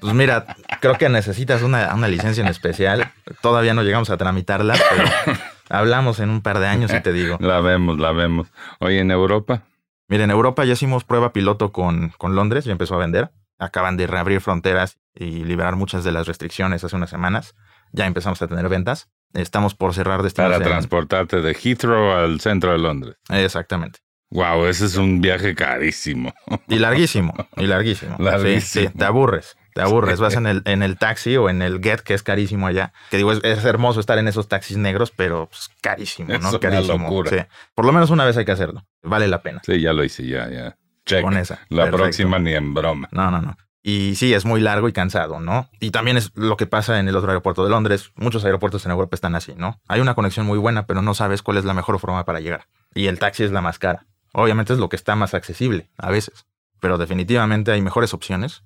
Pues 0.00 0.14
mira, 0.14 0.46
creo 0.80 0.94
que 0.94 1.08
necesitas 1.08 1.60
una, 1.62 1.92
una 1.92 2.06
licencia 2.06 2.40
en 2.40 2.46
especial. 2.48 3.10
Todavía 3.42 3.74
no 3.74 3.82
llegamos 3.82 4.10
a 4.10 4.16
tramitarla, 4.16 4.76
pero 4.90 5.36
hablamos 5.70 6.20
en 6.20 6.30
un 6.30 6.40
par 6.40 6.60
de 6.60 6.68
años 6.68 6.92
y 6.94 7.00
te 7.00 7.12
digo. 7.12 7.36
la 7.40 7.60
vemos, 7.60 7.98
la 7.98 8.12
vemos. 8.12 8.46
Oye, 8.78 9.00
en 9.00 9.10
Europa, 9.10 9.62
Mira, 10.06 10.22
en 10.22 10.30
Europa 10.30 10.64
ya 10.64 10.74
hicimos 10.74 11.02
prueba 11.02 11.32
piloto 11.32 11.72
con, 11.72 12.10
con 12.16 12.36
Londres, 12.36 12.64
ya 12.64 12.70
empezó 12.70 12.94
a 12.94 12.98
vender. 12.98 13.32
Acaban 13.58 13.96
de 13.96 14.06
reabrir 14.06 14.40
fronteras 14.40 14.98
y 15.18 15.44
liberar 15.44 15.76
muchas 15.76 16.04
de 16.04 16.12
las 16.12 16.26
restricciones 16.26 16.84
hace 16.84 16.96
unas 16.96 17.10
semanas. 17.10 17.54
Ya 17.92 18.06
empezamos 18.06 18.40
a 18.42 18.48
tener 18.48 18.68
ventas. 18.68 19.08
Estamos 19.34 19.74
por 19.74 19.92
cerrar 19.94 20.22
destinos. 20.22 20.52
para 20.52 20.64
en- 20.64 20.70
transportarte 20.70 21.40
de 21.42 21.54
Heathrow 21.54 22.12
al 22.12 22.40
centro 22.40 22.72
de 22.72 22.78
Londres. 22.78 23.16
Exactamente. 23.28 24.00
Wow, 24.30 24.66
ese 24.66 24.84
es 24.84 24.96
un 24.96 25.20
viaje 25.22 25.54
carísimo. 25.54 26.34
Y 26.68 26.78
larguísimo, 26.78 27.32
y 27.56 27.66
larguísimo. 27.66 28.16
Sí. 28.42 28.60
Sí, 28.60 28.88
te 28.88 29.04
aburres, 29.06 29.56
te 29.74 29.80
aburres. 29.80 30.20
Vas 30.20 30.34
en 30.34 30.46
el, 30.46 30.60
en 30.66 30.82
el 30.82 30.98
taxi 30.98 31.36
o 31.38 31.48
en 31.48 31.62
el 31.62 31.80
Get, 31.82 32.00
que 32.00 32.12
es 32.12 32.22
carísimo 32.22 32.66
allá. 32.66 32.92
Que 33.10 33.16
digo, 33.16 33.32
es, 33.32 33.40
es 33.42 33.64
hermoso 33.64 34.00
estar 34.00 34.18
en 34.18 34.28
esos 34.28 34.46
taxis 34.48 34.76
negros, 34.76 35.12
pero 35.16 35.46
pues, 35.48 35.70
carísimo, 35.80 36.30
Es 36.32 36.40
¿no? 36.42 36.50
una 36.50 36.58
carísimo. 36.60 36.98
locura. 37.04 37.30
Sí. 37.30 37.36
Por 37.74 37.86
lo 37.86 37.92
menos 37.92 38.10
una 38.10 38.26
vez 38.26 38.36
hay 38.36 38.44
que 38.44 38.52
hacerlo. 38.52 38.86
Vale 39.02 39.28
la 39.28 39.40
pena. 39.42 39.62
Sí, 39.64 39.80
ya 39.80 39.94
lo 39.94 40.04
hice, 40.04 40.26
ya, 40.26 40.48
ya. 40.50 40.76
Check. 41.06 41.22
Con 41.22 41.36
esa. 41.38 41.60
La 41.70 41.84
Perfecto. 41.84 41.96
próxima 41.96 42.38
ni 42.38 42.52
en 42.52 42.74
broma. 42.74 43.08
No, 43.12 43.30
no, 43.30 43.40
no. 43.40 43.56
Y 43.90 44.16
sí, 44.16 44.34
es 44.34 44.44
muy 44.44 44.60
largo 44.60 44.86
y 44.90 44.92
cansado, 44.92 45.40
¿no? 45.40 45.70
Y 45.80 45.92
también 45.92 46.18
es 46.18 46.30
lo 46.34 46.58
que 46.58 46.66
pasa 46.66 47.00
en 47.00 47.08
el 47.08 47.16
otro 47.16 47.30
aeropuerto 47.30 47.64
de 47.64 47.70
Londres. 47.70 48.10
Muchos 48.16 48.44
aeropuertos 48.44 48.84
en 48.84 48.92
Europa 48.92 49.14
están 49.14 49.34
así, 49.34 49.54
¿no? 49.56 49.80
Hay 49.88 50.02
una 50.02 50.14
conexión 50.14 50.44
muy 50.44 50.58
buena, 50.58 50.84
pero 50.84 51.00
no 51.00 51.14
sabes 51.14 51.40
cuál 51.40 51.56
es 51.56 51.64
la 51.64 51.72
mejor 51.72 51.98
forma 51.98 52.26
para 52.26 52.38
llegar. 52.40 52.66
Y 52.94 53.06
el 53.06 53.18
taxi 53.18 53.44
es 53.44 53.50
la 53.50 53.62
más 53.62 53.78
cara. 53.78 54.04
Obviamente 54.34 54.74
es 54.74 54.78
lo 54.78 54.90
que 54.90 54.96
está 54.96 55.16
más 55.16 55.32
accesible 55.32 55.88
a 55.96 56.10
veces, 56.10 56.44
pero 56.80 56.98
definitivamente 56.98 57.72
hay 57.72 57.80
mejores 57.80 58.12
opciones 58.12 58.62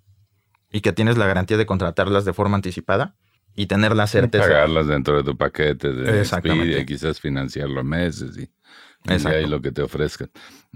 y 0.73 0.81
que 0.81 0.93
tienes 0.93 1.17
la 1.17 1.29
garantía 1.29 1.57
de 1.57 1.67
contratarlas 1.67 2.25
de 2.25 2.33
forma 2.33 2.57
anticipada 2.57 3.15
y 3.55 3.67
tener 3.67 3.95
la 3.95 4.09
certeza. 4.09 4.43
Pagarlas 4.43 4.89
dentro 4.89 5.19
de 5.19 5.23
tu 5.23 5.37
paquete 5.37 5.93
de. 5.93 6.19
Expedia 6.19 6.81
y 6.81 6.85
quizás 6.85 7.21
financiarlo 7.21 7.79
a 7.79 7.85
meses 7.85 8.37
y, 8.37 8.51
y 9.09 9.29
ahí 9.29 9.47
lo 9.47 9.63
que 9.63 9.71
te 9.71 9.83
ofrezcan. 9.83 10.33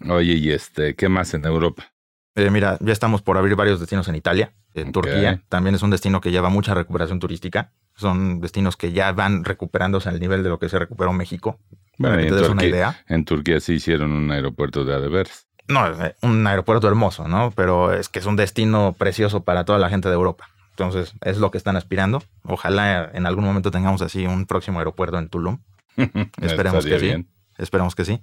Oye, 0.08 0.34
y 0.34 0.52
este, 0.52 0.94
¿qué 0.94 1.08
más 1.08 1.34
en 1.34 1.44
Europa? 1.46 1.95
Eh, 2.36 2.50
mira, 2.50 2.76
ya 2.80 2.92
estamos 2.92 3.22
por 3.22 3.38
abrir 3.38 3.56
varios 3.56 3.80
destinos 3.80 4.06
en 4.08 4.14
Italia, 4.14 4.52
en. 4.74 4.92
Turquía. 4.92 5.42
También 5.48 5.74
es 5.74 5.82
un 5.82 5.90
destino 5.90 6.20
que 6.20 6.30
lleva 6.30 6.50
mucha 6.50 6.74
recuperación 6.74 7.18
turística. 7.18 7.72
Son 7.96 8.40
destinos 8.40 8.76
que 8.76 8.92
ya 8.92 9.10
van 9.12 9.42
recuperándose 9.42 10.10
al 10.10 10.20
nivel 10.20 10.42
de 10.42 10.50
lo 10.50 10.58
que 10.58 10.68
se 10.68 10.78
recuperó 10.78 11.14
México. 11.14 11.58
Bueno, 11.96 12.16
para 12.16 12.26
y 12.26 12.30
que 12.30 12.36
te 12.36 12.50
una 12.50 12.64
idea. 12.64 13.04
en 13.08 13.24
Turquía 13.24 13.58
sí 13.58 13.74
hicieron 13.74 14.12
un 14.12 14.30
aeropuerto 14.30 14.84
de 14.84 14.94
adeveras. 14.94 15.46
No, 15.66 15.86
eh, 16.04 16.14
un 16.20 16.46
aeropuerto 16.46 16.86
hermoso, 16.86 17.26
¿no? 17.26 17.52
Pero 17.56 17.94
es 17.94 18.10
que 18.10 18.18
es 18.18 18.26
un 18.26 18.36
destino 18.36 18.94
precioso 18.96 19.42
para 19.42 19.64
toda 19.64 19.78
la 19.78 19.88
gente 19.88 20.08
de 20.08 20.14
Europa. 20.14 20.48
Entonces, 20.70 21.14
es 21.22 21.38
lo 21.38 21.50
que 21.50 21.56
están 21.56 21.76
aspirando. 21.76 22.22
Ojalá 22.42 23.10
en 23.14 23.24
algún 23.24 23.44
momento 23.44 23.70
tengamos 23.70 24.02
así 24.02 24.26
un 24.26 24.44
próximo 24.44 24.78
aeropuerto 24.78 25.18
en 25.18 25.30
Tulum. 25.30 25.60
Esperemos 26.42 26.84
que 26.84 27.00
sí. 27.00 27.26
Bien. 27.56 27.64
Esperemos 27.64 27.94
que 27.94 28.04
sí. 28.04 28.20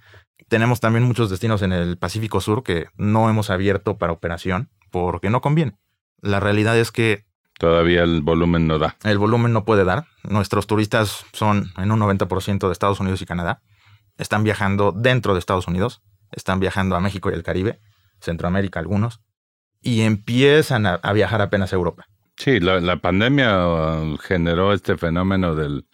Tenemos 0.48 0.80
también 0.80 1.04
muchos 1.04 1.30
destinos 1.30 1.62
en 1.62 1.72
el 1.72 1.98
Pacífico 1.98 2.42
Sur 2.42 2.64
que 2.64 2.88
no 2.98 3.30
hemos 3.30 3.50
abierto 3.50 3.98
para 3.98 4.14
operación 4.14 4.70
porque 4.92 5.30
no 5.30 5.42
conviene. 5.42 5.78
La 6.22 6.40
realidad 6.40 6.78
es 6.78 6.92
que 6.92 7.26
Todavía 7.60 8.04
el 8.04 8.22
volumen 8.22 8.68
no 8.68 8.80
da. 8.80 8.98
el 9.04 9.18
volumen 9.18 9.54
no 9.54 9.64
puede 9.64 9.86
dar. 9.86 10.06
Nuestros 10.24 10.68
turistas 10.68 11.26
son 11.34 11.72
en 11.78 11.92
un 11.92 12.00
90% 12.00 12.68
de 12.68 12.74
Estados 12.74 13.00
Unidos 13.00 13.22
y 13.22 13.26
Canadá. 13.26 13.62
Están 14.18 14.44
viajando 14.44 14.92
dentro 14.92 15.34
de 15.34 15.40
Estados 15.40 15.68
Unidos. 15.68 16.02
Están 16.32 16.60
viajando 16.60 16.96
a 16.96 17.00
México 17.00 17.30
y 17.30 17.34
el 17.34 17.44
Caribe, 17.44 17.80
Centroamérica 18.20 18.80
algunos. 18.80 19.22
Y 19.82 20.02
empiezan 20.02 20.86
a, 20.86 20.96
a 20.96 21.14
viajar 21.14 21.42
apenas 21.42 21.74
a 21.74 21.76
Europa. 21.76 22.08
Sí, 22.38 22.60
la, 22.60 22.80
la 22.80 22.98
pandemia 22.98 23.68
generó 24.22 24.74
este 24.74 24.98
fenómeno 24.98 25.54
del, 25.56 25.86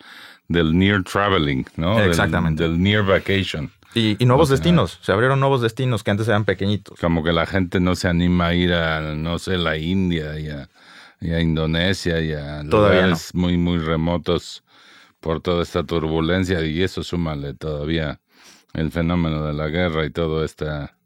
del 0.49 0.77
near 0.77 1.03
traveling, 1.03 1.65
¿no? 1.77 2.01
Exactamente. 2.01 2.63
Del, 2.63 2.81
near 2.81 3.05
vacation. 3.05 3.71
Y, 3.95 4.21
y 4.21 4.25
nuevos 4.25 4.45
O 4.45 4.47
sea, 4.47 4.57
destinos. 4.57 4.99
Se 5.01 5.11
abrieron 5.11 5.39
nuevos 5.39 5.61
destinos 5.61 6.03
que 6.03 6.11
antes 6.11 6.27
eran 6.27 6.45
pequeñitos. 6.45 6.99
Como 6.99 7.23
que 7.23 7.31
la 7.31 7.45
gente 7.45 7.79
no 7.79 7.95
se 7.95 8.09
anima 8.09 8.47
a 8.47 8.53
ir 8.53 8.73
a, 8.73 9.15
no 9.15 9.39
sé, 9.39 9.57
la 9.57 9.77
India 9.77 10.37
y 10.37 10.49
a, 10.49 10.69
y 11.21 11.31
a 11.31 11.39
Indonesia 11.39 12.19
y 12.19 12.33
a 12.33 12.63
Todavía 12.69 13.03
lugares 13.03 13.33
muy, 13.33 13.57
muy 13.57 13.79
remotos 13.79 14.63
por 15.19 15.41
toda 15.41 15.63
esta 15.63 15.83
turbulencia 15.83 16.63
y 16.65 16.81
eso 16.81 17.03
súmale 17.03 17.53
todavía 17.53 18.21
el 18.73 18.91
fenómeno 18.91 19.45
de 19.45 19.53
la 19.53 19.67
guerra 19.67 20.05
y 20.05 20.11
toda 20.11 20.45
esta 20.45 20.97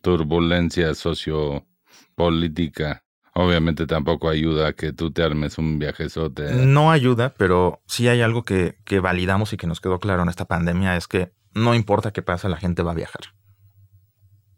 turbulencia 0.00 0.94
sociopolítica. 0.94 3.01
Obviamente 3.34 3.86
tampoco 3.86 4.28
ayuda 4.28 4.68
a 4.68 4.72
que 4.74 4.92
tú 4.92 5.10
te 5.10 5.22
armes 5.22 5.56
un 5.56 5.78
viajezote. 5.78 6.52
No 6.52 6.90
ayuda, 6.90 7.32
pero 7.38 7.80
sí 7.86 8.08
hay 8.08 8.20
algo 8.20 8.44
que, 8.44 8.76
que 8.84 9.00
validamos 9.00 9.52
y 9.52 9.56
que 9.56 9.66
nos 9.66 9.80
quedó 9.80 9.98
claro 10.00 10.22
en 10.22 10.28
esta 10.28 10.44
pandemia, 10.44 10.96
es 10.96 11.08
que 11.08 11.32
no 11.54 11.74
importa 11.74 12.12
qué 12.12 12.20
pasa, 12.22 12.48
la 12.50 12.58
gente 12.58 12.82
va 12.82 12.92
a 12.92 12.94
viajar. 12.94 13.22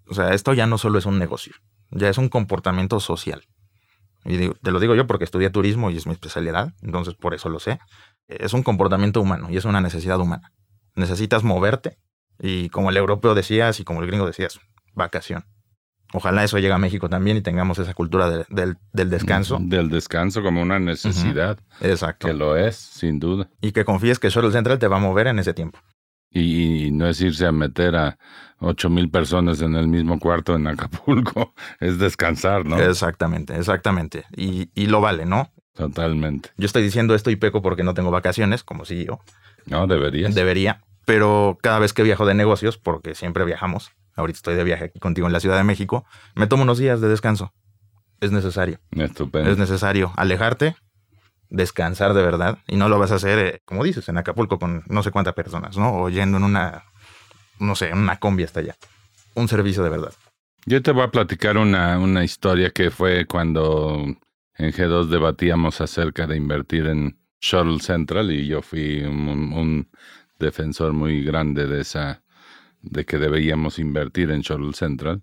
O 0.08 0.14
sea, 0.14 0.34
esto 0.34 0.52
ya 0.54 0.66
no 0.66 0.76
solo 0.78 0.98
es 0.98 1.06
un 1.06 1.18
negocio, 1.18 1.54
ya 1.90 2.08
es 2.08 2.18
un 2.18 2.28
comportamiento 2.28 2.98
social. 3.00 3.44
Y 4.24 4.36
digo- 4.38 4.54
te 4.62 4.70
lo 4.72 4.80
digo 4.80 4.94
yo 4.94 5.06
porque 5.06 5.24
estudié 5.24 5.50
turismo 5.50 5.90
y 5.90 5.96
es 5.96 6.06
mi 6.06 6.12
especialidad, 6.12 6.72
entonces 6.82 7.14
por 7.14 7.34
eso 7.34 7.48
lo 7.48 7.60
sé. 7.60 7.78
Es 8.26 8.54
un 8.54 8.62
comportamiento 8.62 9.20
humano 9.20 9.48
y 9.50 9.56
es 9.56 9.64
una 9.66 9.80
necesidad 9.80 10.18
humana. 10.18 10.50
Necesitas 10.96 11.44
moverte 11.44 11.98
y 12.40 12.70
como 12.70 12.90
el 12.90 12.96
europeo 12.96 13.34
decías 13.34 13.78
y 13.80 13.84
como 13.84 14.00
el 14.02 14.06
gringo 14.08 14.26
decías, 14.26 14.58
vacación. 14.94 15.44
Ojalá 16.16 16.44
eso 16.44 16.58
llegue 16.58 16.72
a 16.72 16.78
México 16.78 17.08
también 17.08 17.36
y 17.36 17.40
tengamos 17.40 17.78
esa 17.80 17.92
cultura 17.92 18.30
de- 18.30 18.46
del, 18.48 18.76
del 18.92 19.10
descanso. 19.10 19.58
Del 19.60 19.88
descanso 19.90 20.42
como 20.42 20.62
una 20.62 20.78
necesidad, 20.78 21.58
Exacto. 21.80 22.28
que 22.28 22.34
lo 22.34 22.56
es, 22.56 22.76
sin 22.76 23.18
duda. 23.18 23.48
Y 23.60 23.72
que 23.72 23.84
confíes 23.84 24.18
que 24.20 24.30
Shuttle 24.30 24.52
Central 24.52 24.78
te 24.78 24.86
va 24.88 24.96
a 24.98 25.00
mover 25.00 25.26
en 25.26 25.40
ese 25.40 25.52
tiempo. 25.54 25.78
Y, 26.30 26.86
y 26.86 26.90
no 26.92 27.08
es 27.08 27.20
irse 27.20 27.46
a 27.46 27.52
meter 27.52 27.96
a 27.96 28.16
ocho 28.60 28.88
mil 28.90 29.10
personas 29.10 29.60
en 29.60 29.74
el 29.74 29.88
mismo 29.88 30.18
cuarto 30.20 30.54
en 30.56 30.66
Acapulco, 30.68 31.52
es 31.80 31.98
descansar, 31.98 32.64
¿no? 32.64 32.78
Exactamente, 32.78 33.56
exactamente. 33.56 34.24
Y, 34.36 34.70
y 34.74 34.86
lo 34.86 35.00
vale, 35.00 35.26
¿no? 35.26 35.50
Totalmente. 35.74 36.50
Yo 36.56 36.66
estoy 36.66 36.82
diciendo 36.84 37.14
esto 37.16 37.30
y 37.30 37.36
peco 37.36 37.60
porque 37.60 37.82
no 37.82 37.94
tengo 37.94 38.10
vacaciones, 38.12 38.62
como 38.62 38.84
CEO. 38.84 39.20
No, 39.66 39.86
deberías. 39.88 40.34
Debería. 40.34 40.80
Pero 41.04 41.58
cada 41.60 41.80
vez 41.80 41.92
que 41.92 42.02
viajo 42.04 42.24
de 42.24 42.34
negocios, 42.34 42.78
porque 42.78 43.14
siempre 43.16 43.44
viajamos, 43.44 43.90
ahorita 44.16 44.36
estoy 44.36 44.54
de 44.54 44.64
viaje 44.64 44.84
aquí 44.84 45.00
contigo 45.00 45.26
en 45.26 45.32
la 45.32 45.40
Ciudad 45.40 45.56
de 45.56 45.64
México, 45.64 46.04
me 46.34 46.46
tomo 46.46 46.62
unos 46.62 46.78
días 46.78 47.00
de 47.00 47.08
descanso. 47.08 47.52
Es 48.20 48.32
necesario. 48.32 48.78
Estupendo. 48.92 49.50
Es 49.50 49.58
necesario 49.58 50.12
alejarte, 50.16 50.76
descansar 51.50 52.14
de 52.14 52.22
verdad. 52.22 52.58
Y 52.66 52.76
no 52.76 52.88
lo 52.88 52.98
vas 52.98 53.12
a 53.12 53.16
hacer, 53.16 53.38
eh, 53.38 53.62
como 53.64 53.84
dices, 53.84 54.08
en 54.08 54.18
Acapulco 54.18 54.58
con 54.58 54.84
no 54.86 55.02
sé 55.02 55.10
cuántas 55.10 55.34
personas, 55.34 55.76
¿no? 55.76 55.94
O 55.94 56.08
yendo 56.08 56.38
en 56.38 56.44
una, 56.44 56.84
no 57.58 57.74
sé, 57.74 57.90
en 57.90 57.98
una 57.98 58.18
combi 58.18 58.44
hasta 58.44 58.60
allá. 58.60 58.76
Un 59.34 59.48
servicio 59.48 59.82
de 59.82 59.90
verdad. 59.90 60.12
Yo 60.66 60.80
te 60.82 60.92
voy 60.92 61.02
a 61.02 61.10
platicar 61.10 61.58
una, 61.58 61.98
una 61.98 62.24
historia 62.24 62.70
que 62.70 62.90
fue 62.90 63.26
cuando 63.26 64.04
en 64.56 64.72
G2 64.72 65.08
debatíamos 65.08 65.80
acerca 65.80 66.26
de 66.26 66.36
invertir 66.36 66.86
en 66.86 67.18
Shuttle 67.40 67.80
Central 67.80 68.30
y 68.30 68.46
yo 68.46 68.62
fui 68.62 69.02
un, 69.02 69.52
un 69.52 69.88
defensor 70.38 70.92
muy 70.92 71.22
grande 71.22 71.66
de 71.66 71.82
esa, 71.82 72.22
de 72.84 73.04
que 73.04 73.18
deberíamos 73.18 73.78
invertir 73.78 74.30
en 74.30 74.40
Shuttle 74.40 74.74
Central. 74.74 75.22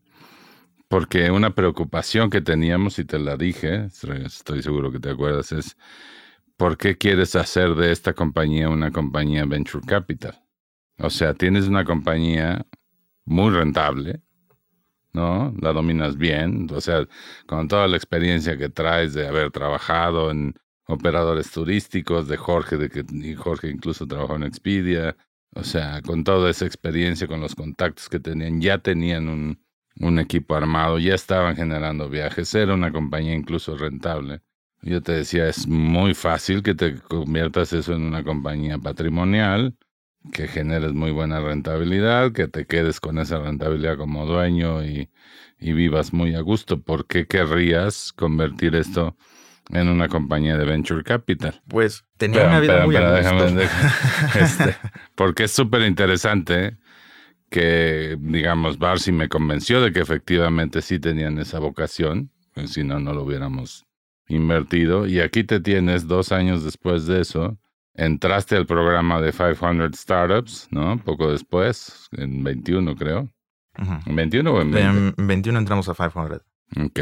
Porque 0.87 1.31
una 1.31 1.55
preocupación 1.55 2.29
que 2.29 2.41
teníamos, 2.41 2.99
y 2.99 3.05
te 3.05 3.17
la 3.17 3.37
dije, 3.37 3.85
estoy 4.25 4.61
seguro 4.61 4.91
que 4.91 4.99
te 4.99 5.09
acuerdas, 5.09 5.51
es 5.53 5.77
¿por 6.57 6.77
qué 6.77 6.97
quieres 6.97 7.35
hacer 7.35 7.75
de 7.75 7.91
esta 7.91 8.13
compañía 8.13 8.69
una 8.69 8.91
compañía 8.91 9.45
Venture 9.45 9.85
Capital? 9.85 10.43
O 10.99 11.09
sea, 11.09 11.33
tienes 11.33 11.67
una 11.67 11.85
compañía 11.85 12.65
muy 13.25 13.51
rentable, 13.51 14.21
¿no? 15.13 15.53
La 15.61 15.73
dominas 15.73 16.17
bien, 16.17 16.67
o 16.71 16.81
sea, 16.81 17.07
con 17.47 17.67
toda 17.67 17.87
la 17.87 17.97
experiencia 17.97 18.57
que 18.57 18.69
traes 18.69 19.13
de 19.13 19.27
haber 19.27 19.51
trabajado 19.51 20.31
en 20.31 20.55
operadores 20.87 21.51
turísticos, 21.51 22.27
de 22.27 22.37
Jorge, 22.37 22.77
de 22.77 22.89
que 22.89 23.05
Jorge 23.35 23.69
incluso 23.69 24.05
trabajó 24.07 24.35
en 24.35 24.43
Expedia, 24.43 25.15
o 25.53 25.63
sea, 25.63 26.01
con 26.01 26.23
toda 26.23 26.49
esa 26.49 26.65
experiencia, 26.65 27.27
con 27.27 27.41
los 27.41 27.55
contactos 27.55 28.09
que 28.09 28.19
tenían, 28.19 28.61
ya 28.61 28.77
tenían 28.79 29.27
un, 29.29 29.59
un 29.99 30.19
equipo 30.19 30.55
armado, 30.55 30.99
ya 30.99 31.15
estaban 31.15 31.55
generando 31.55 32.09
viajes, 32.09 32.53
era 32.55 32.73
una 32.73 32.91
compañía 32.91 33.33
incluso 33.35 33.75
rentable. 33.77 34.41
Yo 34.81 35.01
te 35.03 35.11
decía, 35.13 35.47
es 35.47 35.67
muy 35.67 36.13
fácil 36.13 36.63
que 36.63 36.73
te 36.75 36.95
conviertas 36.99 37.73
eso 37.73 37.93
en 37.93 38.03
una 38.03 38.23
compañía 38.23 38.79
patrimonial, 38.79 39.75
que 40.33 40.47
generes 40.47 40.93
muy 40.93 41.11
buena 41.11 41.39
rentabilidad, 41.39 42.31
que 42.33 42.47
te 42.47 42.65
quedes 42.65 42.99
con 42.99 43.17
esa 43.19 43.39
rentabilidad 43.39 43.97
como 43.97 44.25
dueño 44.25 44.83
y, 44.83 45.09
y 45.59 45.73
vivas 45.73 46.13
muy 46.13 46.35
a 46.35 46.41
gusto. 46.41 46.81
¿Por 46.81 47.07
qué 47.07 47.27
querrías 47.27 48.13
convertir 48.13 48.75
esto 48.75 49.17
en 49.71 49.87
una 49.87 50.07
compañía 50.07 50.57
de 50.57 50.65
venture 50.65 51.03
capital? 51.03 51.61
Pues 51.67 52.05
tenía 52.17 52.45
una 52.45 52.59
vida 52.59 52.85
muy 52.85 52.95
gusto. 52.95 53.59
este, 54.39 54.75
porque 55.15 55.45
es 55.45 55.51
súper 55.51 55.81
interesante 55.83 56.77
que, 57.49 58.17
digamos, 58.19 58.79
Barsi 58.79 59.11
me 59.11 59.27
convenció 59.27 59.81
de 59.81 59.91
que 59.91 59.99
efectivamente 59.99 60.81
sí 60.81 60.99
tenían 60.99 61.37
esa 61.37 61.59
vocación, 61.59 62.31
pues, 62.53 62.71
si 62.71 62.83
no, 62.83 62.99
no 62.99 63.13
lo 63.13 63.23
hubiéramos 63.23 63.85
invertido. 64.27 65.05
Y 65.05 65.19
aquí 65.19 65.43
te 65.43 65.59
tienes 65.59 66.07
dos 66.07 66.31
años 66.31 66.63
después 66.63 67.05
de 67.07 67.21
eso. 67.21 67.57
Entraste 67.93 68.55
al 68.55 68.65
programa 68.65 69.19
de 69.19 69.33
500 69.33 69.99
Startups, 69.99 70.67
¿no? 70.71 70.97
Poco 71.03 71.31
después, 71.31 72.07
en 72.13 72.41
21 72.43 72.95
creo. 72.95 73.29
¿En 74.05 74.15
21 74.15 74.51
o 74.51 74.61
en 74.61 74.71
20? 74.71 75.21
En 75.21 75.27
21 75.27 75.59
entramos 75.59 75.89
a 75.89 75.93
500. 75.93 76.41
Ok. 76.85 76.99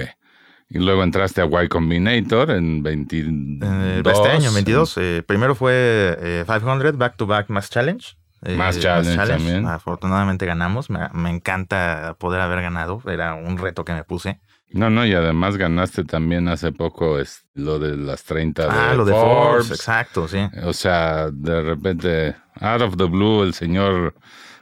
Y 0.69 0.77
luego 0.77 1.03
entraste 1.03 1.41
a 1.41 1.63
Y 1.63 1.67
Combinator 1.67 2.51
en 2.51 2.83
22. 2.83 3.69
Eh, 3.69 4.03
este 4.05 4.29
año, 4.29 4.53
22. 4.53 4.97
Eh, 4.97 5.23
primero 5.25 5.55
fue 5.55 6.45
500 6.45 6.85
eh, 6.85 6.91
Back 6.95 7.17
to 7.17 7.25
Back 7.25 7.49
Mass 7.49 7.69
Challenge. 7.69 8.15
Eh, 8.43 8.55
Más 8.55 8.79
challenge, 8.79 9.17
también. 9.27 9.65
Afortunadamente 9.65 10.45
ganamos. 10.45 10.89
Me, 10.89 11.09
me, 11.13 11.29
encanta 11.29 12.15
poder 12.19 12.39
haber 12.39 12.61
ganado. 12.61 13.01
Era 13.07 13.33
un 13.33 13.57
reto 13.57 13.83
que 13.83 13.93
me 13.93 14.03
puse. 14.03 14.39
No, 14.71 14.89
no, 14.89 15.05
y 15.05 15.13
además 15.13 15.57
ganaste 15.57 16.03
también 16.03 16.47
hace 16.47 16.71
poco 16.71 17.19
es 17.19 17.43
lo 17.55 17.79
de 17.79 17.97
las 17.97 18.23
30 18.23 18.67
ah, 18.69 18.91
de 18.91 18.97
lo 18.97 19.05
de 19.05 19.13
Forbes. 19.13 19.33
Forbes, 19.33 19.71
exacto, 19.71 20.27
sí. 20.27 20.47
O 20.63 20.73
sea, 20.73 21.31
de 21.31 21.61
repente, 21.61 22.35
out 22.61 22.81
of 22.81 22.95
the 22.95 23.05
blue, 23.05 23.41
el 23.41 23.55
señor 23.55 24.13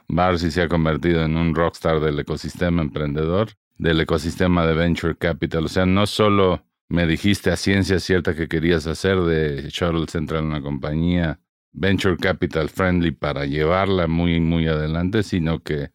Barsi 0.08 0.50
se 0.50 0.62
ha 0.62 0.68
convertido 0.68 1.22
en 1.22 1.36
un 1.36 1.54
rockstar 1.54 2.00
del 2.00 2.18
ecosistema 2.18 2.80
emprendedor, 2.80 3.50
del 3.78 4.00
ecosistema 4.00 4.66
de 4.66 4.74
venture 4.74 5.16
capital. 5.16 5.64
O 5.64 5.68
sea, 5.68 5.86
no 5.86 6.06
solo 6.06 6.64
me 6.88 7.06
dijiste 7.06 7.50
a 7.50 7.56
ciencia 7.56 8.00
cierta 8.00 8.34
que 8.34 8.48
querías 8.48 8.86
hacer 8.86 9.20
de 9.20 9.68
Shuttle 9.70 10.06
Central 10.08 10.44
una 10.44 10.60
compañía 10.62 11.40
venture 11.72 12.16
capital 12.16 12.68
friendly 12.68 13.12
para 13.12 13.46
llevarla 13.46 14.06
muy, 14.06 14.40
muy 14.40 14.66
adelante, 14.66 15.22
sino 15.22 15.60
que 15.60 15.90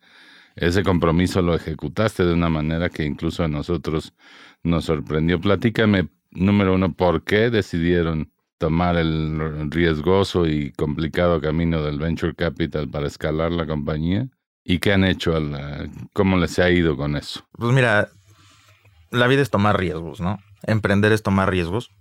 ese 0.55 0.83
compromiso 0.83 1.41
lo 1.41 1.55
ejecutaste 1.55 2.25
de 2.25 2.33
una 2.33 2.49
manera 2.49 2.89
que 2.89 3.03
incluso 3.05 3.43
a 3.43 3.47
nosotros 3.47 4.13
nos 4.63 4.85
sorprendió. 4.85 5.41
Platícame, 5.41 6.09
número 6.31 6.75
uno, 6.75 6.93
¿por 6.93 7.23
qué 7.23 7.49
decidieron 7.49 8.31
tomar 8.59 8.95
el 8.97 9.71
riesgoso 9.71 10.47
y 10.47 10.71
complicado 10.71 11.41
camino 11.41 11.83
del 11.83 11.99
venture 11.99 12.35
capital 12.35 12.89
para 12.89 13.07
escalar 13.07 13.51
la 13.51 13.65
compañía? 13.65 14.29
¿Y 14.63 14.79
qué 14.79 14.93
han 14.93 15.03
hecho? 15.03 15.33
¿Cómo 16.13 16.37
les 16.37 16.57
ha 16.59 16.69
ido 16.69 16.95
con 16.95 17.15
eso? 17.15 17.45
Pues 17.53 17.73
mira, 17.73 18.09
la 19.11 19.27
vida 19.27 19.41
es 19.41 19.49
tomar 19.49 19.77
riesgos, 19.77 20.21
¿no? 20.21 20.39
Emprender 20.63 21.11
es 21.11 21.23
tomar 21.23 21.49
riesgos 21.49 21.91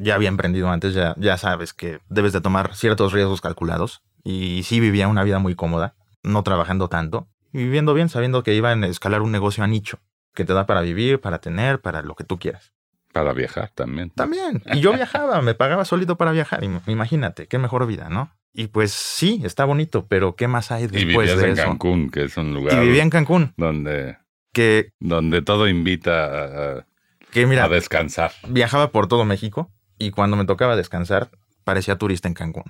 ya 0.00 0.14
había 0.14 0.28
emprendido 0.28 0.70
antes, 0.70 0.94
ya, 0.94 1.14
ya 1.18 1.36
sabes 1.36 1.74
que 1.74 2.00
debes 2.08 2.32
de 2.32 2.40
tomar 2.40 2.74
ciertos 2.74 3.12
riesgos 3.12 3.40
calculados. 3.40 4.02
Y 4.22 4.62
sí 4.64 4.80
vivía 4.80 5.08
una 5.08 5.22
vida 5.22 5.38
muy 5.38 5.54
cómoda, 5.54 5.94
no 6.22 6.42
trabajando 6.42 6.88
tanto, 6.88 7.28
y 7.52 7.58
viviendo 7.58 7.92
bien, 7.92 8.08
sabiendo 8.08 8.42
que 8.42 8.54
iba 8.54 8.70
a 8.70 8.86
escalar 8.86 9.20
un 9.20 9.32
negocio 9.32 9.62
a 9.62 9.66
nicho, 9.66 9.98
que 10.34 10.44
te 10.44 10.54
da 10.54 10.66
para 10.66 10.80
vivir, 10.80 11.20
para 11.20 11.40
tener, 11.40 11.80
para 11.80 12.02
lo 12.02 12.14
que 12.14 12.24
tú 12.24 12.38
quieras. 12.38 12.72
Para 13.14 13.32
viajar 13.32 13.70
también. 13.74 14.10
También. 14.10 14.62
Y 14.74 14.80
yo 14.80 14.92
viajaba, 14.92 15.40
me 15.40 15.54
pagaba 15.54 15.86
solito 15.86 16.16
para 16.16 16.32
viajar. 16.32 16.62
Imagínate, 16.86 17.46
qué 17.46 17.58
mejor 17.58 17.86
vida, 17.86 18.10
¿no? 18.10 18.30
Y 18.52 18.66
pues 18.66 18.92
sí, 18.92 19.40
está 19.44 19.64
bonito, 19.64 20.06
pero 20.06 20.36
¿qué 20.36 20.48
más 20.48 20.70
hay 20.70 20.86
después 20.86 21.32
y 21.32 21.36
de 21.36 21.48
en 21.48 21.56
Cancún, 21.56 22.10
que 22.10 22.24
es 22.24 22.36
un 22.36 22.52
lugar. 22.52 22.76
Y 22.76 22.86
vivía 22.86 23.02
en 23.02 23.10
Cancún. 23.10 23.54
Donde. 23.56 24.18
Que. 24.52 24.90
Donde 25.00 25.42
todo 25.42 25.68
invita 25.68 26.80
a 26.80 26.86
que 27.34 27.46
mira, 27.46 27.64
a 27.64 27.68
descansar. 27.68 28.30
Viajaba 28.48 28.92
por 28.92 29.08
todo 29.08 29.24
México 29.24 29.72
y 29.98 30.12
cuando 30.12 30.36
me 30.36 30.44
tocaba 30.44 30.76
descansar 30.76 31.30
parecía 31.64 31.98
turista 31.98 32.28
en 32.28 32.34
Cancún, 32.34 32.64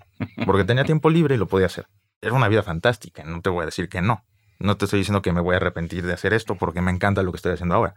porque 0.47 0.65
tenía 0.65 0.85
tiempo 0.85 1.11
libre 1.11 1.35
y 1.35 1.39
lo 1.39 1.49
podía 1.49 1.67
hacer. 1.67 1.87
Era 2.23 2.33
una 2.33 2.49
vida 2.49 2.63
fantástica, 2.63 3.25
no 3.25 3.43
te 3.43 3.51
voy 3.51 3.63
a 3.63 3.67
decir 3.67 3.91
que 3.91 4.01
no. 4.01 4.25
No 4.59 4.79
te 4.79 4.87
estoy 4.87 5.01
diciendo 5.01 5.21
que 5.21 5.33
me 5.33 5.43
voy 5.43 5.55
a 5.55 5.57
arrepentir 5.57 6.07
de 6.07 6.15
hacer 6.15 6.33
esto 6.33 6.55
porque 6.55 6.81
me 6.81 6.91
encanta 6.91 7.23
lo 7.23 7.31
que 7.31 7.37
estoy 7.37 7.53
haciendo 7.53 7.75
ahora, 7.75 7.95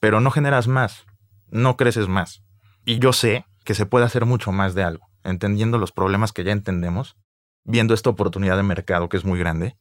pero 0.00 0.20
no 0.20 0.30
generas 0.30 0.68
más, 0.68 1.04
no 1.50 1.76
creces 1.76 2.08
más. 2.08 2.42
Y 2.84 2.98
yo 2.98 3.12
sé 3.12 3.46
que 3.64 3.74
se 3.74 3.86
puede 3.86 4.04
hacer 4.04 4.26
mucho 4.26 4.52
más 4.52 4.74
de 4.74 4.84
algo, 4.84 5.08
entendiendo 5.24 5.78
los 5.78 5.92
problemas 5.92 6.32
que 6.32 6.44
ya 6.44 6.52
entendemos, 6.52 7.16
viendo 7.64 7.94
esta 7.94 8.10
oportunidad 8.10 8.56
de 8.56 8.62
mercado 8.62 9.08
que 9.08 9.16
es 9.16 9.24
muy 9.24 9.38
grande, 9.38 9.76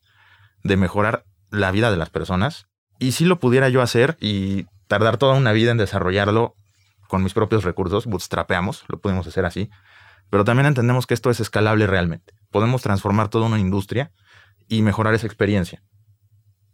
de 0.64 0.78
mejorar 0.78 1.26
la 1.52 1.72
vida 1.72 1.92
de 1.92 1.98
las 1.98 2.10
personas. 2.10 2.68
Y 3.00 3.12
si 3.12 3.26
lo 3.26 3.40
pudiera 3.40 3.70
yo 3.70 3.82
hacer 3.82 4.18
y 4.20 4.66
tardar 4.88 5.18
toda 5.18 5.36
una 5.36 5.52
vida 5.52 5.72
en 5.72 5.78
desarrollarlo 5.78 6.56
con 7.08 7.24
mis 7.24 7.34
propios 7.34 7.64
recursos, 7.64 8.06
bootstrapeamos, 8.08 8.84
lo 8.88 9.00
podemos 9.00 9.28
hacer 9.28 9.46
así, 9.46 9.70
pero 10.30 10.44
también 10.44 10.66
entendemos 10.66 11.06
que 11.06 11.14
esto 11.14 11.30
es 11.30 11.40
escalable 11.40 11.88
realmente. 11.88 12.34
Podemos 12.52 12.82
transformar 12.82 13.30
toda 13.30 13.46
una 13.46 13.60
industria 13.60 14.12
y 14.68 14.82
mejorar 14.82 15.14
esa 15.14 15.28
experiencia. 15.28 15.84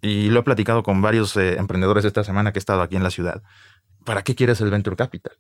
Y 0.02 0.30
lo 0.30 0.40
he 0.40 0.44
platicado 0.44 0.84
con 0.84 1.02
varios 1.02 1.36
eh, 1.38 1.60
emprendedores 1.60 2.06
esta 2.06 2.24
semana 2.24 2.52
que 2.52 2.60
he 2.60 2.62
estado 2.62 2.82
aquí 2.82 2.96
en 2.96 3.04
la 3.04 3.12
ciudad. 3.12 3.44
¿Para 4.06 4.24
qué 4.24 4.36
quieres 4.36 4.62
el 4.62 4.72
venture 4.72 4.96
capital? 4.96 5.34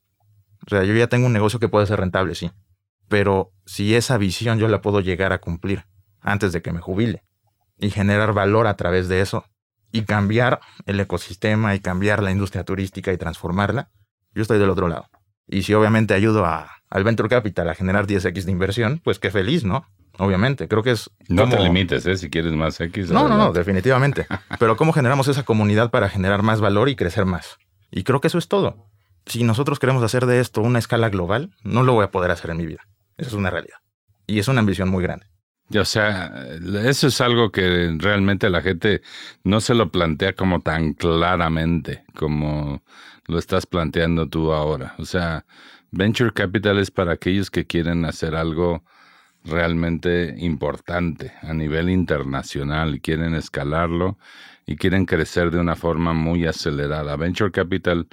O 0.65 0.69
sea, 0.69 0.83
yo 0.83 0.93
ya 0.93 1.07
tengo 1.07 1.27
un 1.27 1.33
negocio 1.33 1.59
que 1.59 1.69
puede 1.69 1.87
ser 1.87 1.99
rentable, 1.99 2.35
sí. 2.35 2.51
Pero 3.07 3.51
si 3.65 3.95
esa 3.95 4.17
visión 4.17 4.59
yo 4.59 4.67
la 4.67 4.81
puedo 4.81 5.01
llegar 5.01 5.33
a 5.33 5.39
cumplir 5.39 5.85
antes 6.21 6.53
de 6.53 6.61
que 6.61 6.71
me 6.71 6.79
jubile 6.79 7.23
y 7.77 7.89
generar 7.89 8.33
valor 8.33 8.67
a 8.67 8.75
través 8.75 9.07
de 9.09 9.21
eso, 9.21 9.45
y 9.91 10.03
cambiar 10.03 10.59
el 10.85 10.99
ecosistema 10.99 11.75
y 11.75 11.79
cambiar 11.79 12.23
la 12.23 12.31
industria 12.31 12.63
turística 12.63 13.11
y 13.11 13.17
transformarla, 13.17 13.89
yo 14.33 14.41
estoy 14.41 14.59
del 14.59 14.69
otro 14.69 14.87
lado. 14.87 15.07
Y 15.47 15.63
si 15.63 15.73
obviamente 15.73 16.13
ayudo 16.13 16.45
a, 16.45 16.71
al 16.89 17.03
Venture 17.03 17.29
Capital 17.29 17.69
a 17.69 17.75
generar 17.75 18.07
10x 18.07 18.43
de 18.45 18.51
inversión, 18.51 19.01
pues 19.03 19.19
qué 19.19 19.31
feliz, 19.31 19.65
¿no? 19.65 19.85
Obviamente, 20.17 20.67
creo 20.67 20.83
que 20.83 20.91
es... 20.91 21.09
No 21.27 21.49
te 21.49 21.59
limites, 21.59 22.05
¿eh? 22.05 22.15
Si 22.15 22.29
quieres 22.29 22.53
más 22.53 22.79
X. 22.79 23.11
No, 23.11 23.27
no, 23.27 23.37
no, 23.37 23.51
definitivamente. 23.51 24.27
Pero 24.59 24.77
¿cómo 24.77 24.93
generamos 24.93 25.27
esa 25.27 25.43
comunidad 25.43 25.89
para 25.89 26.09
generar 26.09 26.43
más 26.43 26.61
valor 26.61 26.89
y 26.89 26.95
crecer 26.95 27.25
más? 27.25 27.57
Y 27.91 28.03
creo 28.03 28.21
que 28.21 28.27
eso 28.27 28.37
es 28.37 28.47
todo. 28.47 28.87
Si 29.25 29.43
nosotros 29.43 29.77
queremos 29.79 30.01
hacer 30.03 30.25
de 30.25 30.39
esto 30.39 30.61
una 30.61 30.79
escala 30.79 31.09
global, 31.09 31.51
no 31.63 31.83
lo 31.83 31.93
voy 31.93 32.05
a 32.05 32.11
poder 32.11 32.31
hacer 32.31 32.51
en 32.51 32.57
mi 32.57 32.65
vida. 32.65 32.87
Esa 33.17 33.29
es 33.29 33.35
una 33.35 33.49
realidad. 33.49 33.77
Y 34.25 34.39
es 34.39 34.47
una 34.47 34.61
ambición 34.61 34.89
muy 34.89 35.03
grande. 35.03 35.27
O 35.79 35.85
sea, 35.85 36.45
eso 36.83 37.07
es 37.07 37.21
algo 37.21 37.51
que 37.51 37.95
realmente 37.97 38.49
la 38.49 38.61
gente 38.61 39.01
no 39.43 39.61
se 39.61 39.73
lo 39.73 39.89
plantea 39.89 40.33
como 40.33 40.59
tan 40.59 40.93
claramente 40.93 42.03
como 42.15 42.83
lo 43.27 43.39
estás 43.39 43.65
planteando 43.65 44.27
tú 44.27 44.51
ahora. 44.51 44.95
O 44.97 45.05
sea, 45.05 45.45
venture 45.91 46.33
capital 46.33 46.77
es 46.77 46.91
para 46.91 47.13
aquellos 47.13 47.49
que 47.49 47.65
quieren 47.65 48.05
hacer 48.05 48.35
algo 48.35 48.83
realmente 49.43 50.35
importante 50.37 51.33
a 51.41 51.53
nivel 51.53 51.89
internacional 51.89 52.95
y 52.95 52.99
quieren 52.99 53.33
escalarlo 53.33 54.17
y 54.65 54.75
quieren 54.75 55.05
crecer 55.05 55.51
de 55.51 55.59
una 55.59 55.75
forma 55.75 56.13
muy 56.13 56.45
acelerada. 56.45 57.15
Venture 57.15 57.51
capital 57.51 58.07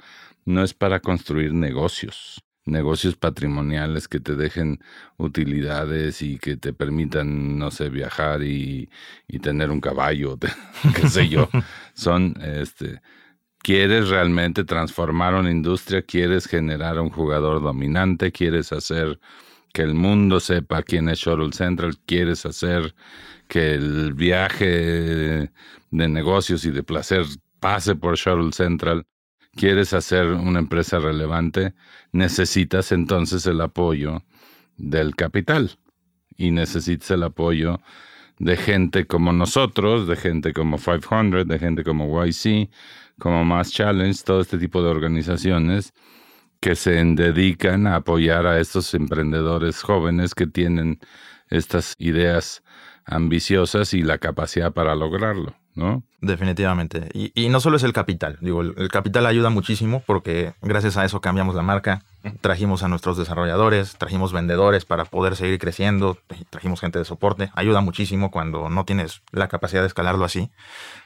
no 0.45 0.63
es 0.63 0.73
para 0.73 0.99
construir 0.99 1.53
negocios 1.53 2.43
negocios 2.69 3.15
patrimoniales 3.15 4.07
que 4.07 4.19
te 4.19 4.35
dejen 4.35 4.79
utilidades 5.17 6.21
y 6.21 6.37
que 6.37 6.55
te 6.55 6.73
permitan, 6.73 7.57
no 7.57 7.71
sé, 7.71 7.89
viajar 7.89 8.43
y, 8.43 8.89
tener 9.41 9.71
un 9.71 9.81
caballo, 9.81 10.37
qué 10.95 11.09
sé 11.09 11.27
yo. 11.27 11.49
Son, 11.93 12.35
este, 12.41 13.01
quieres 13.59 14.09
realmente 14.09 14.63
transformar 14.63 15.33
una 15.33 15.51
industria, 15.51 16.01
quieres 16.01 16.47
generar 16.47 16.99
un 16.99 17.09
jugador 17.09 17.61
dominante, 17.61 18.31
quieres 18.31 18.71
hacer 18.71 19.19
que 19.73 19.81
el 19.81 19.93
mundo 19.93 20.39
sepa 20.39 20.83
quién 20.83 21.09
es 21.09 21.19
Shuttle 21.19 21.51
Central, 21.53 21.97
quieres 22.05 22.45
hacer 22.45 22.95
que 23.49 23.73
el 23.73 24.13
viaje 24.13 25.51
de 25.91 26.07
negocios 26.07 26.63
y 26.65 26.71
de 26.71 26.83
placer 26.83 27.25
pase 27.59 27.95
por 27.95 28.15
Shuttle 28.15 28.53
Central 28.53 29.05
quieres 29.55 29.91
hacer 29.93 30.27
una 30.27 30.59
empresa 30.59 30.99
relevante, 30.99 31.73
necesitas 32.11 32.91
entonces 32.91 33.45
el 33.47 33.59
apoyo 33.59 34.23
del 34.77 35.15
capital 35.15 35.71
y 36.37 36.51
necesitas 36.51 37.11
el 37.11 37.23
apoyo 37.23 37.81
de 38.37 38.55
gente 38.55 39.07
como 39.07 39.33
nosotros, 39.33 40.07
de 40.07 40.15
gente 40.15 40.53
como 40.53 40.77
500, 40.77 41.47
de 41.47 41.59
gente 41.59 41.83
como 41.83 42.23
YC, 42.23 42.69
como 43.19 43.43
Mass 43.43 43.71
Challenge, 43.71 44.23
todo 44.23 44.41
este 44.41 44.59
tipo 44.59 44.81
de 44.83 44.89
organizaciones 44.89 45.91
que 46.61 46.75
se 46.75 46.91
dedican 46.91 47.87
a 47.87 47.97
apoyar 47.97 48.45
a 48.45 48.59
estos 48.59 48.93
emprendedores 48.93 49.81
jóvenes 49.81 50.35
que 50.35 50.45
tienen 50.45 50.99
estas 51.49 51.95
ideas 51.97 52.63
ambiciosas 53.05 53.93
y 53.93 54.03
la 54.03 54.17
capacidad 54.17 54.71
para 54.71 54.95
lograrlo, 54.95 55.55
¿no? 55.75 56.03
Definitivamente. 56.21 57.09
Y, 57.13 57.49
no 57.49 57.59
solo 57.59 57.77
es 57.77 57.83
el 57.83 57.93
capital, 57.93 58.37
digo, 58.41 58.61
el, 58.61 58.89
capital 58.89 59.25
ayuda 59.25 59.49
muchísimo 59.49 60.03
porque 60.05 60.53
gracias 60.61 60.97
a 60.97 61.05
eso 61.05 61.21
cambiamos 61.21 61.55
la 61.55 61.61
marca, 61.61 62.03
trajimos 62.41 62.83
a 62.83 62.87
nuestros 62.87 63.17
desarrolladores, 63.17 63.97
trajimos 63.97 64.33
vendedores 64.33 64.85
para 64.85 65.05
poder 65.05 65.35
seguir 65.35 65.59
creciendo, 65.59 66.17
trajimos 66.49 66.81
gente 66.81 66.99
de 66.99 67.05
soporte, 67.05 67.51
ayuda 67.55 67.81
muchísimo 67.81 68.31
cuando 68.31 68.69
no 68.69 68.83
tienes 68.85 69.21
la 69.31 69.47
capacidad 69.47 69.81
de 69.81 69.87
escalarlo 69.87 70.25
así, 70.25 70.51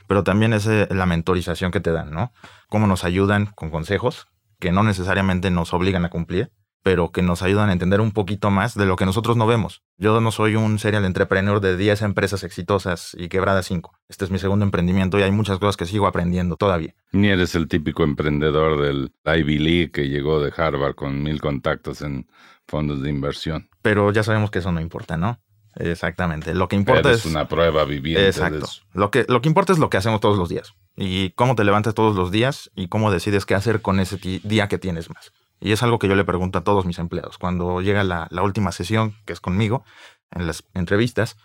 pero 0.08 0.24
también 0.24 0.54
es 0.54 0.66
eh, 0.68 0.88
la 0.90 1.06
mentorización 1.06 1.72
que 1.72 1.80
te 1.80 1.92
dan, 1.92 2.12
¿no? 2.12 2.32
Cómo 2.70 2.88
nos 2.88 3.04
ayudan 3.04 3.48
con 3.56 3.70
consejos 3.70 4.28
que 4.60 4.72
no 4.72 4.82
necesariamente 4.84 5.52
nos 5.52 5.74
obligan 5.74 6.06
a 6.06 6.10
cumplir, 6.10 6.50
pero 6.84 7.12
que 7.12 7.22
nos 7.22 7.42
ayudan 7.42 7.70
a 7.70 7.74
entender 7.74 8.02
un 8.02 8.12
poquito 8.12 8.52
más 8.52 8.76
de 8.76 8.86
lo 8.86 8.98
que 8.98 9.06
nosotros 9.06 9.38
no 9.38 9.48
vemos. 9.48 9.82
Yo 9.98 10.20
no 10.20 10.32
soy 10.32 10.56
un 10.56 10.80
serial 10.80 11.06
entrepreneur 11.06 11.62
de 11.62 11.78
10 11.78 12.02
empresas 12.04 12.44
exitosas 12.44 13.16
y 13.18 13.30
quebradas 13.30 13.66
5. 13.68 13.92
Este 14.10 14.26
es 14.26 14.32
mi 14.32 14.38
segundo 14.38 14.66
emprendimiento 14.66 15.18
y 15.18 15.24
hay 15.24 15.32
muchas 15.32 15.60
cosas 15.60 15.78
que 15.78 15.86
sigo 15.86 16.08
aprendiendo 16.08 16.58
todavía. 16.58 16.94
Ni 17.14 17.30
eres 17.30 17.56
el 17.56 17.70
típico 17.70 18.04
emprendedor 18.04 18.82
del 18.82 19.14
Ivy 19.26 19.58
League 19.60 19.92
que 19.92 20.10
llegó 20.10 20.42
de 20.42 20.52
Harvard 20.56 20.96
con 20.96 21.24
mil 21.24 21.40
contactos 21.40 22.02
en 22.02 22.28
fondos 22.68 23.02
de 23.02 23.10
inversión. 23.10 23.70
Pero 23.82 24.12
ya 24.12 24.24
sabemos 24.24 24.52
que 24.52 24.60
eso 24.60 24.72
no 24.74 24.82
importa, 24.82 25.16
¿no? 25.16 25.40
Exactamente. 25.76 26.54
Lo 26.54 26.68
que 26.68 26.76
importa 26.76 27.12
es 27.12 27.26
una 27.26 27.48
prueba 27.48 27.84
viviente. 27.86 28.28
Exacto. 28.28 28.68
Lo 28.94 29.10
que, 29.10 29.26
lo 29.28 29.42
que 29.42 29.48
importa 29.48 29.74
es 29.74 29.80
lo 29.80 29.90
que 29.90 29.98
hacemos 29.98 30.20
todos 30.20 30.38
los 30.38 30.50
días 30.50 30.74
y 30.96 31.32
cómo 31.32 31.56
te 31.56 31.64
levantas 31.64 31.96
todos 31.96 32.16
los 32.16 32.32
días 32.32 32.72
y 32.76 32.90
cómo 32.90 33.12
decides 33.12 33.46
qué 33.46 33.56
hacer 33.56 33.82
con 33.82 34.00
ese 34.00 34.18
día 34.44 34.68
que 34.68 34.78
tienes 34.78 35.10
más. 35.10 35.32
Y 35.60 35.72
es 35.72 35.84
algo 35.84 36.00
que 36.00 36.08
yo 36.08 36.16
le 36.16 36.26
pregunto 36.26 36.60
a 36.60 36.64
todos 36.64 36.86
mis 36.86 37.00
empleados. 37.00 37.38
Cuando 37.38 37.82
llega 37.82 38.04
la, 38.04 38.28
última 38.44 38.72
sesión, 38.72 39.16
que 39.26 39.34
es 39.34 39.40
conmigo, 39.40 39.84
en 40.32 40.48
las 40.48 40.64
entrevistas, 40.74 41.38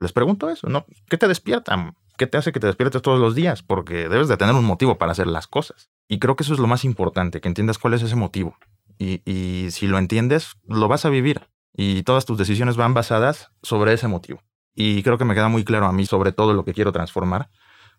les 0.00 0.12
pregunto 0.12 0.50
eso, 0.50 0.68
¿no? 0.68 0.84
¿Qué 1.08 1.16
te 1.16 1.28
despierta? 1.28 1.94
¿Qué 2.18 2.26
te 2.26 2.38
hace 2.38 2.52
que 2.52 2.60
te 2.60 2.66
despiertes 2.66 3.00
todos 3.02 3.18
los 3.18 3.34
días? 3.34 3.62
Porque 3.62 4.08
debes 4.08 4.28
de 4.28 4.36
tener 4.36 4.54
un 4.54 4.64
motivo 4.64 4.98
para 4.98 5.12
hacer 5.12 5.26
las 5.26 5.46
cosas. 5.46 5.90
Y 6.08 6.18
creo 6.18 6.36
que 6.36 6.42
eso 6.42 6.52
es 6.52 6.58
lo 6.58 6.66
más 6.66 6.84
importante, 6.84 7.40
que 7.40 7.48
entiendas 7.48 7.78
cuál 7.78 7.94
es 7.94 8.02
ese 8.02 8.16
motivo. 8.16 8.56
Y, 8.98 9.22
y 9.24 9.70
si 9.70 9.86
lo 9.86 9.98
entiendes, 9.98 10.54
lo 10.66 10.88
vas 10.88 11.04
a 11.04 11.08
vivir. 11.08 11.48
Y 11.74 12.02
todas 12.02 12.26
tus 12.26 12.36
decisiones 12.36 12.76
van 12.76 12.92
basadas 12.92 13.50
sobre 13.62 13.94
ese 13.94 14.08
motivo. 14.08 14.42
Y 14.74 15.02
creo 15.02 15.18
que 15.18 15.24
me 15.24 15.34
queda 15.34 15.48
muy 15.48 15.64
claro 15.64 15.86
a 15.86 15.92
mí 15.92 16.04
sobre 16.04 16.32
todo 16.32 16.52
lo 16.52 16.64
que 16.64 16.74
quiero 16.74 16.92
transformar 16.92 17.48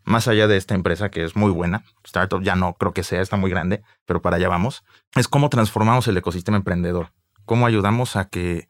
más 0.04 0.28
allá 0.28 0.48
de 0.48 0.58
esta 0.58 0.76
empresa 0.76 1.10
que 1.10 1.24
es 1.24 1.36
muy 1.36 1.52
buena, 1.52 1.84
Startup 2.04 2.42
ya 2.42 2.56
no 2.56 2.74
creo 2.74 2.94
que 2.94 3.04
sea, 3.04 3.22
está 3.22 3.38
muy 3.38 3.50
grande, 3.50 3.82
pero 4.06 4.22
para 4.22 4.38
allá 4.38 4.50
vamos, 4.50 4.84
es 5.16 5.28
cómo 5.28 5.50
transformamos 5.50 6.08
el 6.08 6.18
ecosistema 6.18 6.58
emprendedor, 6.58 7.12
cómo 7.46 7.66
ayudamos 7.66 8.16
a 8.16 8.26
que 8.26 8.68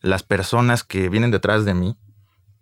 las 0.00 0.22
personas 0.22 0.84
que 0.84 1.08
vienen 1.08 1.30
detrás 1.30 1.64
de 1.64 1.74
mí 1.74 1.98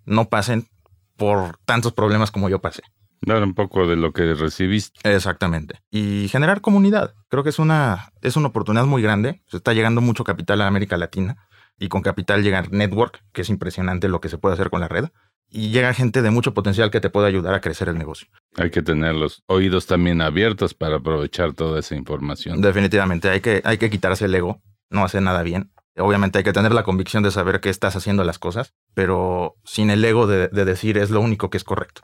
no 0.05 0.29
pasen 0.29 0.69
por 1.17 1.59
tantos 1.65 1.93
problemas 1.93 2.31
como 2.31 2.49
yo 2.49 2.61
pasé. 2.61 2.83
Dar 3.21 3.43
un 3.43 3.55
poco 3.55 3.87
de 3.87 3.97
lo 3.97 4.13
que 4.13 4.35
recibiste. 4.35 5.01
Exactamente. 5.11 5.81
Y 5.91 6.29
generar 6.29 6.61
comunidad. 6.61 7.15
Creo 7.29 7.43
que 7.43 7.49
es 7.51 7.59
una, 7.59 8.11
es 8.21 8.37
una 8.37 8.49
oportunidad 8.49 8.85
muy 8.85 9.01
grande. 9.01 9.43
Se 9.47 9.57
está 9.57 9.73
llegando 9.73 10.03
mucho 10.03 10.25
capital 10.25 10.61
a 10.61 10.67
América 10.67 10.99
Latina 10.99 11.49
y 11.79 11.89
con 11.89 12.03
capital 12.03 12.43
llega 12.43 12.65
Network, 12.71 13.25
que 13.33 13.43
es 13.43 13.49
impresionante 13.49 14.09
lo 14.09 14.21
que 14.21 14.29
se 14.29 14.37
puede 14.37 14.55
hacer 14.55 14.69
con 14.69 14.81
la 14.81 14.89
red 14.89 15.09
y 15.55 15.71
llega 15.71 15.95
gente 15.95 16.21
de 16.21 16.33
mucho 16.33 16.53
potencial 16.53 16.91
que 16.91 17.01
te 17.01 17.11
puede 17.11 17.29
ayudar 17.29 17.55
a 17.55 17.61
crecer 17.61 17.89
el 17.89 17.97
negocio. 17.97 18.27
Hay 18.57 18.71
que 18.71 18.83
tener 18.83 19.15
los 19.15 19.45
oídos 19.47 19.87
también 19.87 20.21
abiertos 20.21 20.75
para 20.75 20.97
aprovechar 20.97 21.53
toda 21.53 21.79
esa 21.79 21.95
información. 21.95 22.61
Definitivamente, 22.61 23.31
hay 23.31 23.41
que, 23.41 23.63
hay 23.65 23.79
que 23.79 23.89
quitarse 23.89 24.25
el 24.25 24.35
ego, 24.35 24.61
no 24.91 25.05
hacer 25.05 25.23
nada 25.23 25.45
bien. 25.45 25.71
Obviamente 25.97 26.39
hay 26.39 26.45
que 26.45 26.53
tener 26.53 26.75
la 26.75 26.83
convicción 26.83 27.23
de 27.23 27.31
saber 27.31 27.61
que 27.61 27.71
estás 27.71 27.95
haciendo 27.95 28.25
las 28.25 28.41
cosas, 28.41 28.75
pero 28.95 29.55
sin 29.65 29.91
el 29.91 30.05
ego 30.05 30.27
de, 30.27 30.49
decir 30.49 30.99
es 30.99 31.11
lo 31.11 31.21
único 31.21 31.51
que 31.51 31.57
es 31.57 31.63
correcto. 31.63 32.03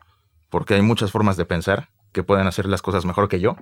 Porque 0.48 0.74
hay 0.74 0.82
muchas 0.82 1.10
formas 1.10 1.36
de 1.36 1.44
pensar 1.44 1.88
que 2.12 2.22
pueden 2.22 2.46
hacer 2.46 2.66
las 2.66 2.82
cosas 2.82 3.04
mejor 3.04 3.28
que 3.28 3.40
yo. 3.40 3.56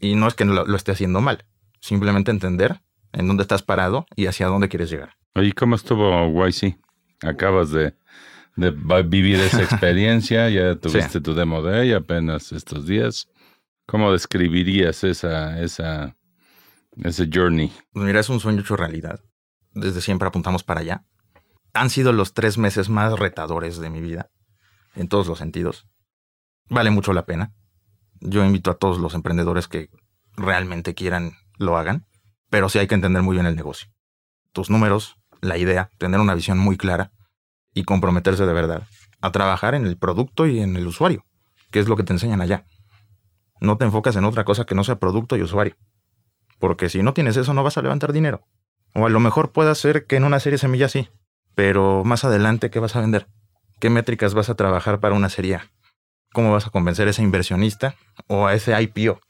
Y 0.00 0.14
no 0.14 0.26
es 0.26 0.32
que 0.32 0.46
lo, 0.46 0.64
lo 0.64 0.76
esté 0.76 0.92
haciendo 0.92 1.20
mal, 1.20 1.44
simplemente 1.80 2.30
entender 2.30 2.80
en 3.12 3.28
dónde 3.28 3.42
estás 3.42 3.62
parado 3.62 4.06
y 4.16 4.24
hacia 4.24 4.46
dónde 4.46 4.70
quieres 4.70 4.88
llegar. 4.88 5.16
¿Y 5.34 5.52
cómo 5.52 5.74
estuvo 5.74 6.46
YC? 6.46 6.78
Acabas 7.22 7.70
de 7.72 7.94
de 8.56 8.70
vivir 9.02 9.40
esa 9.40 9.62
experiencia. 9.62 10.48
Ya 10.50 10.76
tuviste 10.76 11.20
tu 11.20 11.34
demo 11.34 11.62
de 11.62 11.94
apenas 11.94 12.52
estos 12.52 12.86
días. 12.86 13.28
¿Cómo 13.86 14.12
describirías 14.12 15.04
esa, 15.04 15.60
esa, 15.60 16.16
ese 16.96 17.28
journey? 17.32 17.72
Pues 17.92 18.06
mira, 18.06 18.20
es 18.20 18.28
un 18.28 18.40
sueño 18.40 18.60
hecho 18.60 18.76
realidad. 18.76 19.20
Desde 19.72 20.00
siempre 20.00 20.28
apuntamos 20.28 20.62
para 20.62 20.80
allá. 20.80 21.04
Han 21.74 21.90
sido 21.90 22.12
los 22.12 22.34
tres 22.34 22.58
meses 22.58 22.88
más 22.88 23.18
retadores 23.18 23.78
de 23.78 23.90
mi 23.90 24.00
vida, 24.00 24.30
en 24.94 25.08
todos 25.08 25.26
los 25.26 25.38
sentidos. 25.38 25.86
Vale 26.68 26.90
mucho 26.90 27.12
la 27.12 27.24
pena. 27.24 27.54
Yo 28.20 28.44
invito 28.44 28.70
a 28.70 28.74
todos 28.74 28.98
los 28.98 29.14
emprendedores 29.14 29.68
que 29.68 29.88
realmente 30.36 30.94
quieran 30.94 31.32
lo 31.58 31.76
hagan, 31.76 32.06
pero 32.50 32.68
sí 32.68 32.78
hay 32.78 32.86
que 32.86 32.94
entender 32.94 33.22
muy 33.22 33.34
bien 33.34 33.46
el 33.46 33.56
negocio. 33.56 33.88
Tus 34.52 34.70
números, 34.70 35.16
la 35.40 35.56
idea, 35.56 35.90
tener 35.98 36.20
una 36.20 36.34
visión 36.34 36.58
muy 36.58 36.76
clara 36.76 37.12
y 37.74 37.84
comprometerse 37.84 38.46
de 38.46 38.52
verdad 38.52 38.86
a 39.22 39.30
trabajar 39.30 39.74
en 39.74 39.86
el 39.86 39.96
producto 39.96 40.46
y 40.46 40.60
en 40.60 40.76
el 40.76 40.86
usuario, 40.86 41.24
que 41.70 41.78
es 41.78 41.88
lo 41.88 41.96
que 41.96 42.02
te 42.02 42.12
enseñan 42.12 42.40
allá. 42.40 42.66
No 43.60 43.78
te 43.78 43.84
enfocas 43.84 44.16
en 44.16 44.24
otra 44.24 44.44
cosa 44.44 44.64
que 44.64 44.74
no 44.74 44.82
sea 44.82 44.96
producto 44.96 45.36
y 45.36 45.42
usuario. 45.42 45.76
Porque 46.58 46.88
si 46.88 47.02
no 47.02 47.14
tienes 47.14 47.36
eso 47.36 47.54
no 47.54 47.62
vas 47.62 47.78
a 47.78 47.82
levantar 47.82 48.12
dinero. 48.12 48.44
O 48.94 49.06
a 49.06 49.10
lo 49.10 49.20
mejor 49.20 49.52
puede 49.52 49.74
ser 49.74 50.06
que 50.06 50.16
en 50.16 50.24
una 50.24 50.40
serie 50.40 50.58
semilla 50.58 50.88
sí, 50.88 51.08
pero 51.54 52.02
más 52.04 52.24
adelante 52.24 52.70
¿qué 52.70 52.80
vas 52.80 52.96
a 52.96 53.00
vender? 53.00 53.28
¿Qué 53.78 53.90
métricas 53.90 54.34
vas 54.34 54.50
a 54.50 54.54
trabajar 54.54 55.00
para 55.00 55.14
una 55.14 55.28
serie? 55.28 55.60
¿Cómo 56.32 56.52
vas 56.52 56.66
a 56.66 56.70
convencer 56.70 57.06
a 57.06 57.10
ese 57.10 57.22
inversionista 57.22 57.94
o 58.26 58.46
a 58.46 58.54
ese 58.54 58.80
IPO? 58.80 59.20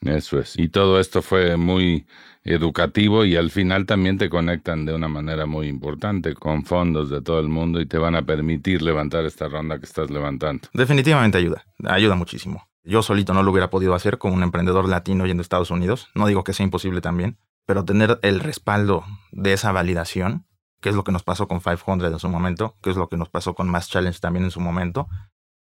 Eso 0.00 0.38
es. 0.38 0.58
Y 0.58 0.68
todo 0.68 1.00
esto 1.00 1.22
fue 1.22 1.56
muy 1.56 2.06
educativo 2.44 3.24
y 3.24 3.36
al 3.36 3.50
final 3.50 3.84
también 3.84 4.16
te 4.16 4.30
conectan 4.30 4.84
de 4.84 4.94
una 4.94 5.08
manera 5.08 5.46
muy 5.46 5.68
importante 5.68 6.34
con 6.34 6.64
fondos 6.64 7.10
de 7.10 7.20
todo 7.20 7.40
el 7.40 7.48
mundo 7.48 7.80
y 7.80 7.86
te 7.86 7.98
van 7.98 8.14
a 8.14 8.22
permitir 8.22 8.82
levantar 8.82 9.24
esta 9.24 9.48
ronda 9.48 9.78
que 9.78 9.86
estás 9.86 10.10
levantando. 10.10 10.68
Definitivamente 10.72 11.38
ayuda, 11.38 11.64
ayuda 11.84 12.14
muchísimo. 12.14 12.68
Yo 12.84 13.02
solito 13.02 13.34
no 13.34 13.42
lo 13.42 13.50
hubiera 13.50 13.70
podido 13.70 13.94
hacer 13.94 14.18
como 14.18 14.34
un 14.34 14.42
emprendedor 14.42 14.88
latino 14.88 15.26
yendo 15.26 15.40
a 15.40 15.42
Estados 15.42 15.70
Unidos. 15.70 16.08
No 16.14 16.26
digo 16.26 16.42
que 16.42 16.54
sea 16.54 16.64
imposible 16.64 17.02
también, 17.02 17.36
pero 17.66 17.84
tener 17.84 18.18
el 18.22 18.40
respaldo 18.40 19.04
de 19.30 19.52
esa 19.52 19.72
validación, 19.72 20.46
que 20.80 20.88
es 20.88 20.94
lo 20.94 21.04
que 21.04 21.12
nos 21.12 21.22
pasó 21.22 21.48
con 21.48 21.60
500 21.60 22.10
en 22.10 22.18
su 22.18 22.28
momento, 22.30 22.78
que 22.82 22.88
es 22.88 22.96
lo 22.96 23.10
que 23.10 23.18
nos 23.18 23.28
pasó 23.28 23.54
con 23.54 23.68
Mass 23.68 23.90
Challenge 23.90 24.18
también 24.20 24.46
en 24.46 24.50
su 24.50 24.60
momento, 24.60 25.08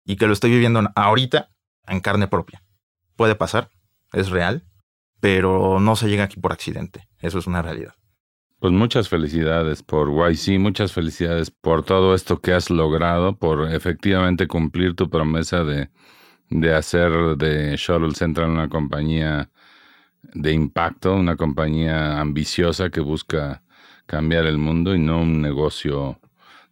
y 0.05 0.15
que 0.15 0.29
lo 0.29 0.33
estoy 0.33 0.51
viviendo 0.51 0.89
ahorita 0.95 1.49
en 1.89 1.99
carne 1.99 2.29
propia. 2.29 2.63
Puede 3.17 3.35
pasar, 3.35 3.71
es 4.13 4.31
real, 4.31 4.65
pero 5.21 5.81
no 5.81 5.97
se 5.97 6.09
llega 6.09 6.25
aquí 6.25 6.39
por 6.41 6.53
accidente. 6.53 7.09
Eso 7.19 7.39
es 7.39 7.47
una 7.47 7.63
realidad. 7.63 7.95
Pues 8.59 8.73
muchas 8.73 9.09
felicidades 9.09 9.83
por 9.83 10.09
YC, 10.11 10.59
muchas 10.59 10.93
felicidades 10.93 11.51
por 11.51 11.85
todo 11.85 12.15
esto 12.15 12.41
que 12.41 12.53
has 12.53 12.71
logrado, 12.71 13.37
por 13.37 13.71
efectivamente 13.73 14.47
cumplir 14.47 14.95
tu 14.95 15.11
promesa 15.11 15.63
de, 15.63 15.91
de 16.49 16.75
hacer 16.75 17.37
de 17.37 17.77
Shuttle 17.77 18.15
Central 18.15 18.51
una 18.51 18.69
compañía 18.69 19.51
de 20.35 20.53
impacto, 20.53 21.15
una 21.15 21.37
compañía 21.37 22.19
ambiciosa 22.21 22.91
que 22.91 23.01
busca 23.01 23.63
cambiar 24.07 24.47
el 24.47 24.59
mundo 24.59 24.95
y 24.95 24.99
no 24.99 25.21
un 25.21 25.43
negocio 25.43 26.19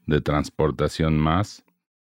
de 0.06 0.20
transportación 0.20 1.18
más. 1.18 1.64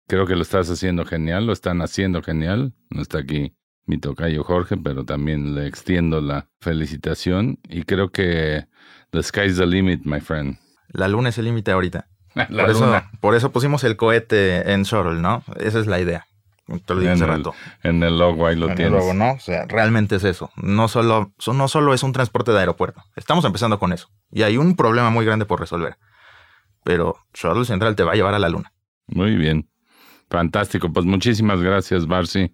Creo 0.07 0.25
que 0.25 0.35
lo 0.35 0.41
estás 0.41 0.69
haciendo 0.69 1.05
genial, 1.05 1.45
lo 1.45 1.53
están 1.53 1.81
haciendo 1.81 2.23
genial. 2.23 2.73
No 2.89 3.01
está 3.01 3.19
aquí 3.19 3.53
mi 3.89 3.97
tocayo 3.97 4.43
Jorge, 4.43 4.77
pero 4.77 5.03
también 5.03 5.55
le 5.55 5.67
extiendo 5.67 6.21
la 6.21 6.47
felicitación 6.61 7.57
y 7.67 7.83
creo 7.83 8.11
que 8.11 8.67
the 9.09 9.23
sky's 9.23 9.57
the 9.57 9.65
limit, 9.65 10.01
my 10.05 10.21
friend. 10.21 10.57
La 10.89 11.07
luna 11.07 11.29
es 11.29 11.37
el 11.39 11.45
límite 11.45 11.71
ahorita. 11.71 12.07
por, 12.35 12.69
Eso, 12.69 13.03
por 13.19 13.35
eso 13.35 13.51
pusimos 13.51 13.83
el 13.83 13.97
cohete 13.97 14.71
en 14.71 14.83
Shuttle, 14.83 15.19
¿no? 15.19 15.43
Esa 15.59 15.79
es 15.79 15.87
la 15.87 15.99
idea. 15.99 16.27
Te 16.85 16.93
lo 16.93 16.99
dije 16.99 17.13
hace 17.13 17.25
rato. 17.25 17.55
En 17.81 18.03
el 18.03 18.19
logo 18.19 18.45
ahí 18.45 18.55
lo 18.55 18.67
tienes. 18.67 18.85
El 18.85 18.99
logo, 18.99 19.13
¿no? 19.15 19.31
O 19.31 19.39
sea, 19.39 19.65
realmente 19.65 20.17
es 20.17 20.23
eso. 20.23 20.51
No 20.55 20.87
solo, 20.87 21.33
no 21.51 21.67
solo 21.67 21.95
es 21.95 22.03
un 22.03 22.13
transporte 22.13 22.51
de 22.51 22.59
aeropuerto. 22.59 23.01
Estamos 23.15 23.43
empezando 23.43 23.79
con 23.79 23.91
eso. 23.91 24.09
Y 24.31 24.43
hay 24.43 24.57
un 24.57 24.75
problema 24.75 25.09
muy 25.09 25.25
grande 25.25 25.45
por 25.45 25.59
resolver. 25.59 25.97
Pero 26.83 27.15
Shuttle 27.33 27.65
Central 27.65 27.95
te 27.95 28.03
va 28.03 28.11
a 28.11 28.15
llevar 28.15 28.35
a 28.35 28.39
la 28.39 28.49
luna. 28.49 28.71
Muy 29.07 29.35
bien. 29.35 29.67
Fantástico. 30.29 30.93
Pues 30.93 31.07
muchísimas 31.07 31.59
gracias, 31.59 32.05
Barcy. 32.05 32.53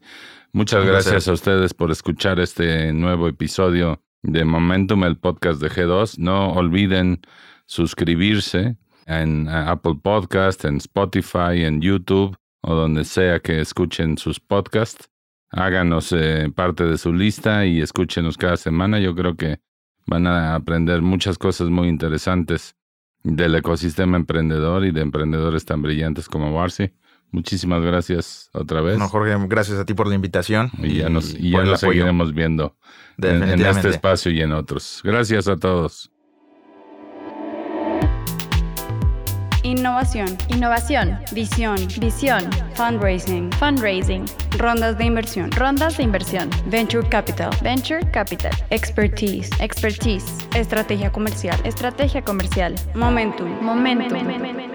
Muchas 0.55 0.85
gracias 0.85 1.27
a 1.27 1.33
ustedes 1.33 1.73
por 1.73 1.91
escuchar 1.91 2.39
este 2.39 2.93
nuevo 2.93 3.27
episodio 3.27 4.01
de 4.23 4.45
Momentum, 4.45 5.03
el 5.03 5.17
podcast 5.17 5.59
de 5.59 5.69
G2. 5.69 6.17
No 6.17 6.53
olviden 6.53 7.19
suscribirse 7.65 8.77
en 9.05 9.49
Apple 9.49 9.95
Podcast, 10.01 10.63
en 10.63 10.77
Spotify, 10.77 11.65
en 11.65 11.81
YouTube 11.81 12.37
o 12.61 12.73
donde 12.73 13.03
sea 13.03 13.41
que 13.41 13.59
escuchen 13.59 14.17
sus 14.17 14.39
podcasts. 14.39 15.09
Háganos 15.49 16.13
eh, 16.13 16.49
parte 16.55 16.85
de 16.85 16.97
su 16.97 17.11
lista 17.11 17.65
y 17.65 17.81
escúchenos 17.81 18.37
cada 18.37 18.55
semana. 18.55 19.01
Yo 19.01 19.13
creo 19.13 19.35
que 19.35 19.59
van 20.07 20.25
a 20.25 20.55
aprender 20.55 21.01
muchas 21.01 21.37
cosas 21.37 21.69
muy 21.69 21.89
interesantes 21.89 22.77
del 23.23 23.55
ecosistema 23.55 24.15
emprendedor 24.15 24.85
y 24.85 24.91
de 24.91 25.01
emprendedores 25.01 25.65
tan 25.65 25.81
brillantes 25.81 26.29
como 26.29 26.53
Barsi. 26.53 26.93
Muchísimas 27.35 27.81
gracias 27.81 28.49
otra 28.53 28.79
vez. 28.79 28.97
No, 28.97 29.09
Jorge, 29.09 29.35
gracias 29.49 29.77
a 29.77 29.83
ti 29.83 29.93
por 29.93 30.07
la 30.07 30.15
invitación. 30.15 30.71
Y, 30.77 30.99
ya 30.99 31.09
nos, 31.09 31.35
y 31.37 31.51
ya 31.51 31.75
seguiremos 31.75 32.33
viendo 32.33 32.77
en, 33.17 33.43
en 33.43 33.59
este 33.59 33.89
espacio 33.89 34.31
y 34.31 34.39
en 34.39 34.53
otros. 34.53 35.01
Gracias 35.03 35.49
a 35.49 35.57
todos. 35.57 36.09
Innovación. 39.63 40.37
Innovación. 40.47 41.19
Visión. 41.33 41.75
Visión. 41.99 42.49
Fundraising. 42.75 43.51
Fundraising. 43.59 44.23
Rondas 44.57 44.97
de 44.97 45.03
inversión. 45.03 45.51
Rondas 45.51 45.97
de 45.97 46.03
inversión. 46.03 46.49
Venture 46.67 47.05
capital. 47.09 47.49
Venture 47.61 47.99
capital. 48.11 48.53
Expertise. 48.69 49.49
Expertise. 49.59 50.47
Estrategia 50.55 51.11
comercial. 51.11 51.59
Estrategia 51.65 52.21
comercial. 52.21 52.75
Momentum. 52.93 53.49
Momentum. 53.61 54.74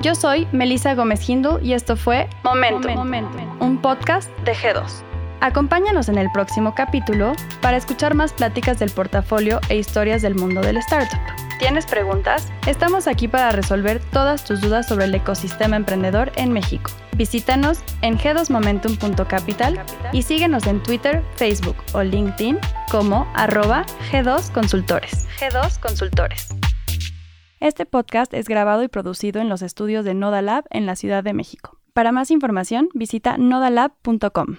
Yo 0.00 0.14
soy 0.14 0.46
Melissa 0.52 0.94
Gómez 0.94 1.28
Hindu 1.28 1.58
y 1.62 1.72
esto 1.72 1.96
fue 1.96 2.28
Momentum. 2.44 2.98
un 3.60 3.80
podcast 3.80 4.30
de 4.44 4.54
G2. 4.54 5.02
Acompáñanos 5.40 6.08
en 6.08 6.18
el 6.18 6.30
próximo 6.32 6.74
capítulo 6.74 7.32
para 7.60 7.76
escuchar 7.76 8.14
más 8.14 8.32
pláticas 8.32 8.78
del 8.78 8.90
portafolio 8.90 9.60
e 9.68 9.76
historias 9.76 10.22
del 10.22 10.34
mundo 10.34 10.60
del 10.60 10.76
startup. 10.78 11.18
¿Tienes 11.58 11.86
preguntas? 11.86 12.52
Estamos 12.66 13.06
aquí 13.06 13.28
para 13.28 13.50
resolver 13.50 14.00
todas 14.12 14.44
tus 14.44 14.60
dudas 14.60 14.86
sobre 14.86 15.06
el 15.06 15.14
ecosistema 15.14 15.76
emprendedor 15.76 16.30
en 16.36 16.52
México. 16.52 16.90
Visítanos 17.16 17.80
en 18.02 18.18
g2momentum.capital 18.18 19.80
y 20.12 20.22
síguenos 20.22 20.66
en 20.66 20.82
Twitter, 20.82 21.22
Facebook 21.36 21.76
o 21.94 22.02
LinkedIn 22.02 22.58
como 22.90 23.26
arroba 23.34 23.86
G2 24.12 24.52
Consultores. 24.52 25.26
G2 25.40 25.80
Consultores. 25.80 26.48
Este 27.58 27.86
podcast 27.86 28.34
es 28.34 28.48
grabado 28.48 28.82
y 28.82 28.88
producido 28.88 29.40
en 29.40 29.48
los 29.48 29.62
estudios 29.62 30.04
de 30.04 30.12
Noda 30.12 30.42
Lab 30.42 30.64
en 30.70 30.84
la 30.84 30.94
Ciudad 30.94 31.24
de 31.24 31.32
México. 31.32 31.78
Para 31.94 32.12
más 32.12 32.30
información, 32.30 32.90
visita 32.92 33.38
nodalab.com. 33.38 34.56